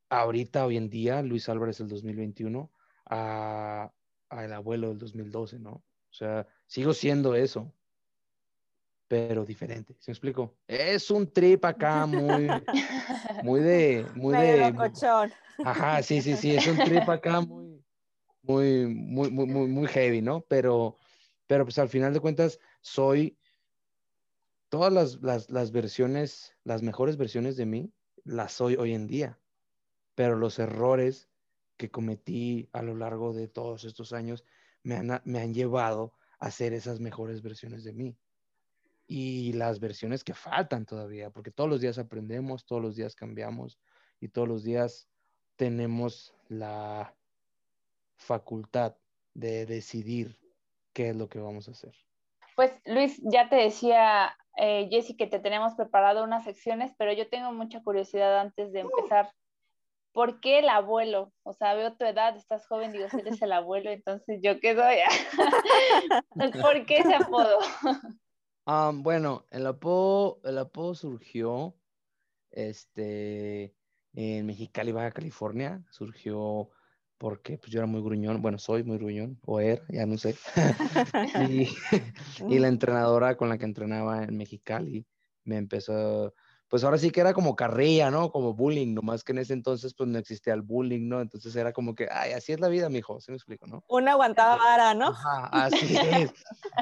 ahorita, 0.09 0.65
hoy 0.65 0.77
en 0.77 0.89
día, 0.89 1.21
Luis 1.21 1.49
Álvarez 1.49 1.77
del 1.77 1.87
2021, 1.87 2.71
a, 3.05 3.91
a 4.29 4.45
el 4.45 4.53
abuelo 4.53 4.89
del 4.89 4.97
2012, 4.97 5.59
¿no? 5.59 5.71
O 5.71 6.15
sea, 6.15 6.47
sigo 6.67 6.93
siendo 6.93 7.35
eso, 7.35 7.73
pero 9.07 9.45
diferente. 9.45 9.95
¿Se 9.99 10.11
me 10.11 10.13
explico? 10.13 10.55
Es 10.67 11.11
un 11.11 11.31
trip 11.31 11.63
acá 11.65 12.05
muy, 12.05 12.47
muy 13.43 13.61
de, 13.61 14.05
muy 14.15 14.35
de. 14.35 14.73
Ajá, 15.63 16.01
sí, 16.01 16.21
sí, 16.21 16.35
sí, 16.35 16.55
es 16.55 16.65
un 16.67 16.77
trip 16.77 17.07
acá 17.07 17.41
muy, 17.41 17.72
muy, 18.43 18.87
muy, 18.87 19.31
muy, 19.31 19.67
muy 19.67 19.87
heavy, 19.87 20.21
¿no? 20.21 20.41
Pero, 20.41 20.97
pero 21.47 21.65
pues 21.65 21.79
al 21.79 21.89
final 21.89 22.13
de 22.13 22.19
cuentas 22.19 22.59
soy 22.81 23.37
todas 24.69 24.91
las, 24.91 25.21
las, 25.21 25.49
las 25.49 25.71
versiones, 25.71 26.55
las 26.63 26.81
mejores 26.81 27.17
versiones 27.17 27.55
de 27.57 27.65
mí, 27.65 27.93
las 28.23 28.53
soy 28.53 28.75
hoy 28.75 28.93
en 28.93 29.07
día. 29.07 29.39
Pero 30.15 30.35
los 30.35 30.59
errores 30.59 31.29
que 31.77 31.89
cometí 31.89 32.69
a 32.73 32.81
lo 32.81 32.95
largo 32.95 33.33
de 33.33 33.47
todos 33.47 33.83
estos 33.83 34.13
años 34.13 34.43
me 34.83 34.95
han, 34.95 35.21
me 35.25 35.39
han 35.39 35.53
llevado 35.53 36.13
a 36.39 36.51
ser 36.51 36.73
esas 36.73 36.99
mejores 36.99 37.41
versiones 37.41 37.83
de 37.83 37.93
mí 37.93 38.17
y 39.07 39.53
las 39.53 39.79
versiones 39.79 40.23
que 40.23 40.33
faltan 40.33 40.85
todavía, 40.85 41.29
porque 41.29 41.51
todos 41.51 41.69
los 41.69 41.81
días 41.81 41.97
aprendemos, 41.97 42.65
todos 42.65 42.81
los 42.81 42.95
días 42.95 43.15
cambiamos 43.15 43.79
y 44.19 44.29
todos 44.29 44.47
los 44.47 44.63
días 44.63 45.07
tenemos 45.55 46.33
la 46.47 47.15
facultad 48.23 48.95
de 49.33 49.65
decidir 49.65 50.39
qué 50.93 51.09
es 51.09 51.15
lo 51.15 51.29
que 51.29 51.39
vamos 51.39 51.67
a 51.67 51.71
hacer. 51.71 51.93
Pues 52.55 52.71
Luis, 52.85 53.19
ya 53.23 53.49
te 53.49 53.55
decía 53.55 54.35
eh, 54.57 54.87
Jessy 54.89 55.15
que 55.15 55.27
te 55.27 55.39
tenemos 55.39 55.73
preparado 55.73 56.23
unas 56.23 56.43
secciones, 56.43 56.93
pero 56.97 57.11
yo 57.13 57.29
tengo 57.29 57.51
mucha 57.51 57.81
curiosidad 57.83 58.39
antes 58.39 58.71
de 58.71 58.81
empezar. 58.81 59.31
¿Por 60.11 60.39
qué 60.39 60.59
el 60.59 60.69
abuelo? 60.69 61.33
O 61.41 61.53
sea, 61.53 61.73
veo 61.73 61.97
tu 61.97 62.05
edad, 62.05 62.37
estás 62.37 62.67
joven, 62.67 62.91
digo, 62.91 63.07
eres 63.17 63.41
el 63.41 63.51
abuelo, 63.51 63.89
entonces 63.89 64.39
yo 64.43 64.59
qué 64.59 64.75
soy. 64.75 64.97
¿Por 66.61 66.85
qué 66.85 66.97
ese 66.97 67.15
apodo? 67.15 67.57
bueno, 69.03 69.45
el 69.49 69.65
apodo, 69.65 70.39
el 70.43 70.59
apodo 70.59 70.93
surgió 70.93 71.75
este, 72.51 73.75
en 74.13 74.45
Mexicali, 74.45 74.91
Baja 74.91 75.11
California. 75.11 75.83
Surgió 75.89 76.69
porque 77.17 77.57
pues, 77.57 77.71
yo 77.71 77.79
era 77.79 77.87
muy 77.87 78.01
gruñón, 78.01 78.41
bueno, 78.41 78.57
soy 78.57 78.83
muy 78.83 78.97
gruñón, 78.97 79.39
o 79.45 79.59
era, 79.59 79.81
ya 79.89 80.05
no 80.05 80.17
sé. 80.17 80.35
y, 81.49 81.69
y, 82.49 82.59
la 82.59 82.67
entrenadora 82.67 83.35
con 83.37 83.49
la 83.49 83.57
que 83.57 83.65
entrenaba 83.65 84.23
en 84.23 84.37
Mexicali 84.37 85.05
me 85.45 85.57
empezó, 85.57 86.33
pues 86.67 86.83
ahora 86.83 86.97
sí 86.97 87.11
que 87.11 87.21
era 87.21 87.33
como 87.33 87.55
carrilla, 87.55 88.09
¿no? 88.09 88.31
Como 88.31 88.53
bullying, 88.53 88.93
nomás 88.93 89.23
que 89.23 89.31
en 89.31 89.37
ese 89.39 89.53
entonces 89.53 89.93
pues 89.93 90.09
no 90.09 90.17
existía 90.17 90.53
el 90.53 90.61
bullying, 90.61 91.07
¿no? 91.07 91.21
Entonces 91.21 91.55
era 91.55 91.71
como 91.71 91.95
que, 91.95 92.07
ay, 92.11 92.31
así 92.31 92.51
es 92.51 92.59
la 92.59 92.67
vida, 92.67 92.89
mijo, 92.89 93.21
¿se 93.21 93.31
me 93.31 93.35
explico, 93.35 93.67
no? 93.67 93.83
Una 93.89 94.13
aguantada 94.13 94.55
vara, 94.55 94.93
¿no? 94.93 95.07
Ajá, 95.09 95.49
así 95.51 95.95
es. 95.95 96.33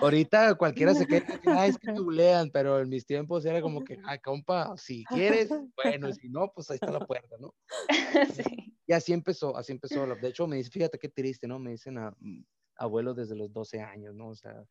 Ahorita 0.01 0.55
cualquiera 0.55 0.93
se 0.93 1.07
queda, 1.07 1.25
ay, 1.45 1.71
es 1.71 1.77
que 1.77 1.91
te 1.91 1.99
bulean, 2.01 2.49
pero 2.51 2.79
en 2.79 2.89
mis 2.89 3.05
tiempos 3.05 3.45
era 3.45 3.61
como 3.61 3.83
que, 3.83 3.97
ay, 4.05 4.19
compa, 4.19 4.73
si 4.77 5.03
quieres, 5.05 5.49
bueno, 5.75 6.13
si 6.13 6.29
no, 6.29 6.51
pues 6.53 6.69
ahí 6.71 6.75
está 6.75 6.91
la 6.91 7.05
puerta, 7.05 7.35
¿no? 7.39 7.53
Sí. 8.33 8.73
Y 8.91 8.93
así 8.93 9.13
empezó, 9.13 9.55
así 9.55 9.71
empezó. 9.71 10.05
De 10.05 10.27
hecho, 10.27 10.47
me 10.47 10.57
dice, 10.57 10.69
fíjate 10.69 10.99
qué 10.99 11.07
triste, 11.07 11.47
¿no? 11.47 11.59
Me 11.59 11.71
dicen 11.71 11.97
a, 11.97 12.13
mm, 12.19 12.43
abuelo 12.75 13.13
desde 13.13 13.37
los 13.37 13.53
12 13.53 13.79
años, 13.79 14.13
¿no? 14.13 14.27
O 14.27 14.35
sea, 14.35 14.65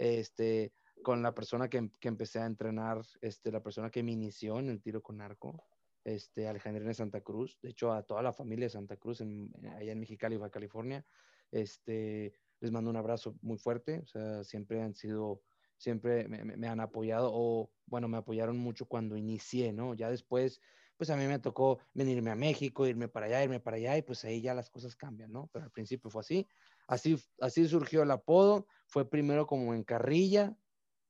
este, 0.00 0.72
con 1.04 1.22
la 1.22 1.32
persona 1.36 1.68
que, 1.70 1.88
que, 2.00 2.08
empecé 2.08 2.40
a 2.40 2.46
entrenar, 2.46 3.00
este, 3.20 3.52
la 3.52 3.62
persona 3.62 3.88
que 3.88 4.02
me 4.02 4.10
inició 4.10 4.58
en 4.58 4.70
el 4.70 4.82
tiro 4.82 5.00
con 5.00 5.20
arco, 5.20 5.68
este, 6.02 6.48
Alejandrina 6.48 6.92
Santa 6.94 7.20
Cruz, 7.20 7.60
de 7.62 7.70
hecho 7.70 7.92
a 7.92 8.02
toda 8.02 8.22
la 8.22 8.32
familia 8.32 8.66
de 8.66 8.70
Santa 8.70 8.96
Cruz 8.96 9.20
en, 9.20 9.52
allá 9.78 9.92
en 9.92 10.00
Mexicali, 10.00 10.36
Baja 10.36 10.50
California, 10.50 11.06
este, 11.52 12.34
les 12.58 12.72
mando 12.72 12.90
un 12.90 12.96
abrazo 12.96 13.36
muy 13.40 13.56
fuerte, 13.56 14.00
o 14.00 14.06
sea, 14.06 14.42
siempre 14.42 14.82
han 14.82 14.94
sido, 14.94 15.42
siempre 15.76 16.26
me, 16.26 16.42
me, 16.42 16.66
han 16.66 16.80
apoyado, 16.80 17.30
o 17.32 17.70
bueno, 17.86 18.08
me 18.08 18.16
apoyaron 18.16 18.58
mucho 18.58 18.86
cuando 18.86 19.16
inicié, 19.16 19.72
¿no? 19.72 19.94
Ya 19.94 20.10
después, 20.10 20.60
pues 21.00 21.08
a 21.08 21.16
mí 21.16 21.26
me 21.26 21.38
tocó 21.38 21.78
venirme 21.94 22.30
a 22.30 22.34
México, 22.34 22.86
irme 22.86 23.08
para 23.08 23.24
allá, 23.24 23.42
irme 23.42 23.58
para 23.58 23.78
allá, 23.78 23.96
y 23.96 24.02
pues 24.02 24.22
ahí 24.26 24.42
ya 24.42 24.52
las 24.52 24.68
cosas 24.68 24.96
cambian, 24.96 25.32
¿no? 25.32 25.48
Pero 25.50 25.64
al 25.64 25.70
principio 25.70 26.10
fue 26.10 26.20
así, 26.20 26.46
así, 26.88 27.16
así 27.40 27.66
surgió 27.66 28.02
el 28.02 28.10
apodo, 28.10 28.66
fue 28.86 29.08
primero 29.08 29.46
como 29.46 29.72
en 29.72 29.82
carrilla, 29.82 30.58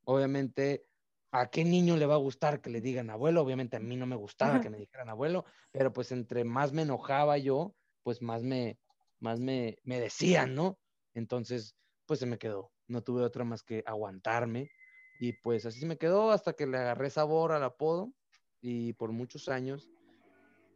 obviamente, 0.04 0.86
¿a 1.32 1.50
qué 1.50 1.64
niño 1.64 1.96
le 1.96 2.06
va 2.06 2.14
a 2.14 2.18
gustar 2.18 2.60
que 2.60 2.70
le 2.70 2.80
digan 2.80 3.10
abuelo? 3.10 3.42
Obviamente 3.42 3.76
a 3.76 3.80
mí 3.80 3.96
no 3.96 4.06
me 4.06 4.14
gustaba 4.14 4.60
que 4.60 4.70
me 4.70 4.78
dijeran 4.78 5.08
abuelo, 5.08 5.44
pero 5.72 5.92
pues 5.92 6.12
entre 6.12 6.44
más 6.44 6.72
me 6.72 6.82
enojaba 6.82 7.36
yo, 7.38 7.74
pues 8.04 8.22
más 8.22 8.44
me, 8.44 8.78
más 9.18 9.40
me, 9.40 9.78
me 9.82 9.98
decían, 10.00 10.54
¿no? 10.54 10.78
Entonces, 11.14 11.74
pues 12.06 12.20
se 12.20 12.26
me 12.26 12.38
quedó. 12.38 12.72
No 12.86 13.02
tuve 13.02 13.22
otra 13.24 13.44
más 13.44 13.64
que 13.64 13.82
aguantarme. 13.86 14.70
Y 15.18 15.34
pues 15.34 15.66
así 15.66 15.80
se 15.80 15.86
me 15.86 15.98
quedó 15.98 16.30
hasta 16.30 16.54
que 16.54 16.66
le 16.66 16.78
agarré 16.78 17.10
sabor 17.10 17.52
al 17.52 17.64
apodo. 17.64 18.14
Y 18.60 18.92
por 18.94 19.12
muchos 19.12 19.48
años, 19.48 19.90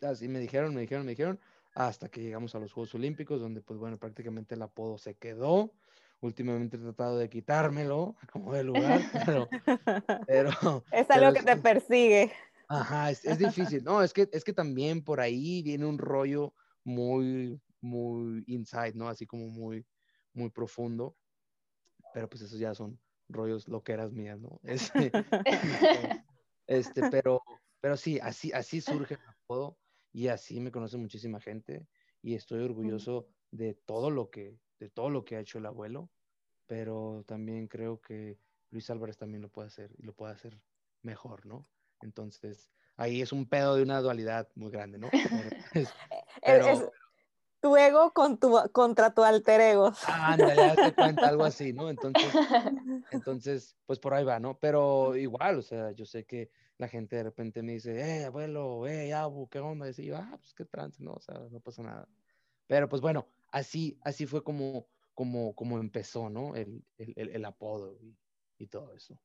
así 0.02 0.28
me 0.28 0.38
dijeron, 0.38 0.74
me 0.74 0.82
dijeron, 0.82 1.04
me 1.04 1.12
dijeron, 1.12 1.38
hasta 1.74 2.08
que 2.08 2.22
llegamos 2.22 2.54
a 2.54 2.60
los 2.60 2.72
Juegos 2.72 2.94
Olímpicos, 2.94 3.40
donde 3.40 3.60
pues 3.60 3.78
bueno, 3.78 3.98
prácticamente 3.98 4.54
el 4.54 4.62
apodo 4.62 4.98
se 4.98 5.14
quedó 5.14 5.72
últimamente 6.24 6.76
he 6.76 6.80
tratado 6.80 7.18
de 7.18 7.28
quitármelo 7.28 8.16
como 8.32 8.52
de 8.52 8.64
lugar, 8.64 9.00
pero... 9.26 9.48
es 10.92 11.10
algo 11.10 11.32
que 11.32 11.42
te 11.42 11.56
persigue. 11.56 12.32
Ajá, 12.68 13.10
es, 13.10 13.24
es, 13.24 13.38
difícil. 13.38 13.84
No, 13.84 14.02
es 14.02 14.12
que, 14.12 14.28
es 14.32 14.42
que 14.42 14.52
también 14.52 15.04
por 15.04 15.20
ahí 15.20 15.62
viene 15.62 15.84
un 15.84 15.98
rollo 15.98 16.54
muy, 16.82 17.60
muy 17.80 18.42
inside, 18.46 18.94
¿no? 18.94 19.08
Así 19.08 19.26
como 19.26 19.48
muy, 19.48 19.86
muy 20.32 20.50
profundo. 20.50 21.14
Pero 22.14 22.28
pues 22.28 22.42
esos 22.42 22.58
ya 22.58 22.74
son 22.74 22.98
rollos 23.28 23.68
loqueras 23.68 24.12
mías, 24.12 24.40
¿no? 24.40 24.60
Este, 24.64 25.12
este, 26.66 27.10
pero, 27.10 27.42
pero 27.84 27.98
sí, 27.98 28.18
así, 28.22 28.50
así 28.54 28.80
surge 28.80 29.12
el 29.12 29.28
apodo 29.28 29.76
y 30.10 30.28
así 30.28 30.58
me 30.58 30.72
conoce 30.72 30.96
muchísima 30.96 31.38
gente 31.38 31.86
y 32.22 32.34
estoy 32.34 32.64
orgulloso 32.64 33.28
de 33.50 33.74
todo 33.74 34.08
lo 34.08 34.30
que, 34.30 34.58
de 34.80 34.88
todo 34.88 35.10
lo 35.10 35.22
que 35.26 35.36
ha 35.36 35.40
hecho 35.40 35.58
el 35.58 35.66
abuelo, 35.66 36.08
pero 36.64 37.24
también 37.26 37.68
creo 37.68 38.00
que 38.00 38.38
Luis 38.70 38.88
Álvarez 38.88 39.18
también 39.18 39.42
lo 39.42 39.50
puede 39.50 39.68
hacer 39.68 39.90
y 39.98 40.02
lo 40.02 40.14
puede 40.14 40.32
hacer 40.32 40.58
mejor, 41.02 41.44
¿no? 41.44 41.66
Entonces, 42.00 42.70
ahí 42.96 43.20
es 43.20 43.32
un 43.32 43.46
pedo 43.46 43.76
de 43.76 43.82
una 43.82 44.00
dualidad 44.00 44.48
muy 44.54 44.70
grande, 44.70 44.96
¿no? 44.96 45.10
es, 46.42 46.88
tu 47.60 47.76
ego 47.76 48.14
con 48.14 48.38
tu, 48.38 48.58
contra 48.72 49.12
tu 49.12 49.24
alter 49.24 49.60
ego. 49.60 49.92
Ándale, 50.06 50.56
ya 50.56 50.76
te 50.76 50.94
cuenta 50.94 51.28
algo 51.28 51.44
así, 51.44 51.74
¿no? 51.74 51.90
Entonces, 51.90 52.34
entonces, 53.10 53.76
pues 53.84 53.98
por 53.98 54.14
ahí 54.14 54.24
va, 54.24 54.40
¿no? 54.40 54.58
Pero 54.58 55.16
igual, 55.16 55.58
o 55.58 55.62
sea, 55.62 55.92
yo 55.92 56.06
sé 56.06 56.24
que 56.24 56.48
la 56.78 56.88
gente 56.88 57.16
de 57.16 57.22
repente 57.22 57.62
me 57.62 57.72
dice, 57.72 57.98
eh, 57.98 58.24
abuelo, 58.24 58.86
eh, 58.86 59.12
abu, 59.12 59.48
¿qué 59.48 59.60
onda? 59.60 59.88
Y 59.88 60.04
yo, 60.04 60.16
ah, 60.16 60.36
pues 60.38 60.54
qué 60.54 60.64
trance, 60.64 61.02
¿no? 61.02 61.12
O 61.12 61.20
sea, 61.20 61.38
no 61.50 61.60
pasa 61.60 61.82
nada. 61.82 62.08
Pero 62.66 62.88
pues 62.88 63.00
bueno, 63.02 63.28
así, 63.52 63.98
así 64.02 64.26
fue 64.26 64.42
como, 64.42 64.86
como, 65.14 65.54
como 65.54 65.78
empezó, 65.78 66.30
¿no? 66.30 66.56
El, 66.56 66.84
el, 66.98 67.30
el, 67.30 67.44
apodo 67.44 67.94
y, 68.00 68.16
y 68.58 68.66
todo 68.66 68.94
eso. 68.94 69.18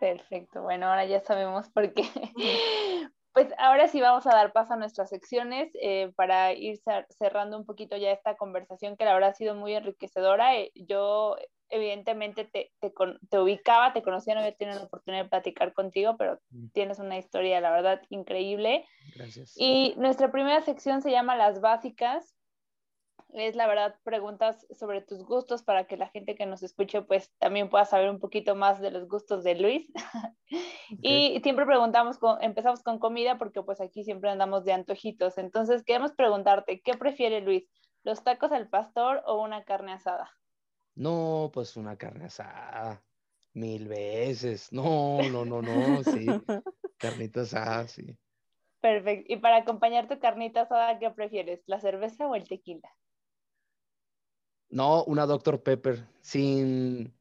Perfecto, 0.00 0.62
bueno, 0.62 0.86
ahora 0.86 1.04
ya 1.06 1.20
sabemos 1.20 1.68
por 1.70 1.92
qué. 1.92 2.02
Pues 3.34 3.52
ahora 3.58 3.88
sí 3.88 4.00
vamos 4.00 4.28
a 4.28 4.30
dar 4.30 4.52
paso 4.52 4.74
a 4.74 4.76
nuestras 4.76 5.10
secciones 5.10 5.68
eh, 5.82 6.12
para 6.14 6.52
ir 6.52 6.80
cerrando 7.18 7.58
un 7.58 7.66
poquito 7.66 7.96
ya 7.96 8.12
esta 8.12 8.36
conversación 8.36 8.96
que 8.96 9.04
la 9.04 9.12
verdad 9.12 9.30
ha 9.30 9.34
sido 9.34 9.56
muy 9.56 9.74
enriquecedora. 9.74 10.56
Eh, 10.56 10.70
yo 10.76 11.34
evidentemente 11.74 12.44
te, 12.44 12.72
te, 12.80 13.38
ubicaba, 13.38 13.92
te 13.92 14.02
conocía, 14.02 14.34
no 14.34 14.40
había 14.40 14.54
tenido 14.54 14.78
la 14.78 14.86
oportunidad 14.86 15.24
de 15.24 15.30
platicar 15.30 15.72
contigo, 15.72 16.16
pero 16.16 16.40
mm. 16.50 16.68
tienes 16.68 16.98
una 16.98 17.18
historia, 17.18 17.60
la 17.60 17.70
verdad, 17.70 18.02
increíble. 18.10 18.86
Gracias. 19.14 19.54
Y 19.56 19.94
nuestra 19.96 20.30
primera 20.30 20.60
sección 20.62 21.02
se 21.02 21.10
llama 21.10 21.36
Las 21.36 21.60
Básicas 21.60 22.34
es 23.34 23.56
la 23.56 23.66
verdad 23.66 23.96
preguntas 24.04 24.64
sobre 24.70 25.02
tus 25.02 25.24
gustos 25.24 25.64
para 25.64 25.86
que 25.86 25.96
la 25.96 26.08
gente 26.08 26.36
que 26.36 26.46
nos 26.46 26.62
escuche 26.62 27.02
pues 27.02 27.32
también 27.38 27.68
pueda 27.68 27.84
saber 27.84 28.08
un 28.08 28.20
poquito 28.20 28.54
más 28.54 28.80
de 28.80 28.92
los 28.92 29.08
gustos 29.08 29.44
de 29.44 29.54
Luis. 29.56 29.92
Y 31.02 31.40
siempre 31.42 31.66
preguntamos, 31.66 32.18
empezamos 32.40 32.82
con 32.82 33.00
comida 33.00 33.38
porque 33.38 33.62
pues 33.62 33.80
aquí 33.80 34.04
siempre 34.04 34.30
andamos 34.30 34.64
de 34.64 34.72
antojitos. 34.72 35.38
Entonces 35.38 35.82
queremos 35.82 36.12
preguntarte, 36.12 36.80
¿qué 36.82 36.94
prefiere 36.94 37.40
Luis? 37.40 37.64
¿Los 38.04 38.22
tacos 38.22 38.52
al 38.52 38.68
pastor 38.68 39.22
o 39.26 39.42
una 39.42 39.64
carne 39.64 39.94
asada? 39.94 40.30
No, 40.94 41.50
pues 41.52 41.76
una 41.76 41.96
carne 41.96 42.26
asada. 42.26 43.02
Mil 43.52 43.88
veces. 43.88 44.72
No, 44.72 45.28
no, 45.28 45.44
no, 45.44 45.62
no, 45.62 46.02
sí. 46.02 46.26
Carnita 46.98 47.42
asada, 47.42 47.86
sí. 47.88 48.16
Perfecto. 48.80 49.32
Y 49.32 49.36
para 49.36 49.58
acompañar 49.58 50.08
tu 50.08 50.18
carnita 50.18 50.62
asada, 50.62 50.98
¿qué 50.98 51.10
prefieres? 51.10 51.62
¿La 51.66 51.80
cerveza 51.80 52.26
o 52.26 52.34
el 52.34 52.46
tequila? 52.46 52.90
No, 54.68 55.04
una 55.04 55.26
Dr. 55.26 55.62
Pepper, 55.62 56.04
sin, 56.20 57.14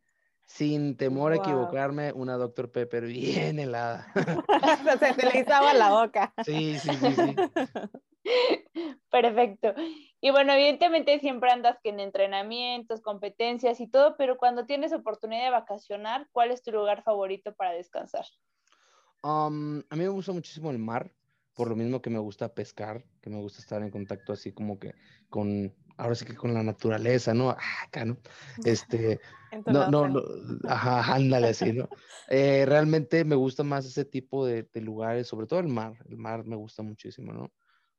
sin 0.46 0.98
temor 0.98 1.34
a 1.34 1.36
equivocarme, 1.38 2.12
una 2.12 2.36
Dr. 2.36 2.72
Pepper 2.72 3.06
bien 3.06 3.60
helada. 3.60 4.12
Se 5.00 5.14
te 5.14 5.32
le 5.32 5.40
izaba 5.40 5.74
la 5.74 5.92
boca. 5.92 6.34
Sí, 6.44 6.78
sí, 6.80 6.90
sí, 6.96 7.14
sí. 7.14 7.36
Perfecto. 9.12 9.74
Y 10.22 10.32
bueno, 10.32 10.54
evidentemente 10.54 11.20
siempre 11.20 11.52
andas 11.52 11.78
que 11.84 11.90
en 11.90 12.00
entrenamientos, 12.00 13.02
competencias 13.02 13.80
y 13.80 13.88
todo, 13.88 14.16
pero 14.18 14.38
cuando 14.38 14.66
tienes 14.66 14.94
oportunidad 14.94 15.44
de 15.44 15.52
vacacionar, 15.52 16.28
¿cuál 16.32 16.52
es 16.52 16.64
tu 16.64 16.72
lugar 16.72 17.04
favorito 17.04 17.54
para 17.54 17.74
descansar? 17.74 18.26
Um, 19.24 19.80
a 19.90 19.96
mí 19.96 20.04
me 20.04 20.10
gusta 20.10 20.32
muchísimo 20.32 20.72
el 20.72 20.80
mar, 20.80 21.12
por 21.54 21.70
lo 21.70 21.76
mismo 21.76 22.02
que 22.02 22.10
me 22.10 22.20
gusta 22.20 22.54
pescar, 22.54 23.06
que 23.22 23.30
me 23.30 23.40
gusta 23.40 23.60
estar 23.60 23.82
en 23.82 23.92
contacto 23.92 24.34
así 24.34 24.52
como 24.52 24.80
que 24.80 24.94
con 25.30 25.74
ahora 25.98 26.16
sí 26.16 26.26
que 26.26 26.36
con 26.36 26.54
la 26.54 26.64
naturaleza, 26.64 27.34
¿no? 27.34 27.52
Ah, 27.52 27.84
acá, 27.84 28.06
¿no? 28.06 28.18
Este, 28.64 29.20
no, 29.66 29.90
no, 29.90 30.08
no, 30.08 30.22
ajá, 30.68 31.14
ándale 31.14 31.50
así, 31.50 31.72
¿no? 31.74 31.88
Eh, 32.30 32.66
realmente 32.66 33.26
me 33.26 33.36
gusta 33.36 33.64
más 33.64 33.86
ese 33.86 34.06
tipo 34.06 34.46
de, 34.46 34.66
lugares, 34.76 35.28
sobre 35.28 35.46
todo 35.46 35.60
el 35.60 35.68
mar, 35.68 35.94
el 36.08 36.16
mar 36.16 36.46
me 36.46 36.56
gusta 36.56 36.82
muchísimo, 36.82 37.34
¿no? 37.34 37.52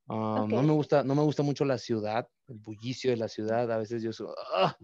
Ah, 0.08 0.44
no, 0.48 0.62
me 0.62 0.72
gusta, 0.72 1.02
no 1.02 1.14
me 1.14 1.22
gusta 1.22 1.42
mucho 1.42 1.64
la 1.64 1.78
ciudad, 1.78 2.28
el 2.48 2.58
bullicio 2.58 3.10
de 3.10 3.16
la 3.16 3.28
ciudad, 3.28 3.70
a 3.72 3.78
veces 3.78 4.02
yo 4.02 4.12
soy, 4.12 4.28
¡ah! 4.54 4.76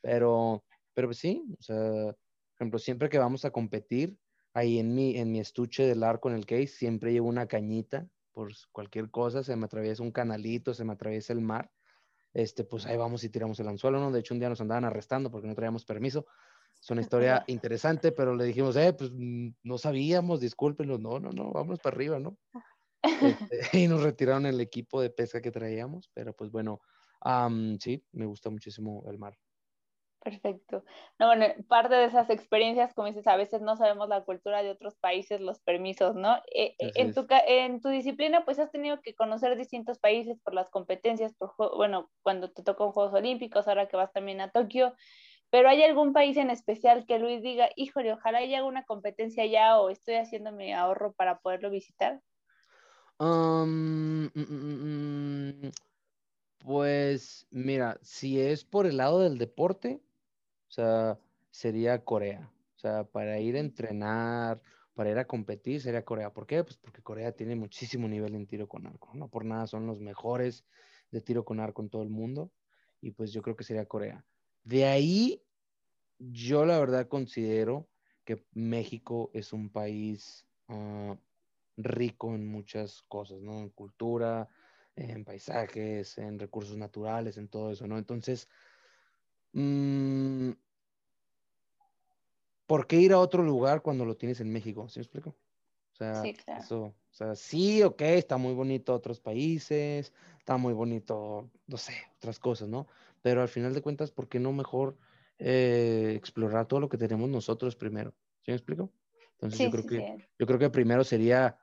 pero, 0.00 0.64
pero 0.94 1.08
pues 1.08 1.18
sí, 1.18 1.44
o 1.58 1.62
sea, 1.62 1.76
por 1.76 2.16
ejemplo, 2.58 2.78
siempre 2.78 3.08
que 3.08 3.18
vamos 3.18 3.44
a 3.44 3.50
competir, 3.50 4.16
ahí 4.54 4.78
en 4.78 4.94
mi, 4.94 5.16
en 5.16 5.30
mi 5.32 5.40
estuche 5.40 5.86
del 5.86 6.02
arco 6.02 6.30
en 6.30 6.36
el 6.36 6.46
case, 6.46 6.66
siempre 6.68 7.12
llevo 7.12 7.28
una 7.28 7.46
cañita 7.46 8.08
por 8.32 8.50
cualquier 8.70 9.10
cosa, 9.10 9.42
se 9.42 9.56
me 9.56 9.66
atraviesa 9.66 10.02
un 10.02 10.12
canalito, 10.12 10.72
se 10.74 10.84
me 10.84 10.94
atraviesa 10.94 11.32
el 11.32 11.40
mar, 11.40 11.70
este, 12.32 12.64
pues 12.64 12.86
ahí 12.86 12.96
vamos 12.96 13.24
y 13.24 13.28
tiramos 13.28 13.60
el 13.60 13.68
anzuelo, 13.68 14.00
¿no? 14.00 14.10
De 14.10 14.20
hecho, 14.20 14.32
un 14.34 14.40
día 14.40 14.48
nos 14.48 14.60
andaban 14.60 14.84
arrestando 14.84 15.30
porque 15.30 15.48
no 15.48 15.54
traíamos 15.54 15.84
permiso. 15.84 16.26
Es 16.80 16.90
una 16.90 17.02
historia 17.02 17.44
interesante, 17.46 18.12
pero 18.12 18.34
le 18.34 18.44
dijimos, 18.44 18.74
eh, 18.76 18.94
pues 18.94 19.10
mm, 19.12 19.50
no 19.62 19.78
sabíamos, 19.78 20.40
discúlpenos, 20.40 20.98
no, 20.98 21.20
no, 21.20 21.30
no, 21.30 21.52
vámonos 21.52 21.78
para 21.80 21.94
arriba, 21.94 22.18
¿no? 22.18 22.38
Este, 23.18 23.60
y 23.84 23.88
nos 23.88 24.02
retiraron 24.02 24.46
el 24.46 24.60
equipo 24.60 25.00
de 25.00 25.10
pesca 25.10 25.40
que 25.40 25.50
traíamos, 25.50 26.10
pero 26.14 26.34
pues 26.34 26.50
bueno, 26.50 26.80
sí, 27.80 28.04
me 28.12 28.26
gusta 28.26 28.50
muchísimo 28.50 29.04
el 29.08 29.18
mar. 29.18 29.38
Perfecto. 30.20 30.84
No, 31.18 31.26
bueno, 31.26 31.46
parte 31.68 31.96
de 31.96 32.04
esas 32.04 32.30
experiencias, 32.30 32.94
como 32.94 33.08
dices, 33.08 33.26
a 33.26 33.34
veces 33.36 33.60
no 33.60 33.76
sabemos 33.76 34.08
la 34.08 34.24
cultura 34.24 34.62
de 34.62 34.70
otros 34.70 34.94
países, 34.96 35.40
los 35.40 35.60
permisos, 35.60 36.14
¿no? 36.14 36.36
Eh, 36.54 36.76
eh, 36.78 36.92
en, 36.94 37.12
tu, 37.12 37.26
en 37.28 37.80
tu 37.80 37.88
disciplina, 37.88 38.44
pues 38.44 38.60
has 38.60 38.70
tenido 38.70 39.00
que 39.02 39.16
conocer 39.16 39.56
distintos 39.56 39.98
países 39.98 40.38
por 40.40 40.54
las 40.54 40.70
competencias, 40.70 41.34
por, 41.34 41.52
bueno, 41.76 42.08
cuando 42.22 42.52
te 42.52 42.62
tocó 42.62 42.92
Juegos 42.92 43.14
Olímpicos, 43.14 43.66
ahora 43.66 43.88
que 43.88 43.96
vas 43.96 44.12
también 44.12 44.40
a 44.40 44.52
Tokio, 44.52 44.94
pero 45.50 45.68
¿hay 45.70 45.82
algún 45.84 46.12
país 46.12 46.36
en 46.36 46.50
especial 46.50 47.06
que 47.06 47.18
Luis 47.18 47.42
diga, 47.42 47.70
híjole, 47.76 48.12
ojalá 48.12 48.38
haya 48.38 48.64
una 48.64 48.84
competencia 48.84 49.46
ya 49.46 49.80
o 49.80 49.90
estoy 49.90 50.16
haciendo 50.16 50.52
mi 50.52 50.72
ahorro 50.74 51.14
para 51.14 51.38
poderlo 51.38 51.70
visitar? 51.70 52.20
Mm, 53.22 54.30
mm, 54.34 55.62
mm, 55.66 55.70
pues 56.58 57.46
mira, 57.50 57.98
si 58.02 58.40
es 58.40 58.64
por 58.64 58.86
el 58.86 58.96
lado 58.98 59.20
del 59.20 59.38
deporte, 59.38 60.02
o 60.68 60.72
sea, 60.72 61.18
sería 61.50 62.04
Corea. 62.04 62.52
O 62.76 62.78
sea, 62.80 63.04
para 63.04 63.40
ir 63.40 63.56
a 63.56 63.60
entrenar, 63.60 64.62
para 64.94 65.10
ir 65.10 65.18
a 65.18 65.26
competir, 65.26 65.80
sería 65.82 66.04
Corea. 66.04 66.32
¿Por 66.32 66.46
qué? 66.46 66.64
Pues 66.64 66.78
porque 66.78 67.02
Corea 67.02 67.32
tiene 67.32 67.56
muchísimo 67.56 68.08
nivel 68.08 68.34
en 68.34 68.46
tiro 68.48 68.68
con 68.68 68.86
arco. 68.86 69.10
No 69.14 69.28
por 69.30 69.44
nada 69.44 69.66
son 69.68 69.86
los 69.86 70.00
mejores 70.00 70.66
de 71.12 71.20
tiro 71.20 71.44
con 71.44 71.60
arco 71.60 71.82
en 71.82 71.90
todo 71.90 72.02
el 72.02 72.10
mundo. 72.10 72.52
Y 73.00 73.12
pues 73.12 73.32
yo 73.32 73.42
creo 73.42 73.56
que 73.56 73.64
sería 73.64 73.86
Corea. 73.86 74.26
De 74.64 74.86
ahí, 74.86 75.44
yo 76.18 76.64
la 76.66 76.78
verdad 76.80 77.08
considero 77.08 77.88
que 78.24 78.46
México 78.52 79.30
es 79.34 79.52
un 79.52 79.70
país 79.70 80.46
ah, 80.68 81.16
rico 81.76 82.34
en 82.34 82.46
muchas 82.46 83.02
cosas, 83.02 83.40
¿no? 83.42 83.60
En 83.60 83.70
cultura, 83.70 84.48
en 84.96 85.24
paisajes, 85.24 86.18
en 86.18 86.38
recursos 86.38 86.76
naturales, 86.76 87.36
en 87.38 87.48
todo 87.48 87.70
eso, 87.72 87.86
¿no? 87.86 87.98
Entonces, 87.98 88.48
Mm, 89.54 90.52
¿por 92.66 92.86
qué 92.86 92.96
ir 92.96 93.12
a 93.12 93.18
otro 93.18 93.42
lugar 93.42 93.82
cuando 93.82 94.04
lo 94.04 94.16
tienes 94.16 94.40
en 94.40 94.52
México? 94.52 94.88
¿Sí 94.88 94.98
me 95.00 95.02
explico? 95.02 95.30
O 95.92 95.96
sea, 95.96 96.22
sí, 96.22 96.36
eso, 96.54 96.82
o 96.84 96.96
sea, 97.10 97.34
sí, 97.34 97.82
ok, 97.82 98.00
está 98.02 98.38
muy 98.38 98.54
bonito 98.54 98.94
otros 98.94 99.20
países, 99.20 100.12
está 100.38 100.56
muy 100.56 100.72
bonito, 100.72 101.50
no 101.66 101.76
sé, 101.76 101.94
otras 102.16 102.38
cosas, 102.38 102.68
¿no? 102.68 102.88
Pero 103.20 103.42
al 103.42 103.48
final 103.48 103.74
de 103.74 103.82
cuentas, 103.82 104.10
¿por 104.10 104.28
qué 104.28 104.40
no 104.40 104.52
mejor 104.52 104.98
eh, 105.38 106.14
explorar 106.16 106.66
todo 106.66 106.80
lo 106.80 106.88
que 106.88 106.98
tenemos 106.98 107.28
nosotros 107.28 107.76
primero? 107.76 108.14
¿Sí 108.42 108.50
me 108.52 108.56
explico? 108.56 108.92
Entonces 109.32 109.60
yo 109.60 109.70
creo 109.70 109.86
que 109.86 110.08
yo 110.38 110.46
creo 110.46 110.58
que 110.58 110.70
primero 110.70 111.04
sería 111.04 111.58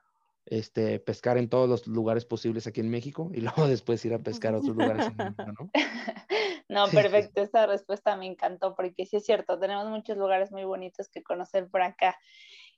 este 0.50 0.98
pescar 0.98 1.38
en 1.38 1.48
todos 1.48 1.68
los 1.68 1.86
lugares 1.86 2.26
posibles 2.26 2.66
aquí 2.66 2.80
en 2.80 2.90
México 2.90 3.30
y 3.32 3.40
luego 3.40 3.68
después 3.68 4.04
ir 4.04 4.12
a 4.12 4.18
pescar 4.18 4.54
a 4.54 4.58
otros 4.58 4.76
lugares 4.76 5.06
en 5.06 5.16
México, 5.16 5.44
¿no? 5.58 5.70
No, 6.68 6.88
perfecto, 6.88 7.40
esta 7.40 7.66
respuesta 7.66 8.16
me 8.16 8.26
encantó 8.26 8.74
porque 8.74 9.06
sí 9.06 9.16
es 9.16 9.24
cierto, 9.24 9.58
tenemos 9.58 9.88
muchos 9.88 10.16
lugares 10.16 10.52
muy 10.52 10.64
bonitos 10.64 11.08
que 11.08 11.22
conocer 11.22 11.68
por 11.68 11.82
acá. 11.82 12.16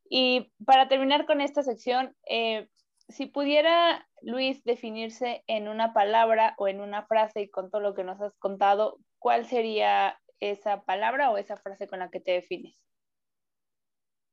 Y 0.08 0.52
para 0.64 0.88
terminar 0.88 1.26
con 1.26 1.40
esta 1.40 1.62
sección, 1.62 2.14
eh, 2.26 2.68
si 3.08 3.26
pudiera 3.26 4.06
Luis 4.22 4.64
definirse 4.64 5.44
en 5.46 5.68
una 5.68 5.92
palabra 5.92 6.54
o 6.56 6.68
en 6.68 6.80
una 6.80 7.04
frase 7.06 7.42
y 7.42 7.50
con 7.50 7.70
todo 7.70 7.82
lo 7.82 7.94
que 7.94 8.04
nos 8.04 8.20
has 8.20 8.34
contado, 8.38 8.98
¿cuál 9.18 9.46
sería 9.46 10.18
esa 10.40 10.82
palabra 10.82 11.30
o 11.30 11.36
esa 11.36 11.56
frase 11.56 11.86
con 11.86 11.98
la 11.98 12.10
que 12.10 12.20
te 12.20 12.32
defines? 12.32 12.76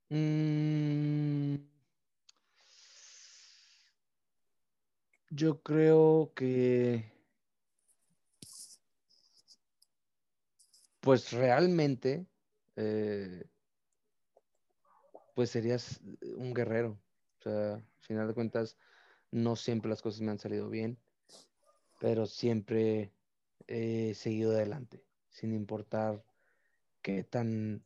Mm. 0.09 1.18
Yo 5.29 5.61
creo 5.61 6.31
que 6.35 7.11
pues 10.99 11.31
realmente, 11.31 12.27
eh, 12.75 13.45
pues 15.35 15.49
serías 15.49 16.01
un 16.35 16.53
guerrero. 16.53 16.99
O 17.39 17.41
sea, 17.41 17.73
al 17.75 17.85
final 18.01 18.27
de 18.27 18.33
cuentas, 18.33 18.77
no 19.31 19.55
siempre 19.55 19.89
las 19.89 20.01
cosas 20.01 20.21
me 20.21 20.31
han 20.31 20.39
salido 20.39 20.69
bien, 20.69 20.99
pero 21.99 22.25
siempre 22.25 23.13
he 23.67 24.13
seguido 24.15 24.51
adelante, 24.51 25.03
sin 25.29 25.53
importar 25.53 26.23
qué 27.01 27.23
tan 27.23 27.85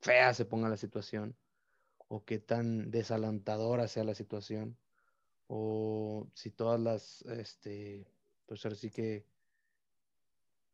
fea 0.00 0.34
se 0.34 0.44
ponga 0.44 0.68
la 0.68 0.76
situación 0.76 1.36
o 2.08 2.24
qué 2.24 2.38
tan 2.38 2.90
desalentadora 2.90 3.86
sea 3.86 4.04
la 4.04 4.14
situación 4.14 4.76
o 5.52 6.28
si 6.32 6.52
todas 6.52 6.78
las, 6.78 7.22
este, 7.22 8.06
pues 8.46 8.64
ahora 8.64 8.76
sí 8.76 8.88
que, 8.88 9.26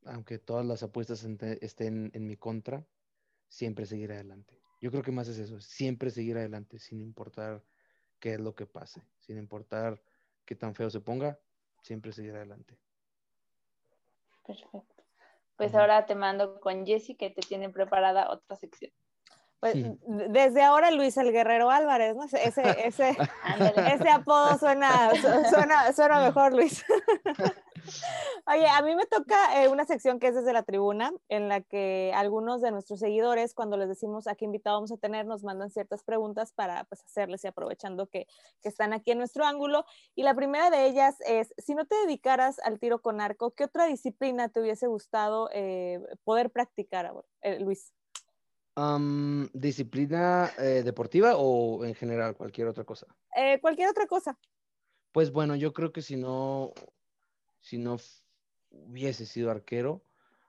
aunque 0.04 0.38
todas 0.38 0.66
las 0.66 0.82
apuestas 0.82 1.24
estén 1.24 2.10
en 2.12 2.26
mi 2.26 2.36
contra, 2.36 2.86
siempre 3.48 3.86
seguir 3.86 4.12
adelante. 4.12 4.60
Yo 4.82 4.90
creo 4.90 5.02
que 5.02 5.12
más 5.12 5.28
es 5.28 5.38
eso, 5.38 5.60
siempre 5.60 6.10
seguir 6.10 6.36
adelante 6.36 6.78
sin 6.78 7.00
importar 7.00 7.64
qué 8.20 8.34
es 8.34 8.40
lo 8.40 8.54
que 8.54 8.66
pase, 8.66 9.02
sin 9.18 9.38
importar 9.38 10.02
qué 10.44 10.54
tan 10.54 10.74
feo 10.74 10.90
se 10.90 11.00
ponga, 11.00 11.40
siempre 11.80 12.12
seguir 12.12 12.34
adelante. 12.36 12.78
Perfecto. 14.46 15.04
Pues 15.56 15.74
ahora 15.74 16.04
te 16.04 16.14
mando 16.14 16.60
con 16.60 16.84
Jessy 16.84 17.14
que 17.14 17.30
te 17.30 17.40
tiene 17.40 17.70
preparada 17.70 18.30
otra 18.30 18.56
sección. 18.56 18.92
Pues 19.72 20.28
desde 20.28 20.62
ahora 20.62 20.90
Luis 20.90 21.16
el 21.16 21.32
Guerrero 21.32 21.70
Álvarez, 21.70 22.14
¿no? 22.14 22.24
Ese, 22.24 22.86
ese, 22.86 23.16
ese 23.94 24.10
apodo 24.10 24.58
suena, 24.58 25.10
suena, 25.50 25.92
suena 25.92 26.20
mejor, 26.20 26.52
Luis. 26.52 26.84
Oye, 28.46 28.66
a 28.66 28.82
mí 28.82 28.94
me 28.94 29.06
toca 29.06 29.62
eh, 29.62 29.68
una 29.68 29.84
sección 29.84 30.18
que 30.18 30.28
es 30.28 30.34
desde 30.34 30.52
la 30.52 30.62
tribuna, 30.62 31.12
en 31.28 31.48
la 31.48 31.60
que 31.60 32.12
algunos 32.14 32.60
de 32.60 32.70
nuestros 32.70 33.00
seguidores, 33.00 33.54
cuando 33.54 33.76
les 33.76 33.88
decimos 33.88 34.26
a 34.26 34.34
qué 34.34 34.44
invitado 34.44 34.76
vamos 34.76 34.92
a 34.92 34.96
tener, 34.96 35.26
nos 35.26 35.44
mandan 35.44 35.70
ciertas 35.70 36.02
preguntas 36.02 36.52
para 36.52 36.84
pues, 36.84 37.04
hacerles 37.04 37.44
y 37.44 37.48
aprovechando 37.48 38.06
que, 38.06 38.26
que, 38.62 38.68
están 38.68 38.92
aquí 38.92 39.12
en 39.12 39.18
nuestro 39.18 39.44
ángulo. 39.44 39.84
Y 40.14 40.22
la 40.22 40.34
primera 40.34 40.70
de 40.70 40.86
ellas 40.86 41.16
es, 41.26 41.54
si 41.58 41.74
no 41.74 41.86
te 41.86 41.96
dedicaras 41.96 42.58
al 42.60 42.78
tiro 42.78 43.00
con 43.00 43.20
arco, 43.20 43.52
¿qué 43.52 43.64
otra 43.64 43.86
disciplina 43.86 44.48
te 44.48 44.60
hubiese 44.60 44.86
gustado 44.86 45.48
eh, 45.52 46.00
poder 46.24 46.50
practicar, 46.50 47.12
eh, 47.42 47.60
Luis? 47.60 47.92
¿Disciplina 49.52 50.50
deportiva 50.84 51.36
o 51.36 51.84
en 51.84 51.94
general 51.94 52.36
cualquier 52.36 52.68
otra 52.68 52.84
cosa? 52.84 53.06
cualquier 53.60 53.88
otra 53.88 54.06
cosa. 54.06 54.38
Pues 55.12 55.32
bueno, 55.32 55.56
yo 55.56 55.72
creo 55.72 55.92
que 55.92 56.02
si 56.02 56.16
no, 56.16 56.72
si 57.60 57.78
no 57.78 57.96
hubiese 58.70 59.24
sido 59.24 59.50
arquero, 59.50 60.04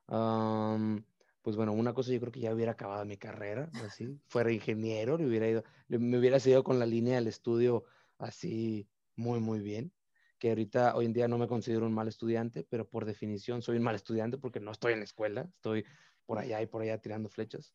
pues 0.07 1.55
bueno, 1.55 1.71
una 1.71 1.93
cosa 1.93 2.11
yo 2.11 2.19
creo 2.19 2.31
que 2.33 2.41
ya 2.41 2.53
hubiera 2.53 2.73
acabado 2.73 3.05
mi 3.05 3.15
carrera, 3.15 3.69
así, 3.85 4.19
fuera 4.27 4.51
ingeniero, 4.51 5.17
le 5.17 5.25
hubiera 5.25 5.47
ido, 5.47 5.63
me 5.87 6.17
hubiera 6.17 6.39
seguido 6.41 6.65
con 6.65 6.79
la 6.79 6.85
línea 6.85 7.15
del 7.15 7.27
estudio 7.27 7.85
así 8.17 8.89
muy, 9.15 9.39
muy 9.39 9.59
bien, 9.59 9.93
que 10.37 10.49
ahorita, 10.49 10.95
hoy 10.95 11.05
en 11.05 11.13
día 11.13 11.29
no 11.29 11.37
me 11.37 11.47
considero 11.47 11.85
un 11.85 11.93
mal 11.93 12.09
estudiante, 12.09 12.65
pero 12.69 12.89
por 12.89 13.05
definición 13.05 13.61
soy 13.61 13.77
un 13.77 13.83
mal 13.83 13.95
estudiante 13.95 14.37
porque 14.37 14.59
no 14.59 14.71
estoy 14.71 14.93
en 14.93 14.99
la 14.99 15.05
escuela, 15.05 15.49
estoy 15.55 15.85
por 16.25 16.39
allá 16.39 16.61
y 16.61 16.65
por 16.65 16.81
allá 16.81 16.97
tirando 16.97 17.29
flechas. 17.29 17.73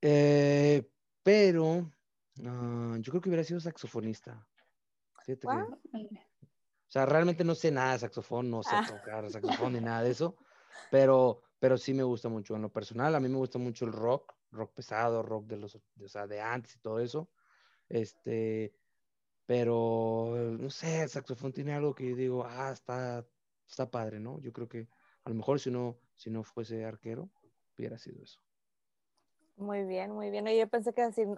Eh, 0.00 0.90
pero 1.22 1.90
ah, 2.44 2.96
yo 3.00 3.10
creo 3.10 3.20
que 3.20 3.28
hubiera 3.28 3.44
sido 3.44 3.60
saxofonista. 3.60 4.46
O 5.92 6.92
sea, 6.94 7.06
realmente 7.06 7.44
no 7.44 7.54
sé 7.54 7.70
nada 7.70 7.92
de 7.92 8.00
saxofón, 8.00 8.50
no 8.50 8.62
sé 8.62 8.70
ah. 8.72 8.86
tocar 8.86 9.28
saxofón 9.30 9.72
ni 9.72 9.80
nada 9.80 10.02
de 10.02 10.10
eso, 10.10 10.36
pero, 10.90 11.42
pero 11.58 11.76
sí 11.76 11.94
me 11.94 12.02
gusta 12.02 12.28
mucho. 12.28 12.54
En 12.54 12.62
lo 12.62 12.72
personal, 12.72 13.14
a 13.14 13.20
mí 13.20 13.28
me 13.28 13.38
gusta 13.38 13.58
mucho 13.58 13.84
el 13.84 13.92
rock, 13.92 14.34
rock 14.52 14.74
pesado, 14.74 15.22
rock 15.22 15.46
de 15.46 15.56
los, 15.56 15.74
o 15.74 16.08
sea, 16.08 16.26
de 16.26 16.40
antes 16.40 16.76
y 16.76 16.78
todo 16.78 17.00
eso. 17.00 17.30
Este, 17.88 18.74
pero 19.46 20.34
no 20.58 20.70
sé, 20.70 21.02
el 21.02 21.08
saxofón 21.08 21.52
tiene 21.52 21.72
algo 21.72 21.94
que 21.94 22.10
yo 22.10 22.16
digo, 22.16 22.44
ah, 22.46 22.70
está, 22.72 23.26
está 23.68 23.90
padre, 23.90 24.20
¿no? 24.20 24.40
Yo 24.40 24.52
creo 24.52 24.68
que 24.68 24.88
a 25.24 25.30
lo 25.30 25.34
mejor 25.34 25.58
si 25.58 25.70
no, 25.70 25.98
si 26.14 26.30
no 26.30 26.44
fuese 26.44 26.84
arquero, 26.84 27.30
hubiera 27.76 27.98
sido 27.98 28.22
eso. 28.22 28.40
Muy 29.56 29.84
bien, 29.84 30.10
muy 30.10 30.30
bien. 30.30 30.46
Yo 30.46 30.68
pensé 30.68 30.92
que 30.92 31.02
decir, 31.02 31.28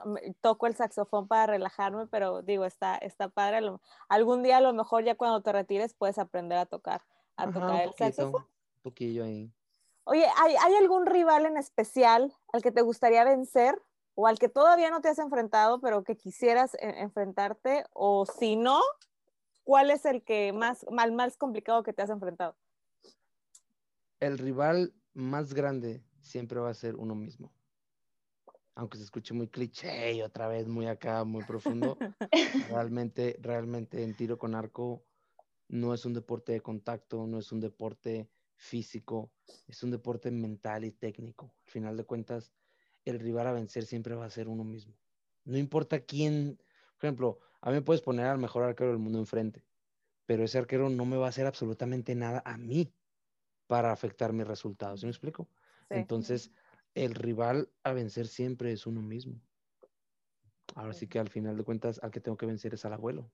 toco 0.41 0.67
el 0.67 0.75
saxofón 0.75 1.29
para 1.29 1.53
relajarme, 1.53 2.07
pero 2.07 2.43
digo, 2.43 2.65
está, 2.65 2.97
está 2.97 3.29
padre. 3.29 3.61
Algún 4.09 4.43
día 4.43 4.57
a 4.57 4.61
lo 4.63 4.73
mejor 4.73 5.05
ya 5.05 5.17
cuando 5.17 5.43
te 5.43 5.53
retires 5.53 5.93
puedes 5.93 6.19
aprender 6.19 6.57
a 6.57 6.67
tocar, 6.67 7.03
a 7.37 7.51
tocar 7.51 7.83
el 7.83 7.95
saxofón. 7.95 8.43
Un 8.43 8.83
poquillo 8.83 9.25
ahí. 9.25 9.53
Oye, 10.05 10.25
¿hay, 10.39 10.75
algún 10.77 11.05
rival 11.05 11.47
en 11.47 11.57
especial 11.57 12.33
al 12.53 12.63
que 12.63 12.71
te 12.71 12.81
gustaría 12.81 13.25
vencer 13.25 13.83
o 14.15 14.29
al 14.29 14.39
que 14.39 14.49
todavía 14.49 14.89
no 14.89 15.01
te 15.01 15.09
has 15.09 15.19
enfrentado, 15.19 15.81
pero 15.81 16.05
que 16.05 16.17
quisieras 16.17 16.75
e, 16.75 17.03
enfrentarte? 17.03 17.85
O 17.93 18.25
si 18.25 18.55
no, 18.55 18.81
¿cuál 19.65 19.91
es 19.91 20.05
el 20.05 20.23
que 20.23 20.53
más, 20.53 20.87
mal, 20.91 21.13
más 21.13 21.37
complicado 21.37 21.83
que 21.83 21.93
te 21.93 22.03
has 22.03 22.11
enfrentado? 22.11 22.57
El 24.21 24.39
rival 24.39 24.95
más 25.13 25.53
grande 25.53 26.06
siempre 26.27 26.61
va 26.61 26.71
a 26.71 26.75
ser 26.75 26.97
uno 26.97 27.15
mismo 27.15 27.53
aunque 28.77 28.99
se 28.99 29.05
escuche 29.05 29.35
muy 29.35 29.49
cliché 29.49 30.13
y 30.13 30.23
otra 30.23 30.49
vez 30.49 30.69
muy 30.69 30.87
acá, 30.87 31.25
muy 31.25 31.43
profundo, 31.45 31.97
realmente, 32.71 33.37
realmente 33.41 34.03
en 34.03 34.15
tiro 34.15 34.39
con 34.39 34.55
arco 34.55 35.03
no 35.69 35.95
es 35.95 36.05
un 36.05 36.13
deporte 36.13 36.53
de 36.53 36.61
contacto, 36.61 37.27
no 37.27 37.39
es 37.39 37.51
un 37.53 37.61
deporte 37.61 38.31
físico, 38.55 39.33
es 39.67 39.83
un 39.83 39.91
deporte 39.91 40.31
mental 40.31 40.85
y 40.85 40.93
técnico. 40.93 41.55
Al 41.65 41.71
final 41.71 41.97
de 41.97 42.05
cuentas, 42.05 42.53
el 43.05 43.19
rival 43.19 43.47
a 43.47 43.53
vencer 43.53 43.87
siempre 43.87 44.15
va 44.15 44.27
a 44.27 44.31
ser 44.31 44.47
uno 44.47 44.63
mismo. 44.63 44.95
No 45.45 45.57
importa 45.57 46.01
quién, 46.01 46.59
por 46.99 47.07
ejemplo, 47.07 47.39
a 47.63 47.71
mí 47.71 47.77
me 47.77 47.83
puedes 47.83 48.03
poner 48.03 48.27
al 48.27 48.39
mejor 48.39 48.63
arquero 48.63 48.91
del 48.91 48.99
mundo 48.99 49.19
enfrente, 49.19 49.65
pero 50.27 50.45
ese 50.45 50.59
arquero 50.59 50.91
no 50.91 51.07
me 51.07 51.17
va 51.17 51.27
a 51.27 51.31
hacer 51.31 51.47
absolutamente 51.47 52.15
nada 52.15 52.43
a 52.45 52.59
mí 52.59 52.93
para 53.67 53.91
afectar 53.91 54.35
mis 54.35 54.47
resultados. 54.47 55.01
¿Sí 55.01 55.07
me 55.07 55.11
explico? 55.11 55.49
Entonces, 55.91 56.51
el 56.95 57.15
rival 57.15 57.71
a 57.85 57.93
vencer 57.93 58.27
siempre 58.27 58.73
es 58.73 58.87
uno 58.87 59.03
mismo. 59.03 59.41
Ahora 60.75 60.93
sí 60.93 61.07
que 61.07 61.19
al 61.19 61.29
final 61.29 61.57
de 61.57 61.65
cuentas, 61.65 62.01
al 62.03 62.11
que 62.11 62.21
tengo 62.21 62.37
que 62.37 62.47
vencer 62.47 62.75
es 62.75 62.85
al 62.85 62.93
abuelo. 62.93 63.31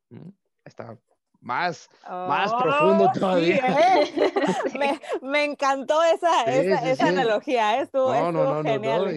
Está 0.65 0.99
más, 1.43 1.91
más 2.09 2.53
profundo 2.55 3.05
oh, 3.05 3.13
todavía. 3.13 3.57
¿eh? 3.57 5.01
me, 5.23 5.45
encantó 5.45 6.03
esa, 6.05 6.45
esa, 6.45 7.09
analogía, 7.09 7.79
¿eh? 7.79 7.83
estuvo, 7.83 8.13
no, 8.15 8.31
no, 8.31 8.63
no, 8.63 8.63
genial. 8.63 9.05
No, 9.05 9.13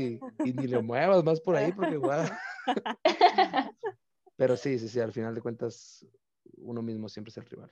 y, 0.46 0.54
ni 0.54 0.68
le 0.68 0.82
muevas 0.82 1.24
más 1.24 1.40
por 1.40 1.56
ahí 1.56 1.72
porque 1.72 1.94
igual. 1.94 2.28
Pero 4.38 4.58
sí, 4.58 4.80
sí, 4.80 4.90
sí, 4.90 5.00
al 5.00 5.14
final 5.14 5.36
de 5.36 5.42
cuentas, 5.42 6.06
uno 6.58 6.82
mismo 6.82 7.08
siempre 7.10 7.30
es 7.30 7.38
el 7.38 7.46
rival. 7.46 7.72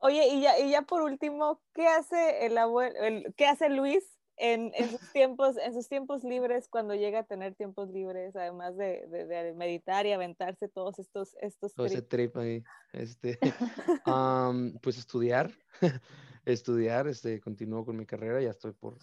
Oye, 0.00 0.28
y 0.28 0.42
ya, 0.42 0.58
y 0.58 0.70
ya 0.70 0.82
por 0.82 1.02
último, 1.02 1.60
¿qué 1.72 1.88
hace 1.88 2.46
el 2.46 2.56
abuelo, 2.56 2.94
qué 3.34 3.46
hace 3.46 3.68
Luis 3.68 4.17
en, 4.38 4.72
sus 4.90 5.12
tiempos, 5.12 5.56
en 5.56 5.74
sus 5.74 5.88
tiempos 5.88 6.24
libres, 6.24 6.68
cuando 6.68 6.94
llega 6.94 7.20
a 7.20 7.24
tener 7.24 7.54
tiempos 7.54 7.90
libres, 7.90 8.36
además 8.36 8.76
de, 8.76 9.54
meditar 9.56 10.06
y 10.06 10.12
aventarse 10.12 10.68
todos 10.68 10.98
estos... 10.98 11.36
estos 11.40 11.74
Todo 11.74 11.86
ese 11.86 12.02
trip 12.02 12.36
ahí. 12.36 12.62
Este, 12.92 13.38
pues 14.82 14.98
estudiar, 14.98 15.50
estudiar, 16.44 17.08
este, 17.08 17.40
continúo 17.40 17.84
con 17.84 17.96
mi 17.96 18.06
carrera, 18.06 18.40
ya 18.40 18.50
estoy 18.50 18.72
por, 18.72 18.98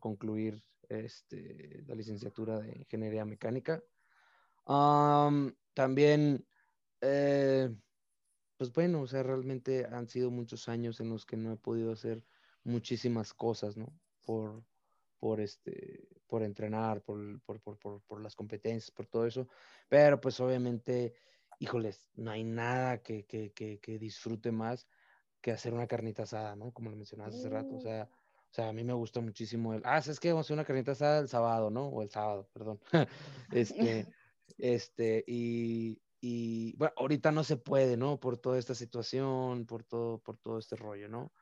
concluir 0.00 0.62
este, 0.88 1.82
la 1.86 1.94
licenciatura 1.94 2.60
de 2.60 2.78
Ingeniería 2.78 3.24
Mecánica. 3.24 3.82
también, 5.74 6.46
eh, 7.00 7.74
pues 8.56 8.72
bueno, 8.72 9.02
o 9.02 9.06
sea, 9.06 9.22
realmente 9.22 9.86
han 9.86 10.08
sido 10.08 10.30
muchos 10.30 10.68
años 10.68 11.00
en 11.00 11.10
los 11.10 11.26
que 11.26 11.36
no 11.36 11.52
he 11.52 11.56
podido 11.56 11.92
hacer 11.92 12.24
muchísimas 12.62 13.32
cosas, 13.32 13.76
¿no? 13.76 13.92
Por, 14.24 14.64
por, 15.18 15.40
este, 15.40 16.08
por 16.26 16.42
entrenar, 16.42 17.02
por, 17.02 17.40
por, 17.42 17.60
por, 17.60 18.02
por, 18.02 18.20
las 18.20 18.34
competencias, 18.34 18.90
por 18.90 19.06
todo 19.06 19.26
eso. 19.26 19.48
Pero 19.88 20.20
pues 20.20 20.40
obviamente, 20.40 21.14
híjoles, 21.58 22.08
no 22.14 22.30
hay 22.30 22.44
nada 22.44 23.02
que, 23.02 23.26
que, 23.26 23.52
que, 23.52 23.98
disfrute 23.98 24.52
más 24.52 24.86
que 25.40 25.52
hacer 25.52 25.72
una 25.74 25.86
carnita 25.86 26.24
asada, 26.24 26.56
¿no? 26.56 26.72
Como 26.72 26.90
lo 26.90 26.96
mencionabas 26.96 27.34
hace 27.34 27.48
rato. 27.48 27.76
O 27.76 27.80
sea, 27.80 28.08
o 28.50 28.52
sea, 28.52 28.68
a 28.68 28.72
mí 28.72 28.82
me 28.82 28.92
gusta 28.92 29.20
muchísimo 29.20 29.74
el, 29.74 29.82
ah, 29.84 29.98
es 29.98 30.18
que 30.18 30.30
vamos 30.30 30.44
a 30.44 30.46
hacer 30.46 30.54
una 30.54 30.64
carnita 30.64 30.92
asada 30.92 31.20
el 31.20 31.28
sábado, 31.28 31.70
¿no? 31.70 31.86
O 31.86 32.02
el 32.02 32.10
sábado, 32.10 32.48
perdón. 32.52 32.80
este, 33.52 34.06
este, 34.58 35.24
y, 35.26 36.02
y 36.20 36.76
bueno, 36.76 36.92
ahorita 36.96 37.30
no 37.30 37.44
se 37.44 37.56
puede, 37.56 37.96
¿no? 37.96 38.18
Por 38.18 38.38
toda 38.38 38.58
esta 38.58 38.74
situación, 38.74 39.66
por 39.66 39.84
todo, 39.84 40.18
por 40.18 40.36
todo 40.36 40.58
este 40.58 40.74
rollo, 40.74 41.08
¿no? 41.08 41.32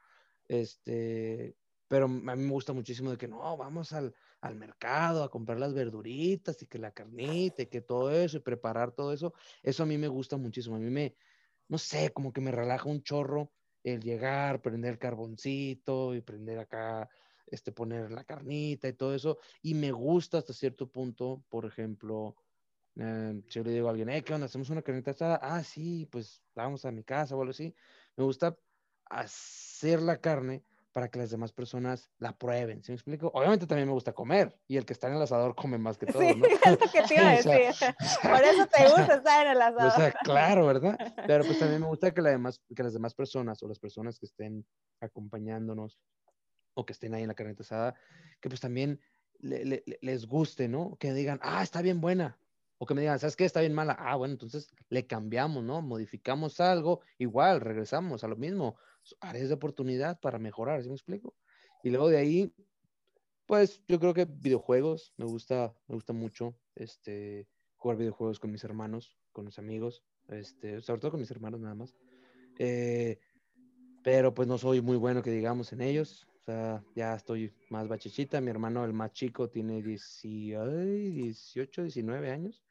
Este, 0.48 1.56
pero 1.88 2.04
a 2.04 2.08
mí 2.08 2.42
me 2.44 2.50
gusta 2.50 2.72
muchísimo 2.72 3.10
de 3.10 3.16
que 3.16 3.26
no, 3.26 3.56
vamos 3.56 3.92
al, 3.92 4.14
al, 4.42 4.54
mercado 4.56 5.24
a 5.24 5.30
comprar 5.30 5.58
las 5.58 5.74
verduritas 5.74 6.62
y 6.62 6.66
que 6.66 6.78
la 6.78 6.92
carnita 6.92 7.62
y 7.62 7.66
que 7.66 7.80
todo 7.80 8.10
eso 8.12 8.36
y 8.36 8.40
preparar 8.40 8.92
todo 8.92 9.12
eso. 9.12 9.32
Eso 9.62 9.82
a 9.82 9.86
mí 9.86 9.96
me 9.98 10.08
gusta 10.08 10.36
muchísimo. 10.36 10.76
A 10.76 10.78
mí 10.78 10.90
me, 10.90 11.16
no 11.68 11.78
sé, 11.78 12.10
como 12.12 12.32
que 12.32 12.42
me 12.42 12.52
relaja 12.52 12.88
un 12.88 13.02
chorro 13.02 13.52
el 13.82 14.02
llegar, 14.02 14.60
prender 14.60 14.92
el 14.92 14.98
carboncito 14.98 16.14
y 16.14 16.20
prender 16.20 16.58
acá, 16.58 17.08
este, 17.46 17.72
poner 17.72 18.12
la 18.12 18.24
carnita 18.24 18.86
y 18.88 18.92
todo 18.92 19.14
eso. 19.14 19.38
Y 19.62 19.74
me 19.74 19.90
gusta 19.90 20.38
hasta 20.38 20.52
cierto 20.52 20.90
punto, 20.90 21.42
por 21.48 21.64
ejemplo, 21.66 22.36
Eh, 23.00 23.42
si 23.48 23.60
yo 23.60 23.64
le 23.64 23.72
digo 23.72 23.86
a 23.86 23.90
alguien, 23.90 24.08
hey, 24.08 24.22
¿qué 24.22 24.34
onda? 24.34 24.46
¿Hacemos 24.46 24.70
una 24.70 24.82
carnita 24.82 25.12
asada? 25.12 25.38
Ah, 25.40 25.62
sí, 25.62 26.06
pues 26.10 26.42
vamos 26.54 26.84
a 26.84 26.90
mi 26.90 27.04
casa 27.04 27.36
o 27.36 27.40
algo 27.40 27.50
así. 27.52 27.72
Me 28.16 28.24
gusta 28.24 28.58
hacer 29.06 30.02
la 30.02 30.20
carne 30.20 30.64
para 30.98 31.12
que 31.12 31.20
las 31.20 31.30
demás 31.30 31.52
personas 31.52 32.10
la 32.18 32.36
prueben, 32.36 32.82
¿sí 32.82 32.90
me 32.90 32.96
explico? 32.96 33.30
Obviamente 33.32 33.68
también 33.68 33.86
me 33.86 33.94
gusta 33.94 34.12
comer 34.12 34.58
y 34.66 34.78
el 34.78 34.84
que 34.84 34.94
está 34.94 35.06
en 35.06 35.14
el 35.14 35.22
asador 35.22 35.54
come 35.54 35.78
más 35.78 35.96
que 35.96 36.06
todo, 36.12 36.22
sí, 36.22 36.34
¿no? 36.40 36.44
es 36.44 36.60
lo 36.80 36.90
que 36.90 37.02
te 37.02 37.14
iba 37.14 37.28
a 37.28 37.32
decir. 37.36 37.94
Por 38.24 38.42
eso 38.42 38.66
te 38.66 38.82
gusta 38.88 39.14
estar 39.14 39.46
en 39.46 39.52
el 39.52 39.62
asador. 39.62 39.92
O 39.92 39.96
sea, 39.96 40.10
claro, 40.24 40.66
¿verdad? 40.66 40.98
Pero 41.24 41.44
pues 41.44 41.60
también 41.60 41.80
me 41.82 41.86
gusta 41.86 42.12
que, 42.12 42.20
la 42.20 42.30
demás, 42.30 42.60
que 42.74 42.82
las 42.82 42.94
demás 42.94 43.14
personas 43.14 43.62
o 43.62 43.68
las 43.68 43.78
personas 43.78 44.18
que 44.18 44.26
estén 44.26 44.66
acompañándonos 45.00 46.00
o 46.74 46.84
que 46.84 46.92
estén 46.94 47.14
ahí 47.14 47.22
en 47.22 47.28
la 47.28 47.34
carnita 47.34 47.62
asada, 47.62 47.94
que 48.40 48.48
pues 48.48 48.60
también 48.60 49.00
le- 49.38 49.64
le- 49.64 49.84
le- 49.86 49.98
les 50.02 50.26
guste, 50.26 50.66
¿no? 50.66 50.96
Que 50.98 51.12
digan, 51.12 51.38
ah, 51.44 51.62
está 51.62 51.80
bien 51.80 52.00
buena. 52.00 52.40
O 52.78 52.86
que 52.86 52.94
me 52.94 53.02
digan, 53.02 53.20
¿sabes 53.20 53.36
qué? 53.36 53.44
Está 53.44 53.60
bien 53.60 53.72
mala. 53.72 53.96
Ah, 54.00 54.16
bueno, 54.16 54.32
entonces 54.32 54.74
le 54.88 55.06
cambiamos, 55.06 55.62
¿no? 55.62 55.80
Modificamos 55.80 56.58
algo, 56.58 57.02
igual, 57.18 57.60
regresamos 57.60 58.24
a 58.24 58.28
lo 58.28 58.34
mismo. 58.34 58.76
Áreas 59.20 59.48
de 59.48 59.54
oportunidad 59.54 60.20
para 60.20 60.38
mejorar, 60.38 60.82
¿sí 60.82 60.88
me 60.88 60.94
explico? 60.94 61.34
Y 61.82 61.90
luego 61.90 62.08
de 62.08 62.18
ahí, 62.18 62.52
pues 63.46 63.82
yo 63.88 63.98
creo 63.98 64.14
que 64.14 64.24
videojuegos, 64.26 65.14
me 65.16 65.24
gusta, 65.24 65.74
me 65.86 65.94
gusta 65.94 66.12
mucho 66.12 66.54
este, 66.74 67.48
jugar 67.76 67.96
videojuegos 67.96 68.38
con 68.38 68.50
mis 68.50 68.64
hermanos, 68.64 69.16
con 69.32 69.44
mis 69.44 69.58
amigos, 69.58 70.02
este, 70.28 70.80
sobre 70.80 71.00
todo 71.00 71.12
con 71.12 71.20
mis 71.20 71.30
hermanos 71.30 71.60
nada 71.60 71.74
más. 71.74 71.96
Eh, 72.58 73.18
pero 74.02 74.34
pues 74.34 74.48
no 74.48 74.58
soy 74.58 74.80
muy 74.80 74.96
bueno 74.96 75.22
que 75.22 75.30
digamos 75.30 75.72
en 75.72 75.80
ellos. 75.80 76.26
O 76.40 76.44
sea, 76.44 76.82
ya 76.94 77.14
estoy 77.14 77.52
más 77.68 77.88
bachichita. 77.88 78.40
Mi 78.40 78.50
hermano, 78.50 78.84
el 78.84 78.92
más 78.92 79.12
chico, 79.12 79.50
tiene 79.50 79.82
18, 79.82 80.66
18, 80.70 81.82
19 81.82 82.30
años. 82.30 82.64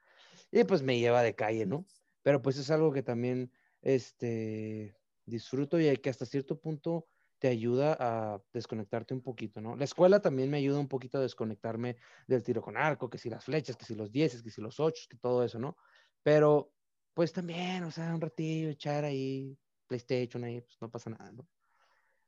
Y 0.51 0.63
pues 0.63 0.81
me 0.81 0.99
lleva 0.99 1.21
de 1.21 1.35
calle, 1.35 1.65
¿no? 1.65 1.85
Pero 2.23 2.41
pues 2.41 2.57
es 2.57 2.71
algo 2.71 2.91
que 2.91 3.03
también 3.03 3.51
este, 3.81 4.96
disfruto 5.27 5.79
y 5.79 5.95
que 5.97 6.09
hasta 6.09 6.25
cierto 6.25 6.59
punto 6.59 7.07
te 7.39 7.47
ayuda 7.49 7.95
a 7.99 8.41
desconectarte 8.51 9.13
un 9.13 9.21
poquito, 9.21 9.61
¿no? 9.61 9.75
La 9.75 9.83
escuela 9.83 10.21
también 10.21 10.49
me 10.49 10.57
ayuda 10.57 10.79
un 10.79 10.87
poquito 10.87 11.19
a 11.19 11.21
desconectarme 11.21 11.97
del 12.27 12.41
tiro 12.41 12.61
con 12.61 12.77
arco, 12.77 13.09
que 13.09 13.19
si 13.19 13.29
las 13.29 13.45
flechas, 13.45 13.77
que 13.77 13.85
si 13.85 13.93
los 13.93 14.11
dieces, 14.11 14.41
que 14.41 14.49
si 14.49 14.61
los 14.61 14.79
ocho, 14.79 15.05
que 15.07 15.17
todo 15.17 15.43
eso, 15.43 15.59
¿no? 15.59 15.77
Pero 16.23 16.73
pues 17.13 17.33
también, 17.33 17.83
o 17.83 17.91
sea, 17.91 18.13
un 18.13 18.21
ratillo, 18.21 18.69
echar 18.69 19.03
ahí 19.03 19.57
PlayStation 19.87 20.43
ahí, 20.43 20.61
pues 20.61 20.77
no 20.81 20.89
pasa 20.89 21.09
nada, 21.09 21.31
¿no? 21.31 21.47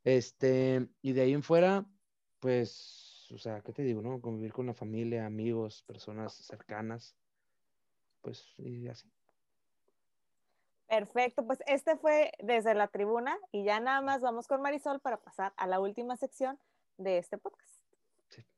Este, 0.03 0.87
y 1.01 1.13
de 1.13 1.21
ahí 1.21 1.33
en 1.33 1.43
fuera, 1.43 1.85
pues, 2.39 3.27
o 3.31 3.37
sea, 3.37 3.61
¿qué 3.61 3.73
te 3.73 3.83
digo, 3.83 4.01
no? 4.01 4.21
Convivir 4.21 4.53
con 4.53 4.65
la 4.67 4.73
familia, 4.73 5.25
amigos, 5.25 5.83
personas 5.83 6.33
cercanas, 6.33 7.15
pues, 8.21 8.53
y 8.57 8.87
así. 8.87 9.11
Perfecto, 10.89 11.45
pues 11.45 11.59
este 11.67 11.95
fue 11.97 12.31
desde 12.39 12.73
la 12.73 12.87
tribuna 12.87 13.37
y 13.51 13.63
ya 13.63 13.79
nada 13.79 14.01
más 14.01 14.21
vamos 14.21 14.47
con 14.47 14.61
Marisol 14.61 14.99
para 14.99 15.17
pasar 15.17 15.53
a 15.55 15.67
la 15.67 15.79
última 15.79 16.17
sección 16.17 16.57
de 16.97 17.19
este 17.19 17.37
podcast. 17.37 17.79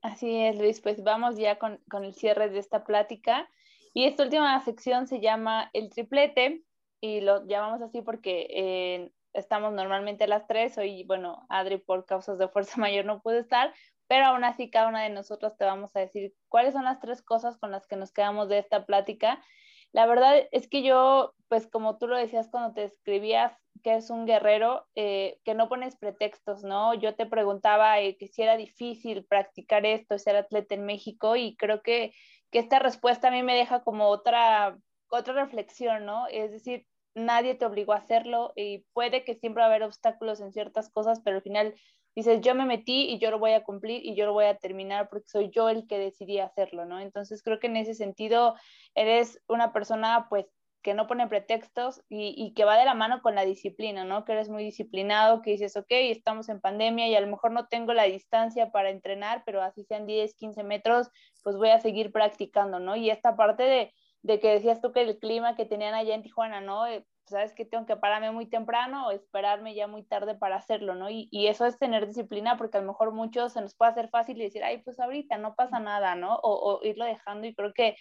Así 0.02 0.38
es, 0.38 0.58
Luis, 0.58 0.80
pues 0.80 1.04
vamos 1.04 1.38
ya 1.38 1.60
con, 1.60 1.78
con 1.90 2.06
el 2.06 2.14
cierre 2.14 2.50
de 2.50 2.60
esta 2.60 2.86
plática. 2.86 3.50
Y 3.94 4.06
esta 4.06 4.24
última 4.24 4.58
sección 4.64 5.08
se 5.08 5.20
llama 5.20 5.70
el 5.74 5.90
triplete 5.90 6.64
y 7.02 7.20
lo 7.20 7.46
llamamos 7.46 7.82
así 7.82 8.02
porque 8.02 8.48
eh, 8.50 9.12
estamos 9.34 9.74
normalmente 9.74 10.26
las 10.28 10.48
tres. 10.48 10.78
Hoy, 10.78 11.04
bueno, 11.04 11.46
Adri 11.50 11.78
por 11.78 12.06
causas 12.06 12.38
de 12.38 12.48
fuerza 12.48 12.78
mayor 12.80 13.04
no 13.04 13.22
puede 13.22 13.40
estar, 13.40 13.74
pero 14.08 14.28
aún 14.28 14.46
así 14.46 14.70
cada 14.70 14.88
una 14.88 15.04
de 15.04 15.10
nosotros 15.10 15.58
te 15.58 15.66
vamos 15.66 15.94
a 15.96 16.00
decir 16.00 16.34
cuáles 16.48 16.74
son 16.74 16.86
las 16.86 17.02
tres 17.02 17.22
cosas 17.22 17.58
con 17.58 17.72
las 17.72 17.88
que 17.88 17.98
nos 17.98 18.14
quedamos 18.14 18.48
de 18.48 18.60
esta 18.60 18.86
plática. 18.86 19.44
La 19.94 20.06
verdad 20.06 20.48
es 20.52 20.68
que 20.68 20.84
yo, 20.84 21.34
pues 21.50 21.68
como 21.68 21.98
tú 21.98 22.08
lo 22.08 22.18
decías 22.18 22.50
cuando 22.50 22.74
te 22.74 22.86
escribías 22.86 23.54
que 23.84 23.96
es 23.96 24.10
un 24.10 24.26
guerrero, 24.26 24.86
eh, 24.96 25.40
que 25.44 25.54
no 25.54 25.68
pones 25.68 25.98
pretextos, 25.98 26.64
¿no? 26.64 26.94
Yo 26.94 27.16
te 27.16 27.26
preguntaba 27.26 28.00
eh, 28.00 28.16
que 28.18 28.28
si 28.28 28.42
era 28.44 28.58
difícil 28.58 29.26
practicar 29.26 29.86
esto, 29.86 30.18
ser 30.18 30.36
atleta 30.36 30.76
en 30.76 30.86
México 30.86 31.36
y 31.36 31.56
creo 31.58 31.82
que, 31.82 32.14
que 32.52 32.60
esta 32.60 32.80
respuesta 32.80 33.30
a 33.30 33.32
mí 33.32 33.44
me 33.44 33.56
deja 33.56 33.84
como 33.84 34.08
otra, 34.08 34.78
otra 35.10 35.34
reflexión, 35.34 36.06
¿no? 36.06 36.28
Es 36.28 36.52
decir, 36.52 36.86
nadie 37.16 37.56
te 37.56 37.66
obligó 37.66 37.94
a 37.94 37.98
hacerlo 37.98 38.54
y 38.56 38.86
puede 38.94 39.24
que 39.26 39.36
siempre 39.36 39.62
va 39.62 39.66
a 39.68 39.70
haber 39.70 39.84
obstáculos 39.84 40.40
en 40.42 40.54
ciertas 40.54 40.90
cosas, 40.90 41.22
pero 41.24 41.38
al 41.38 41.44
final 41.44 41.76
dices, 42.16 42.42
yo 42.42 42.56
me 42.56 42.66
metí 42.66 43.10
y 43.10 43.20
yo 43.20 43.32
lo 43.32 43.40
voy 43.40 43.52
a 43.52 43.64
cumplir 43.64 44.06
y 44.06 44.16
yo 44.16 44.26
lo 44.26 44.34
voy 44.34 44.46
a 44.46 44.58
terminar 44.58 45.10
porque 45.10 45.28
soy 45.28 45.50
yo 45.50 45.70
el 45.70 45.88
que 45.88 45.98
decidí 45.98 46.40
hacerlo, 46.40 46.86
¿no? 46.86 47.00
Entonces 47.00 47.42
creo 47.44 47.60
que 47.60 47.68
en 47.68 47.78
ese 47.78 47.94
sentido 47.94 48.56
eres 48.96 49.42
una 49.48 49.74
persona 49.74 50.28
pues 50.30 50.46
que 50.82 50.94
no 50.94 51.08
pone 51.08 51.28
pretextos 51.28 52.02
y, 52.10 52.34
y, 52.36 52.54
que 52.54 52.66
va 52.66 52.78
de 52.78 52.86
la 52.86 52.96
mano 52.96 53.22
con 53.22 53.36
la 53.36 53.46
disciplina, 53.46 54.04
¿no? 54.04 54.26
Que 54.26 54.34
eres 54.34 54.50
muy 54.50 54.64
disciplinado, 54.64 55.42
que 55.42 55.52
dices, 55.52 55.78
ok, 55.78 55.88
estamos 55.90 56.50
en 56.50 56.60
pandemia 56.60 57.08
y 57.08 57.16
a 57.16 57.22
lo 57.22 57.28
mejor 57.28 57.52
no 57.52 57.68
tengo 57.68 57.94
la 57.94 58.04
distancia 58.04 58.72
para 58.72 58.90
entrenar, 58.90 59.44
pero 59.46 59.62
así 59.62 59.84
sean 59.84 60.08
10, 60.08 60.34
15 60.34 60.64
metros, 60.64 61.10
pues 61.44 61.56
voy 61.56 61.70
a 61.70 61.80
seguir 61.80 62.12
practicando, 62.12 62.80
¿no? 62.80 62.96
Y 62.96 63.10
esta 63.10 63.36
parte 63.36 63.64
de, 63.64 63.94
de 64.24 64.40
que 64.40 64.50
decías 64.50 64.82
tú 64.82 64.92
que 64.92 65.02
el 65.02 65.20
clima 65.20 65.56
que 65.56 65.66
tenían 65.66 65.94
allá 65.94 66.16
en 66.16 66.24
Tijuana, 66.24 66.62
¿no? 66.62 66.86
Sabes 67.32 67.54
que 67.54 67.66
tengo 67.66 67.86
que 67.86 67.98
pararme 67.98 68.32
muy 68.32 68.46
temprano 68.46 69.08
o 69.08 69.12
esperarme 69.12 69.74
ya 69.74 69.88
muy 69.88 70.04
tarde 70.04 70.36
para 70.36 70.58
hacerlo, 70.58 70.96
¿no? 70.96 71.10
Y, 71.10 71.28
y, 71.32 71.48
eso 71.48 71.66
es 71.66 71.80
tener 71.80 72.08
disciplina 72.08 72.58
porque 72.58 72.78
a 72.78 72.82
lo 72.82 72.88
mejor 72.88 73.12
muchos 73.12 73.54
se 73.54 73.62
nos 73.62 73.76
puede 73.76 73.92
hacer 73.92 74.10
fácil 74.10 74.40
y 74.40 74.44
decir, 74.44 74.64
ay, 74.64 74.80
pues 74.84 75.00
ahorita 75.00 75.38
no 75.38 75.56
pasa 75.56 75.80
nada, 75.80 76.16
¿no? 76.16 76.36
O, 76.44 76.80
o 76.80 76.86
irlo 76.86 77.06
dejando 77.06 77.48
y 77.48 77.56
creo 77.56 77.74
que, 77.74 77.96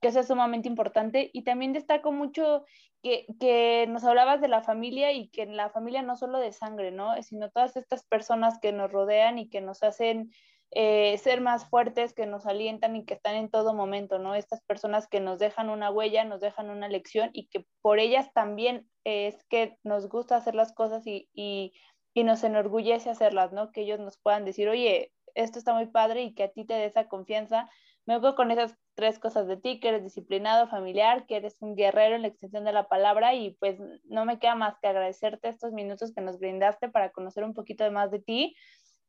que 0.00 0.08
eso 0.08 0.20
es 0.20 0.26
sumamente 0.26 0.68
importante. 0.68 1.30
Y 1.32 1.44
también 1.44 1.72
destaco 1.72 2.12
mucho 2.12 2.64
que, 3.02 3.26
que 3.40 3.86
nos 3.88 4.04
hablabas 4.04 4.40
de 4.40 4.48
la 4.48 4.62
familia 4.62 5.12
y 5.12 5.28
que 5.28 5.42
en 5.42 5.56
la 5.56 5.70
familia 5.70 6.02
no 6.02 6.16
solo 6.16 6.38
de 6.38 6.52
sangre, 6.52 6.90
¿no? 6.90 7.20
Sino 7.22 7.50
todas 7.50 7.76
estas 7.76 8.04
personas 8.04 8.58
que 8.60 8.72
nos 8.72 8.90
rodean 8.90 9.38
y 9.38 9.48
que 9.48 9.60
nos 9.60 9.82
hacen 9.82 10.32
eh, 10.74 11.18
ser 11.18 11.42
más 11.42 11.68
fuertes, 11.68 12.14
que 12.14 12.24
nos 12.24 12.46
alientan 12.46 12.96
y 12.96 13.04
que 13.04 13.12
están 13.14 13.34
en 13.34 13.50
todo 13.50 13.74
momento, 13.74 14.18
¿no? 14.18 14.34
Estas 14.34 14.62
personas 14.62 15.06
que 15.06 15.20
nos 15.20 15.38
dejan 15.38 15.68
una 15.68 15.90
huella, 15.90 16.24
nos 16.24 16.40
dejan 16.40 16.70
una 16.70 16.88
lección 16.88 17.28
y 17.34 17.48
que 17.48 17.66
por 17.82 17.98
ellas 17.98 18.32
también 18.32 18.88
es 19.04 19.44
que 19.50 19.76
nos 19.84 20.08
gusta 20.08 20.36
hacer 20.36 20.54
las 20.54 20.72
cosas 20.72 21.06
y, 21.06 21.28
y, 21.34 21.74
y 22.14 22.24
nos 22.24 22.42
enorgullece 22.42 23.10
hacerlas, 23.10 23.52
¿no? 23.52 23.70
Que 23.70 23.82
ellos 23.82 24.00
nos 24.00 24.18
puedan 24.18 24.46
decir, 24.46 24.68
oye, 24.70 25.12
esto 25.34 25.58
está 25.58 25.74
muy 25.74 25.86
padre 25.86 26.22
y 26.22 26.34
que 26.34 26.44
a 26.44 26.52
ti 26.52 26.64
te 26.64 26.72
dé 26.72 26.86
esa 26.86 27.06
confianza. 27.06 27.68
Me 28.06 28.14
hago 28.14 28.34
con 28.34 28.50
esas 28.50 28.74
tres 28.94 29.18
cosas 29.18 29.46
de 29.46 29.58
ti, 29.58 29.78
que 29.78 29.88
eres 29.88 30.02
disciplinado, 30.02 30.68
familiar, 30.68 31.26
que 31.26 31.36
eres 31.36 31.56
un 31.60 31.76
guerrero 31.76 32.16
en 32.16 32.22
la 32.22 32.28
extensión 32.28 32.64
de 32.64 32.72
la 32.72 32.88
palabra 32.88 33.34
y 33.34 33.56
pues 33.60 33.78
no 34.04 34.24
me 34.24 34.38
queda 34.38 34.54
más 34.54 34.78
que 34.80 34.88
agradecerte 34.88 35.48
estos 35.48 35.72
minutos 35.72 36.12
que 36.14 36.22
nos 36.22 36.38
brindaste 36.38 36.88
para 36.88 37.10
conocer 37.12 37.44
un 37.44 37.54
poquito 37.54 37.90
más 37.92 38.10
de 38.10 38.20
ti 38.20 38.56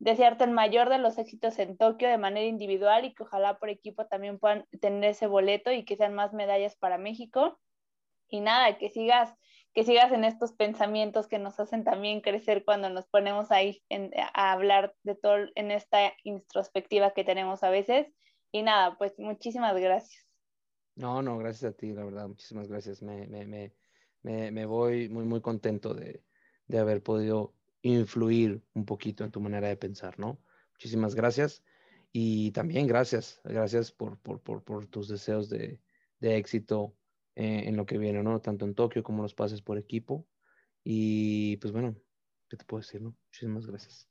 desearte 0.03 0.43
el 0.43 0.51
mayor 0.51 0.89
de 0.89 0.97
los 0.97 1.17
éxitos 1.17 1.57
en 1.59 1.77
Tokio 1.77 2.09
de 2.09 2.17
manera 2.17 2.45
individual 2.45 3.05
y 3.05 3.13
que 3.13 3.23
ojalá 3.23 3.57
por 3.57 3.69
equipo 3.69 4.05
también 4.05 4.37
puedan 4.37 4.65
tener 4.81 5.11
ese 5.11 5.27
boleto 5.27 5.71
y 5.71 5.85
que 5.85 5.95
sean 5.95 6.13
más 6.13 6.33
medallas 6.33 6.75
para 6.75 6.97
México. 6.97 7.57
Y 8.27 8.41
nada, 8.41 8.77
que 8.77 8.89
sigas, 8.89 9.33
que 9.73 9.85
sigas 9.85 10.11
en 10.11 10.25
estos 10.25 10.51
pensamientos 10.51 11.27
que 11.27 11.39
nos 11.39 11.57
hacen 11.57 11.85
también 11.85 12.19
crecer 12.19 12.65
cuando 12.65 12.89
nos 12.89 13.07
ponemos 13.07 13.49
ahí 13.51 13.81
en, 13.87 14.11
a 14.33 14.51
hablar 14.51 14.93
de 15.03 15.15
todo 15.15 15.37
en 15.55 15.71
esta 15.71 16.11
introspectiva 16.25 17.13
que 17.13 17.23
tenemos 17.23 17.63
a 17.63 17.69
veces. 17.69 18.07
Y 18.51 18.63
nada, 18.63 18.97
pues 18.97 19.17
muchísimas 19.17 19.73
gracias. 19.79 20.27
No, 20.95 21.21
no, 21.21 21.37
gracias 21.37 21.71
a 21.71 21.77
ti, 21.77 21.93
la 21.93 22.03
verdad, 22.03 22.27
muchísimas 22.27 22.67
gracias. 22.67 23.01
Me, 23.01 23.25
me, 23.27 23.45
me, 23.45 24.51
me, 24.51 24.65
voy 24.65 25.07
muy, 25.07 25.23
muy 25.23 25.39
contento 25.39 25.93
de, 25.93 26.23
de 26.67 26.79
haber 26.79 27.01
podido 27.01 27.53
influir 27.83 28.63
un 28.73 28.85
poquito 28.85 29.23
en 29.23 29.31
tu 29.31 29.39
manera 29.39 29.67
de 29.67 29.77
pensar, 29.77 30.17
¿no? 30.17 30.39
Muchísimas 30.71 31.13
gracias. 31.13 31.63
Y 32.11 32.51
también 32.51 32.87
gracias, 32.87 33.41
gracias 33.43 33.91
por, 33.91 34.17
por, 34.19 34.41
por, 34.41 34.85
tus 34.87 35.07
deseos 35.07 35.49
de, 35.49 35.81
de 36.19 36.37
éxito 36.37 36.95
eh, 37.35 37.63
en 37.65 37.75
lo 37.75 37.85
que 37.85 37.97
viene, 37.97 38.23
¿no? 38.23 38.39
Tanto 38.39 38.65
en 38.65 38.75
Tokio 38.75 39.03
como 39.03 39.23
los 39.23 39.33
pases 39.33 39.61
por 39.61 39.77
equipo. 39.77 40.27
Y 40.83 41.57
pues 41.57 41.71
bueno, 41.71 41.95
¿qué 42.49 42.57
te 42.57 42.65
puedo 42.65 42.81
decir, 42.81 43.01
no? 43.01 43.15
Muchísimas 43.27 43.65
gracias. 43.65 44.07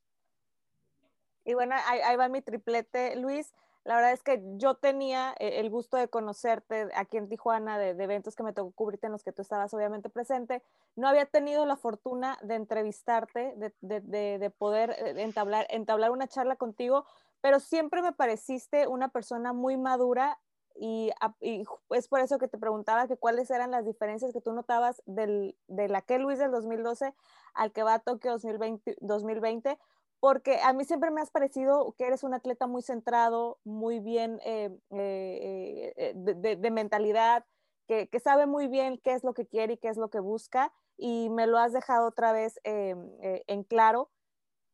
Y 1.44 1.54
bueno, 1.54 1.74
ahí 1.86 2.16
va 2.16 2.28
mi 2.28 2.42
triplete, 2.42 3.16
Luis. 3.16 3.52
La 3.84 3.96
verdad 3.96 4.12
es 4.12 4.22
que 4.22 4.40
yo 4.56 4.74
tenía 4.74 5.34
el 5.38 5.68
gusto 5.68 5.96
de 5.96 6.08
conocerte 6.08 6.88
aquí 6.94 7.16
en 7.16 7.28
Tijuana, 7.28 7.78
de, 7.78 7.94
de, 7.94 8.04
eventos 8.04 8.36
que 8.36 8.44
me 8.44 8.52
tocó 8.52 8.70
cubrirte 8.70 9.06
en 9.06 9.12
los 9.12 9.24
que 9.24 9.32
tú 9.32 9.42
estabas 9.42 9.74
obviamente 9.74 10.08
presente. 10.08 10.62
No 10.94 11.08
había 11.08 11.26
tenido 11.26 11.66
la 11.66 11.76
fortuna 11.76 12.38
de 12.42 12.54
entrevistarte, 12.54 13.54
de, 13.56 13.72
de, 13.80 14.38
de 14.38 14.50
poder 14.50 14.94
entablar, 15.18 15.66
entablar 15.70 16.12
una 16.12 16.28
charla 16.28 16.54
contigo, 16.54 17.06
pero 17.40 17.58
siempre 17.58 18.02
me 18.02 18.12
pareciste 18.12 18.86
una 18.86 19.08
persona 19.08 19.52
muy 19.52 19.76
madura 19.76 20.38
y, 20.74 21.10
y, 21.40 21.64
es 21.90 22.08
por 22.08 22.20
eso 22.20 22.38
que 22.38 22.48
te 22.48 22.58
preguntaba 22.58 23.06
que 23.08 23.16
cuáles 23.16 23.50
eran 23.50 23.70
las 23.70 23.84
diferencias 23.84 24.32
que 24.32 24.40
tú 24.40 24.52
notabas 24.52 25.02
del, 25.06 25.56
del 25.66 25.94
aquel 25.94 26.22
Luis 26.22 26.38
del 26.38 26.50
2012 26.50 27.14
al 27.54 27.72
que 27.72 27.82
va 27.82 27.94
a 27.94 27.98
Tokio 27.98 28.32
2020, 28.32 28.96
2020 29.00 29.78
porque 30.22 30.60
a 30.62 30.72
mí 30.72 30.84
siempre 30.84 31.10
me 31.10 31.20
has 31.20 31.32
parecido 31.32 31.96
que 31.98 32.06
eres 32.06 32.22
un 32.22 32.32
atleta 32.32 32.68
muy 32.68 32.80
centrado, 32.82 33.58
muy 33.64 33.98
bien 33.98 34.38
eh, 34.44 34.70
eh, 34.90 35.92
eh, 35.96 36.12
de, 36.14 36.70
mentalidad, 36.70 37.44
que, 37.88 38.08
sabe 38.22 38.46
muy 38.46 38.68
bien 38.68 39.00
qué 39.02 39.14
es 39.14 39.24
lo 39.24 39.34
que 39.34 39.48
quiere 39.48 39.72
y 39.72 39.76
qué 39.78 39.88
es 39.88 39.96
lo 39.96 40.10
que 40.10 40.20
busca, 40.20 40.72
y 40.96 41.28
me 41.30 41.48
lo 41.48 41.58
has 41.58 41.72
dejado 41.72 42.06
otra 42.06 42.30
vez 42.30 42.60
en 42.62 43.64
claro, 43.64 44.12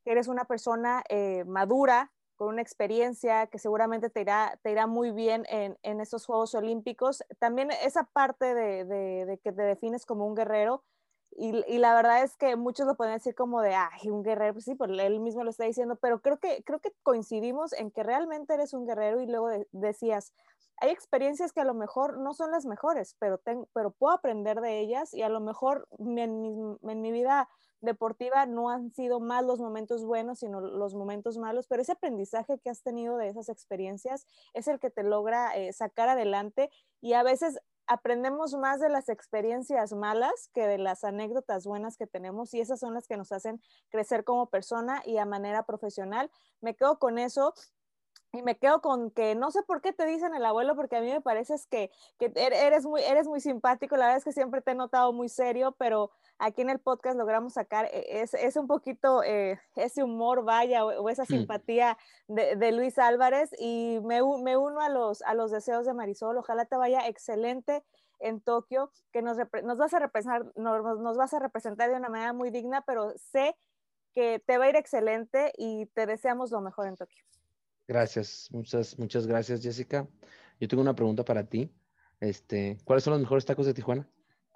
que 0.04 0.12
eres 0.12 0.28
una 0.28 0.44
persona 0.44 1.02
madura, 1.46 2.12
con 2.36 2.48
una 2.48 2.60
experiencia 2.60 3.46
que 3.46 3.58
seguramente 3.58 4.10
te 4.10 4.20
irá, 4.20 4.60
te 4.62 4.70
irá 4.70 4.86
muy 4.86 5.12
bien 5.12 5.46
en, 5.48 5.78
en 5.82 6.02
estos 6.02 6.26
Juegos 6.26 6.54
Olímpicos. 6.54 7.24
También 7.38 7.70
esa 7.70 8.04
parte 8.04 8.54
de, 8.54 8.84
de 8.84 9.38
que 9.38 9.52
te 9.52 9.62
defines 9.62 10.04
como 10.04 10.26
un 10.26 10.34
guerrero, 10.34 10.84
y, 11.40 11.78
la 11.78 11.94
verdad 11.94 12.24
es 12.24 12.36
que 12.36 12.56
muchos 12.56 12.86
lo 12.86 12.96
pueden 12.96 13.14
decir 13.14 13.34
como 13.36 13.62
de, 13.62 13.72
ay, 13.72 14.10
un 14.10 14.24
guerrero, 14.24 14.54
pues 14.54 14.64
sí, 14.64 14.74
pues 14.74 14.90
él 14.90 15.20
mismo 15.20 15.44
lo 15.44 15.50
está 15.50 15.64
diciendo, 15.64 15.94
pero 15.94 16.20
creo 16.20 16.38
que, 16.38 16.64
creo 16.64 16.80
que 16.80 16.92
coincidimos 17.04 17.72
en 17.74 17.92
que 17.92 18.02
realmente 18.02 18.54
eres 18.54 18.74
un 18.74 18.86
guerrero 18.86 19.20
y 19.20 19.26
luego 19.26 19.48
decías, 19.70 20.32
hay 20.80 20.90
experiencias 20.90 21.52
que 21.52 21.60
a 21.60 21.64
lo 21.64 21.74
mejor 21.74 22.18
no 22.18 22.34
son 22.34 22.50
las 22.50 22.66
mejores, 22.66 23.14
pero, 23.20 23.40
pero 23.72 23.90
puedo 23.92 24.12
aprender 24.12 24.60
de 24.60 24.80
ellas 24.80 25.14
y 25.14 25.22
a 25.22 25.28
lo 25.28 25.38
mejor 25.38 25.88
en 25.98 27.02
mi, 27.02 27.12
vida 27.12 27.48
deportiva 27.80 28.46
no 28.46 28.70
han 28.70 28.92
sido 28.92 29.20
más 29.20 29.44
los 29.44 29.60
momentos 29.60 30.04
buenos, 30.04 30.40
sino 30.40 30.60
los 30.60 30.94
momentos 30.96 31.38
malos, 31.38 31.68
pero 31.68 31.82
ese 31.82 31.92
aprendizaje 31.92 32.58
que 32.58 32.70
has 32.70 32.82
tenido 32.82 33.16
de 33.16 33.28
esas 33.28 33.48
experiencias 33.48 34.26
es 34.54 34.66
el 34.66 34.80
que 34.80 34.90
te 34.90 35.04
logra 35.04 35.56
eh, 35.56 35.72
sacar 35.72 36.08
adelante 36.08 36.70
y 37.00 37.12
a 37.12 37.22
veces 37.22 37.60
aprendemos 37.88 38.54
más 38.54 38.80
de 38.80 38.90
las 38.90 39.08
experiencias 39.08 39.92
malas 39.92 40.50
que 40.54 40.66
de 40.66 40.78
las 40.78 41.04
anécdotas 41.04 41.64
buenas 41.66 41.96
que 41.96 42.06
tenemos 42.06 42.54
y 42.54 42.60
esas 42.60 42.78
son 42.78 42.94
las 42.94 43.08
que 43.08 43.16
nos 43.16 43.32
hacen 43.32 43.60
crecer 43.88 44.24
como 44.24 44.50
persona 44.50 45.02
y 45.04 45.16
a 45.16 45.24
manera 45.24 45.64
profesional. 45.64 46.30
Me 46.60 46.76
quedo 46.76 46.98
con 46.98 47.18
eso 47.18 47.54
y 48.32 48.42
me 48.42 48.58
quedo 48.58 48.80
con 48.80 49.10
que 49.10 49.34
no 49.34 49.50
sé 49.50 49.62
por 49.62 49.80
qué 49.80 49.92
te 49.92 50.04
dicen 50.06 50.34
el 50.34 50.44
abuelo, 50.44 50.76
porque 50.76 50.96
a 50.96 51.00
mí 51.00 51.10
me 51.10 51.20
parece 51.20 51.54
que, 51.70 51.90
que 52.18 52.26
er, 52.34 52.52
eres, 52.52 52.84
muy, 52.84 53.02
eres 53.02 53.26
muy 53.26 53.40
simpático, 53.40 53.96
la 53.96 54.06
verdad 54.06 54.18
es 54.18 54.24
que 54.24 54.32
siempre 54.32 54.60
te 54.60 54.72
he 54.72 54.74
notado 54.74 55.12
muy 55.12 55.28
serio, 55.28 55.74
pero 55.78 56.10
aquí 56.38 56.60
en 56.62 56.70
el 56.70 56.78
podcast 56.78 57.16
logramos 57.16 57.54
sacar 57.54 57.86
e, 57.86 58.22
es, 58.22 58.56
un 58.56 58.66
poquito 58.66 59.22
eh, 59.22 59.58
ese 59.76 60.02
humor, 60.02 60.44
vaya, 60.44 60.84
o, 60.84 61.08
esa 61.08 61.22
mm. 61.22 61.26
simpatía 61.26 61.98
de, 62.26 62.72
Luis 62.72 62.98
Álvarez 62.98 63.50
y 63.58 63.98
me, 64.04 64.20
me, 64.42 64.56
uno 64.56 64.80
a 64.80 64.90
los, 64.90 65.22
a 65.22 65.34
los 65.34 65.50
deseos 65.50 65.86
de 65.86 65.94
Marisol, 65.94 66.36
ojalá 66.36 66.66
te 66.66 66.76
vaya 66.76 67.06
excelente 67.08 67.82
en 68.20 68.40
Tokio, 68.40 68.90
que 69.12 69.22
nos, 69.22 69.38
nos 69.62 69.78
vas 69.78 69.94
a 69.94 70.00
representar, 70.00 70.44
nos, 70.56 71.00
nos 71.00 71.16
vas 71.16 71.32
a 71.32 71.38
representar 71.38 71.88
de 71.88 71.96
una 71.96 72.08
manera 72.08 72.32
muy 72.32 72.50
digna, 72.50 72.82
pero 72.82 73.14
sé 73.16 73.56
que 74.14 74.42
te 74.44 74.58
va 74.58 74.66
a 74.66 74.68
ir 74.68 74.76
excelente 74.76 75.52
y 75.56 75.86
te 75.86 76.04
deseamos 76.04 76.50
lo 76.50 76.60
mejor 76.60 76.88
en 76.88 76.96
Tokio. 76.96 77.24
Gracias, 77.88 78.50
muchas, 78.52 78.98
muchas 78.98 79.26
gracias, 79.26 79.62
Jessica. 79.62 80.06
Yo 80.60 80.68
tengo 80.68 80.82
una 80.82 80.94
pregunta 80.94 81.24
para 81.24 81.44
ti. 81.44 81.72
Este, 82.20 82.76
¿cuáles 82.84 83.02
son 83.02 83.12
los 83.12 83.20
mejores 83.20 83.46
tacos 83.46 83.64
de 83.64 83.72
Tijuana? 83.72 84.06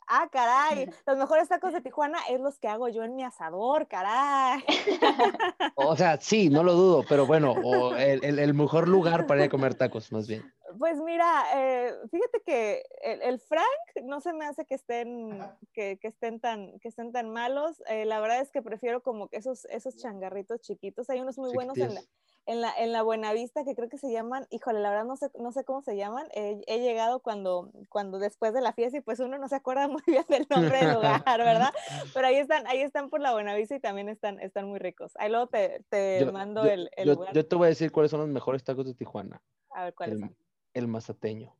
Ah, 0.06 0.28
caray, 0.30 0.90
los 1.06 1.16
mejores 1.16 1.48
tacos 1.48 1.72
de 1.72 1.80
Tijuana 1.80 2.18
es 2.28 2.38
los 2.40 2.58
que 2.58 2.68
hago 2.68 2.88
yo 2.88 3.04
en 3.04 3.16
mi 3.16 3.24
asador, 3.24 3.88
caray. 3.88 4.62
O 5.76 5.96
sea, 5.96 6.20
sí, 6.20 6.50
no 6.50 6.62
lo 6.62 6.74
dudo, 6.74 7.04
pero 7.08 7.26
bueno, 7.26 7.54
el, 7.96 8.54
mejor 8.54 8.86
lugar 8.86 9.26
para 9.26 9.40
ir 9.40 9.46
a 9.46 9.50
comer 9.50 9.74
tacos, 9.74 10.12
más 10.12 10.28
bien. 10.28 10.44
Pues 10.78 10.98
mira, 11.00 11.44
eh, 11.54 11.94
fíjate 12.10 12.42
que 12.44 12.82
el, 13.02 13.40
Frank 13.40 13.64
no 14.04 14.20
se 14.20 14.34
me 14.34 14.44
hace 14.44 14.66
que 14.66 14.74
estén, 14.74 15.40
que, 15.72 15.98
estén, 16.02 16.38
tan, 16.38 16.78
que 16.80 16.88
estén 16.88 17.12
tan 17.12 17.30
malos. 17.30 17.82
Eh, 17.88 18.04
la 18.04 18.20
verdad 18.20 18.40
es 18.40 18.50
que 18.50 18.60
prefiero 18.60 19.02
como 19.02 19.28
que 19.28 19.38
esos, 19.38 19.64
esos 19.66 19.96
changarritos 19.96 20.60
chiquitos. 20.60 21.08
Hay 21.08 21.20
unos 21.20 21.38
muy 21.38 21.52
buenos 21.54 21.78
en 21.78 21.94
la, 21.94 22.02
en 22.46 22.60
la, 22.60 22.72
en 22.76 22.92
la 22.92 23.02
Buenavista, 23.02 23.64
que 23.64 23.74
creo 23.74 23.88
que 23.88 23.98
se 23.98 24.10
llaman, 24.10 24.46
híjole, 24.50 24.80
la 24.80 24.90
verdad 24.90 25.04
no 25.04 25.16
sé, 25.16 25.30
no 25.38 25.52
sé 25.52 25.64
cómo 25.64 25.82
se 25.82 25.96
llaman, 25.96 26.26
he 26.32 26.80
llegado 26.80 27.20
cuando, 27.20 27.70
cuando 27.88 28.18
después 28.18 28.52
de 28.52 28.60
la 28.60 28.72
fiesta 28.72 28.98
y 28.98 29.00
pues 29.00 29.20
uno 29.20 29.38
no 29.38 29.48
se 29.48 29.56
acuerda 29.56 29.88
muy 29.88 30.02
bien 30.06 30.24
del 30.28 30.46
nombre 30.50 30.78
del 30.78 30.94
lugar, 30.94 31.22
¿verdad? 31.38 31.72
Pero 32.12 32.26
ahí 32.26 32.36
están, 32.36 32.66
ahí 32.66 32.80
están 32.80 33.10
por 33.10 33.20
la 33.20 33.32
Buenavista 33.32 33.76
y 33.76 33.80
también 33.80 34.08
están, 34.08 34.40
están 34.40 34.68
muy 34.68 34.78
ricos. 34.78 35.12
Ahí 35.16 35.30
luego 35.30 35.46
te, 35.46 35.84
te 35.88 36.24
mando 36.32 36.64
el, 36.64 36.90
el 36.96 37.06
yo, 37.06 37.14
lugar. 37.14 37.32
Yo 37.32 37.46
te 37.46 37.56
voy 37.56 37.66
a 37.66 37.68
decir 37.68 37.92
cuáles 37.92 38.10
son 38.10 38.20
los 38.20 38.28
mejores 38.28 38.64
tacos 38.64 38.86
de 38.86 38.94
Tijuana. 38.94 39.40
A 39.70 39.84
ver, 39.84 39.94
¿cuáles 39.94 40.16
el, 40.16 40.20
son? 40.20 40.36
El 40.74 40.88
mazateño. 40.88 41.54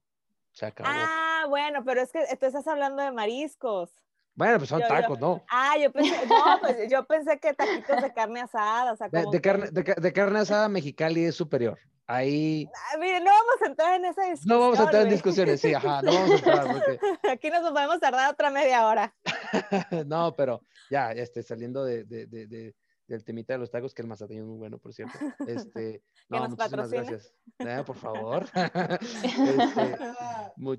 Se 0.53 0.67
acabó. 0.67 0.91
Ah, 0.93 1.47
bueno, 1.49 1.83
pero 1.85 2.03
es 2.03 2.13
que 2.13 2.21
tú 2.39 2.47
estás 2.47 2.67
hablando 2.67 3.03
de 3.03 3.11
mariscos. 3.11 3.91
Bueno, 4.35 4.59
pues 4.59 4.71
son 4.71 4.81
tacos, 4.81 5.21
¿no? 5.21 5.45
Ah, 5.51 5.75
yo 5.79 5.93
pensé, 5.93 6.27
no, 6.27 6.59
pues 6.61 6.91
yo 6.91 7.05
pensé 7.05 7.39
que 7.39 7.53
taquitos 7.53 8.03
de 8.03 8.13
carne 8.13 8.41
asada, 8.41 8.93
o 8.93 8.97
sea, 8.97 9.11
como 9.11 9.31
de, 9.31 9.41
carne, 9.41 9.69
de, 9.71 10.13
carne 10.13 10.39
asada 10.39 10.69
mexicali 10.69 11.25
es 11.25 11.35
superior. 11.35 11.79
Ahí. 12.07 12.67
Ah, 12.75 12.99
mire, 12.99 13.21
no 13.21 13.31
vamos 13.31 13.63
a 13.63 13.67
entrar 13.67 13.95
en 13.95 14.07
esa 14.07 14.23
discusión. 14.23 14.49
No 14.49 14.61
vamos 14.61 14.81
a 14.81 14.85
entrar 14.85 15.03
en 15.03 15.11
discusiones, 15.11 15.61
sí, 15.61 15.73
ajá, 15.75 16.03
no 16.03 16.13
vamos 16.13 16.31
a 16.31 16.35
entrar. 16.35 16.67
Porque... 16.67 16.99
Aquí 17.31 17.51
nos 17.51 17.71
podemos 17.71 18.01
tardar 18.01 18.33
otra 18.33 18.51
media 18.51 18.87
hora. 18.87 19.15
no, 20.07 20.35
pero 20.35 20.63
ya, 20.91 21.13
este, 21.13 21.43
saliendo 21.43 21.85
de, 21.85 22.05
de, 22.05 22.75
del 23.13 23.25
temita 23.25 23.53
de 23.53 23.59
los 23.59 23.71
tacos, 23.71 23.95
que 23.95 24.03
el 24.03 24.09
mazateño 24.09 24.41
es 24.41 24.47
muy 24.47 24.59
bueno, 24.59 24.79
por 24.79 24.93
cierto. 24.93 25.13
Este, 25.71 26.03
no, 26.29 26.49
muchísimas 26.49 26.91
gracias. 26.91 27.35
Eh, 27.59 27.83
por 27.87 27.97
favor. 27.97 28.47
Este, 29.03 29.97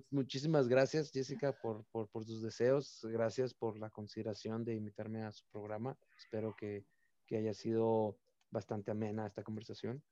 muchísimas 0.09 0.67
gracias, 0.67 1.11
Jessica, 1.11 1.53
por, 1.53 1.85
por, 1.91 2.09
por, 2.09 2.25
tus 2.25 2.41
deseos. 2.41 3.05
Gracias 3.11 3.53
por 3.53 3.77
la 3.77 3.89
consideración 3.89 4.63
de 4.63 4.75
invitarme 4.75 5.23
a 5.23 5.31
su 5.31 5.45
programa. 5.51 5.97
Espero 6.17 6.55
que, 6.55 6.85
que 7.27 7.37
haya 7.37 7.53
sido 7.53 8.17
bastante 8.49 8.91
amena 8.91 9.27
esta 9.27 9.43
conversación. 9.43 10.03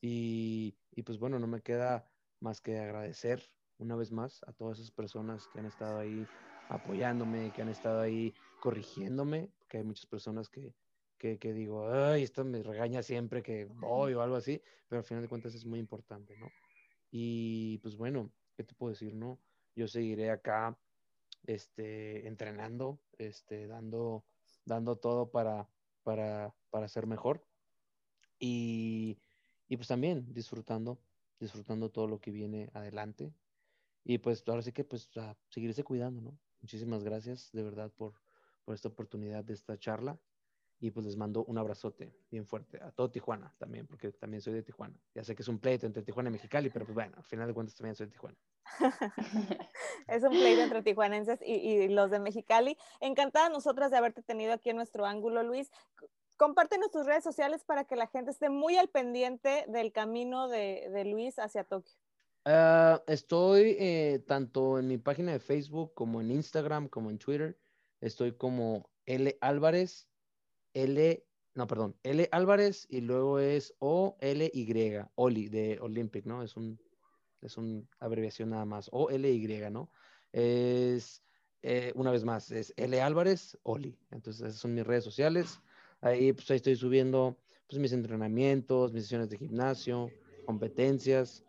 Y, 0.00 0.76
y, 0.90 1.02
pues 1.02 1.18
bueno, 1.18 1.38
no 1.38 1.46
me 1.46 1.62
queda 1.62 2.08
más 2.40 2.60
que 2.60 2.78
agradecer 2.78 3.42
una 3.78 3.96
vez 3.96 4.12
más 4.12 4.42
a 4.46 4.52
todas 4.52 4.78
esas 4.78 4.90
personas 4.90 5.48
que 5.48 5.60
han 5.60 5.66
estado 5.66 5.98
ahí 5.98 6.26
apoyándome, 6.68 7.52
que 7.52 7.62
han 7.62 7.68
estado 7.68 8.00
ahí 8.00 8.34
corrigiéndome, 8.60 9.50
porque 9.58 9.78
hay 9.78 9.84
muchas 9.84 10.06
personas 10.06 10.48
que, 10.48 10.74
que, 11.22 11.52
digo, 11.52 11.88
ay, 11.88 12.24
esto 12.24 12.44
me 12.44 12.62
regaña 12.64 13.00
siempre 13.02 13.44
que 13.44 13.66
voy 13.66 14.12
o 14.14 14.22
algo 14.22 14.34
así, 14.34 14.60
pero 14.88 14.98
al 14.98 15.04
final 15.04 15.22
de 15.22 15.28
cuentas 15.28 15.54
es 15.54 15.64
muy 15.64 15.78
importante, 15.78 16.36
¿no? 16.36 16.50
Y 17.12 17.78
pues 17.78 17.96
bueno, 17.96 18.32
¿qué 18.56 18.64
te 18.64 18.74
puedo 18.74 18.90
decir, 18.90 19.14
no? 19.14 19.38
Yo 19.76 19.86
seguiré 19.86 20.30
acá, 20.30 20.76
este, 21.46 22.26
entrenando, 22.26 23.00
este, 23.18 23.68
dando, 23.68 24.24
dando 24.64 24.96
todo 24.96 25.30
para, 25.30 25.68
para, 26.02 26.52
para 26.70 26.88
ser 26.88 27.06
mejor. 27.06 27.46
Y, 28.40 29.16
y 29.68 29.76
pues 29.76 29.86
también 29.86 30.32
disfrutando, 30.34 30.98
disfrutando 31.38 31.88
todo 31.90 32.08
lo 32.08 32.20
que 32.20 32.32
viene 32.32 32.68
adelante. 32.74 33.32
Y 34.02 34.18
pues 34.18 34.42
ahora 34.48 34.62
sí 34.62 34.72
que 34.72 34.82
pues 34.82 35.08
a 35.16 35.36
seguirse 35.50 35.84
cuidando, 35.84 36.20
¿no? 36.20 36.36
Muchísimas 36.60 37.04
gracias 37.04 37.52
de 37.52 37.62
verdad 37.62 37.92
por, 37.92 38.14
por 38.64 38.74
esta 38.74 38.88
oportunidad 38.88 39.44
de 39.44 39.54
esta 39.54 39.78
charla. 39.78 40.18
Y 40.82 40.90
pues 40.90 41.06
les 41.06 41.16
mando 41.16 41.44
un 41.44 41.56
abrazote 41.58 42.12
bien 42.28 42.44
fuerte 42.44 42.82
a 42.82 42.90
todo 42.90 43.08
Tijuana 43.08 43.54
también, 43.56 43.86
porque 43.86 44.10
también 44.10 44.40
soy 44.40 44.52
de 44.52 44.64
Tijuana. 44.64 45.00
Ya 45.14 45.22
sé 45.22 45.36
que 45.36 45.42
es 45.42 45.48
un 45.48 45.60
pleito 45.60 45.86
entre 45.86 46.02
Tijuana 46.02 46.28
y 46.28 46.32
Mexicali, 46.32 46.70
pero 46.70 46.84
pues 46.84 46.94
bueno, 46.94 47.14
al 47.16 47.22
final 47.22 47.46
de 47.46 47.54
cuentas 47.54 47.76
también 47.76 47.94
soy 47.94 48.06
de 48.06 48.12
Tijuana. 48.12 48.36
es 50.08 50.24
un 50.24 50.30
pleito 50.30 50.60
entre 50.62 50.82
tijuanenses 50.82 51.40
y, 51.40 51.52
y, 51.52 51.88
los 51.88 52.10
de 52.10 52.18
Mexicali. 52.18 52.76
Encantada 53.00 53.48
nosotras 53.48 53.92
de 53.92 53.96
haberte 53.96 54.22
tenido 54.22 54.52
aquí 54.52 54.70
en 54.70 54.76
nuestro 54.76 55.06
ángulo, 55.06 55.44
Luis. 55.44 55.70
Compártenos 56.36 56.90
tus 56.90 57.06
redes 57.06 57.22
sociales 57.22 57.62
para 57.64 57.84
que 57.84 57.94
la 57.94 58.08
gente 58.08 58.32
esté 58.32 58.50
muy 58.50 58.76
al 58.76 58.88
pendiente 58.88 59.64
del 59.68 59.92
camino 59.92 60.48
de, 60.48 60.88
de 60.92 61.04
Luis 61.04 61.38
hacia 61.38 61.62
Tokio. 61.62 61.94
Ah, 62.44 63.00
estoy 63.06 63.76
eh, 63.78 64.24
tanto 64.26 64.80
en 64.80 64.88
mi 64.88 64.98
página 64.98 65.30
de 65.30 65.38
Facebook 65.38 65.94
como 65.94 66.20
en 66.20 66.32
Instagram, 66.32 66.88
como 66.88 67.10
en 67.10 67.18
Twitter. 67.18 67.56
Estoy 68.00 68.36
como 68.36 68.90
L 69.06 69.38
Álvarez 69.40 70.08
L, 70.74 71.26
no, 71.54 71.66
perdón, 71.66 71.96
L 72.02 72.28
Álvarez 72.32 72.86
y 72.88 73.00
luego 73.00 73.38
es 73.38 73.74
O 73.78 74.16
L 74.20 74.50
Y, 74.52 74.96
Oli 75.16 75.48
de 75.48 75.78
Olympic, 75.80 76.24
¿no? 76.26 76.42
Es 76.42 76.56
un 76.56 76.80
es 77.42 77.56
una 77.56 77.82
abreviación 77.98 78.50
nada 78.50 78.64
más, 78.64 78.88
O 78.92 79.10
L 79.10 79.30
Y, 79.30 79.46
¿no? 79.70 79.90
Es 80.32 81.22
eh, 81.62 81.92
una 81.94 82.10
vez 82.10 82.24
más, 82.24 82.50
es 82.50 82.72
L 82.76 83.00
Álvarez, 83.00 83.58
Oli. 83.64 83.98
Entonces, 84.10 84.48
esas 84.48 84.60
son 84.60 84.74
mis 84.74 84.86
redes 84.86 85.04
sociales. 85.04 85.60
Ahí, 86.00 86.32
pues, 86.32 86.50
ahí 86.50 86.56
estoy 86.56 86.76
subiendo 86.76 87.36
pues, 87.68 87.80
mis 87.80 87.92
entrenamientos, 87.92 88.92
mis 88.92 89.04
sesiones 89.04 89.28
de 89.28 89.38
gimnasio, 89.38 90.10
competencias 90.44 91.44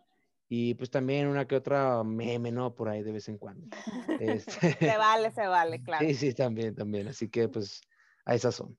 y 0.48 0.74
pues 0.74 0.90
también 0.90 1.26
una 1.26 1.46
que 1.46 1.56
otra 1.56 2.04
meme, 2.04 2.52
¿no? 2.52 2.74
Por 2.74 2.88
ahí 2.88 3.02
de 3.02 3.12
vez 3.12 3.28
en 3.28 3.38
cuando. 3.38 3.66
Este 4.20 4.72
se 4.78 4.96
vale, 4.98 5.30
se 5.32 5.46
vale, 5.46 5.82
claro. 5.82 6.04
Sí, 6.08 6.14
sí, 6.14 6.34
también, 6.34 6.74
también. 6.74 7.08
Así 7.08 7.28
que 7.28 7.48
pues 7.48 7.80
a 8.24 8.34
esas 8.34 8.54
son. 8.54 8.78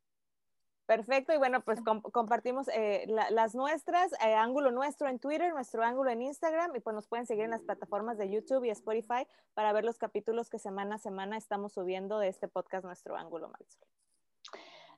Perfecto, 0.85 1.33
y 1.33 1.37
bueno, 1.37 1.61
pues 1.61 1.79
compartimos 2.11 2.67
eh, 2.67 3.07
las 3.07 3.55
nuestras, 3.55 4.13
eh, 4.13 4.35
ángulo 4.35 4.71
nuestro 4.71 5.07
en 5.09 5.17
Twitter, 5.17 5.51
nuestro 5.51 5.83
ángulo 5.83 6.11
en 6.11 6.21
Instagram, 6.21 6.75
y 6.75 6.79
pues 6.79 6.93
nos 6.93 7.07
pueden 7.07 7.25
seguir 7.25 7.45
en 7.45 7.51
las 7.51 7.63
plataformas 7.63 8.19
de 8.19 8.29
YouTube 8.29 8.63
y 8.65 8.69
Spotify 8.69 9.25
para 9.55 9.73
ver 9.73 9.83
los 9.83 9.97
capítulos 9.97 10.49
que 10.49 10.59
semana 10.59 10.95
a 10.95 10.99
semana 10.99 11.37
estamos 11.37 11.73
subiendo 11.73 12.19
de 12.19 12.27
este 12.27 12.47
podcast 12.47 12.85
Nuestro 12.85 13.15
Ángulo 13.15 13.49
Marisol. 13.49 13.87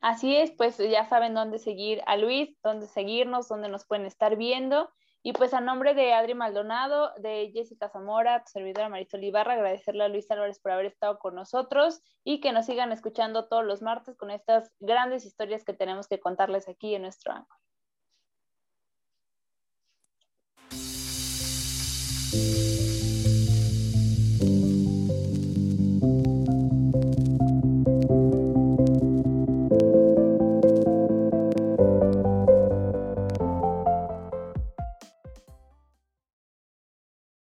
Así 0.01 0.35
es, 0.35 0.51
pues 0.51 0.77
ya 0.77 1.07
saben 1.07 1.33
dónde 1.33 1.57
seguir 1.57 2.01
a 2.05 2.17
Luis, 2.17 2.55
dónde 2.63 2.88
seguirnos, 2.88 3.47
dónde 3.47 3.69
nos 3.69 3.85
pueden 3.85 4.05
estar 4.05 4.35
viendo. 4.35 4.89
Y 5.28 5.34
pues 5.34 5.53
a 5.53 5.59
nombre 5.59 5.93
de 5.93 6.13
Adri 6.13 6.36
Maldonado, 6.36 7.11
de 7.17 7.51
Jessica 7.53 7.89
Zamora, 7.89 8.45
tu 8.45 8.51
servidora 8.53 8.88
Marisol 8.88 9.25
Ibarra, 9.25 9.55
agradecerle 9.55 10.05
a 10.05 10.07
Luis 10.07 10.32
Álvarez 10.32 10.57
por 10.57 10.71
haber 10.71 10.86
estado 10.86 11.19
con 11.19 11.36
nosotros 11.36 12.01
y 12.23 12.39
que 12.39 12.53
nos 12.53 12.65
sigan 12.65 12.93
escuchando 12.93 13.49
todos 13.49 13.65
los 13.65 13.82
martes 13.82 14.15
con 14.15 14.32
estas 14.32 14.71
grandes 14.80 15.25
historias 15.25 15.65
que 15.65 15.73
tenemos 15.73 16.07
que 16.07 16.21
contarles 16.21 16.69
aquí 16.69 16.95
en 16.95 17.01
nuestro 17.01 17.34
ángulo. 17.34 17.57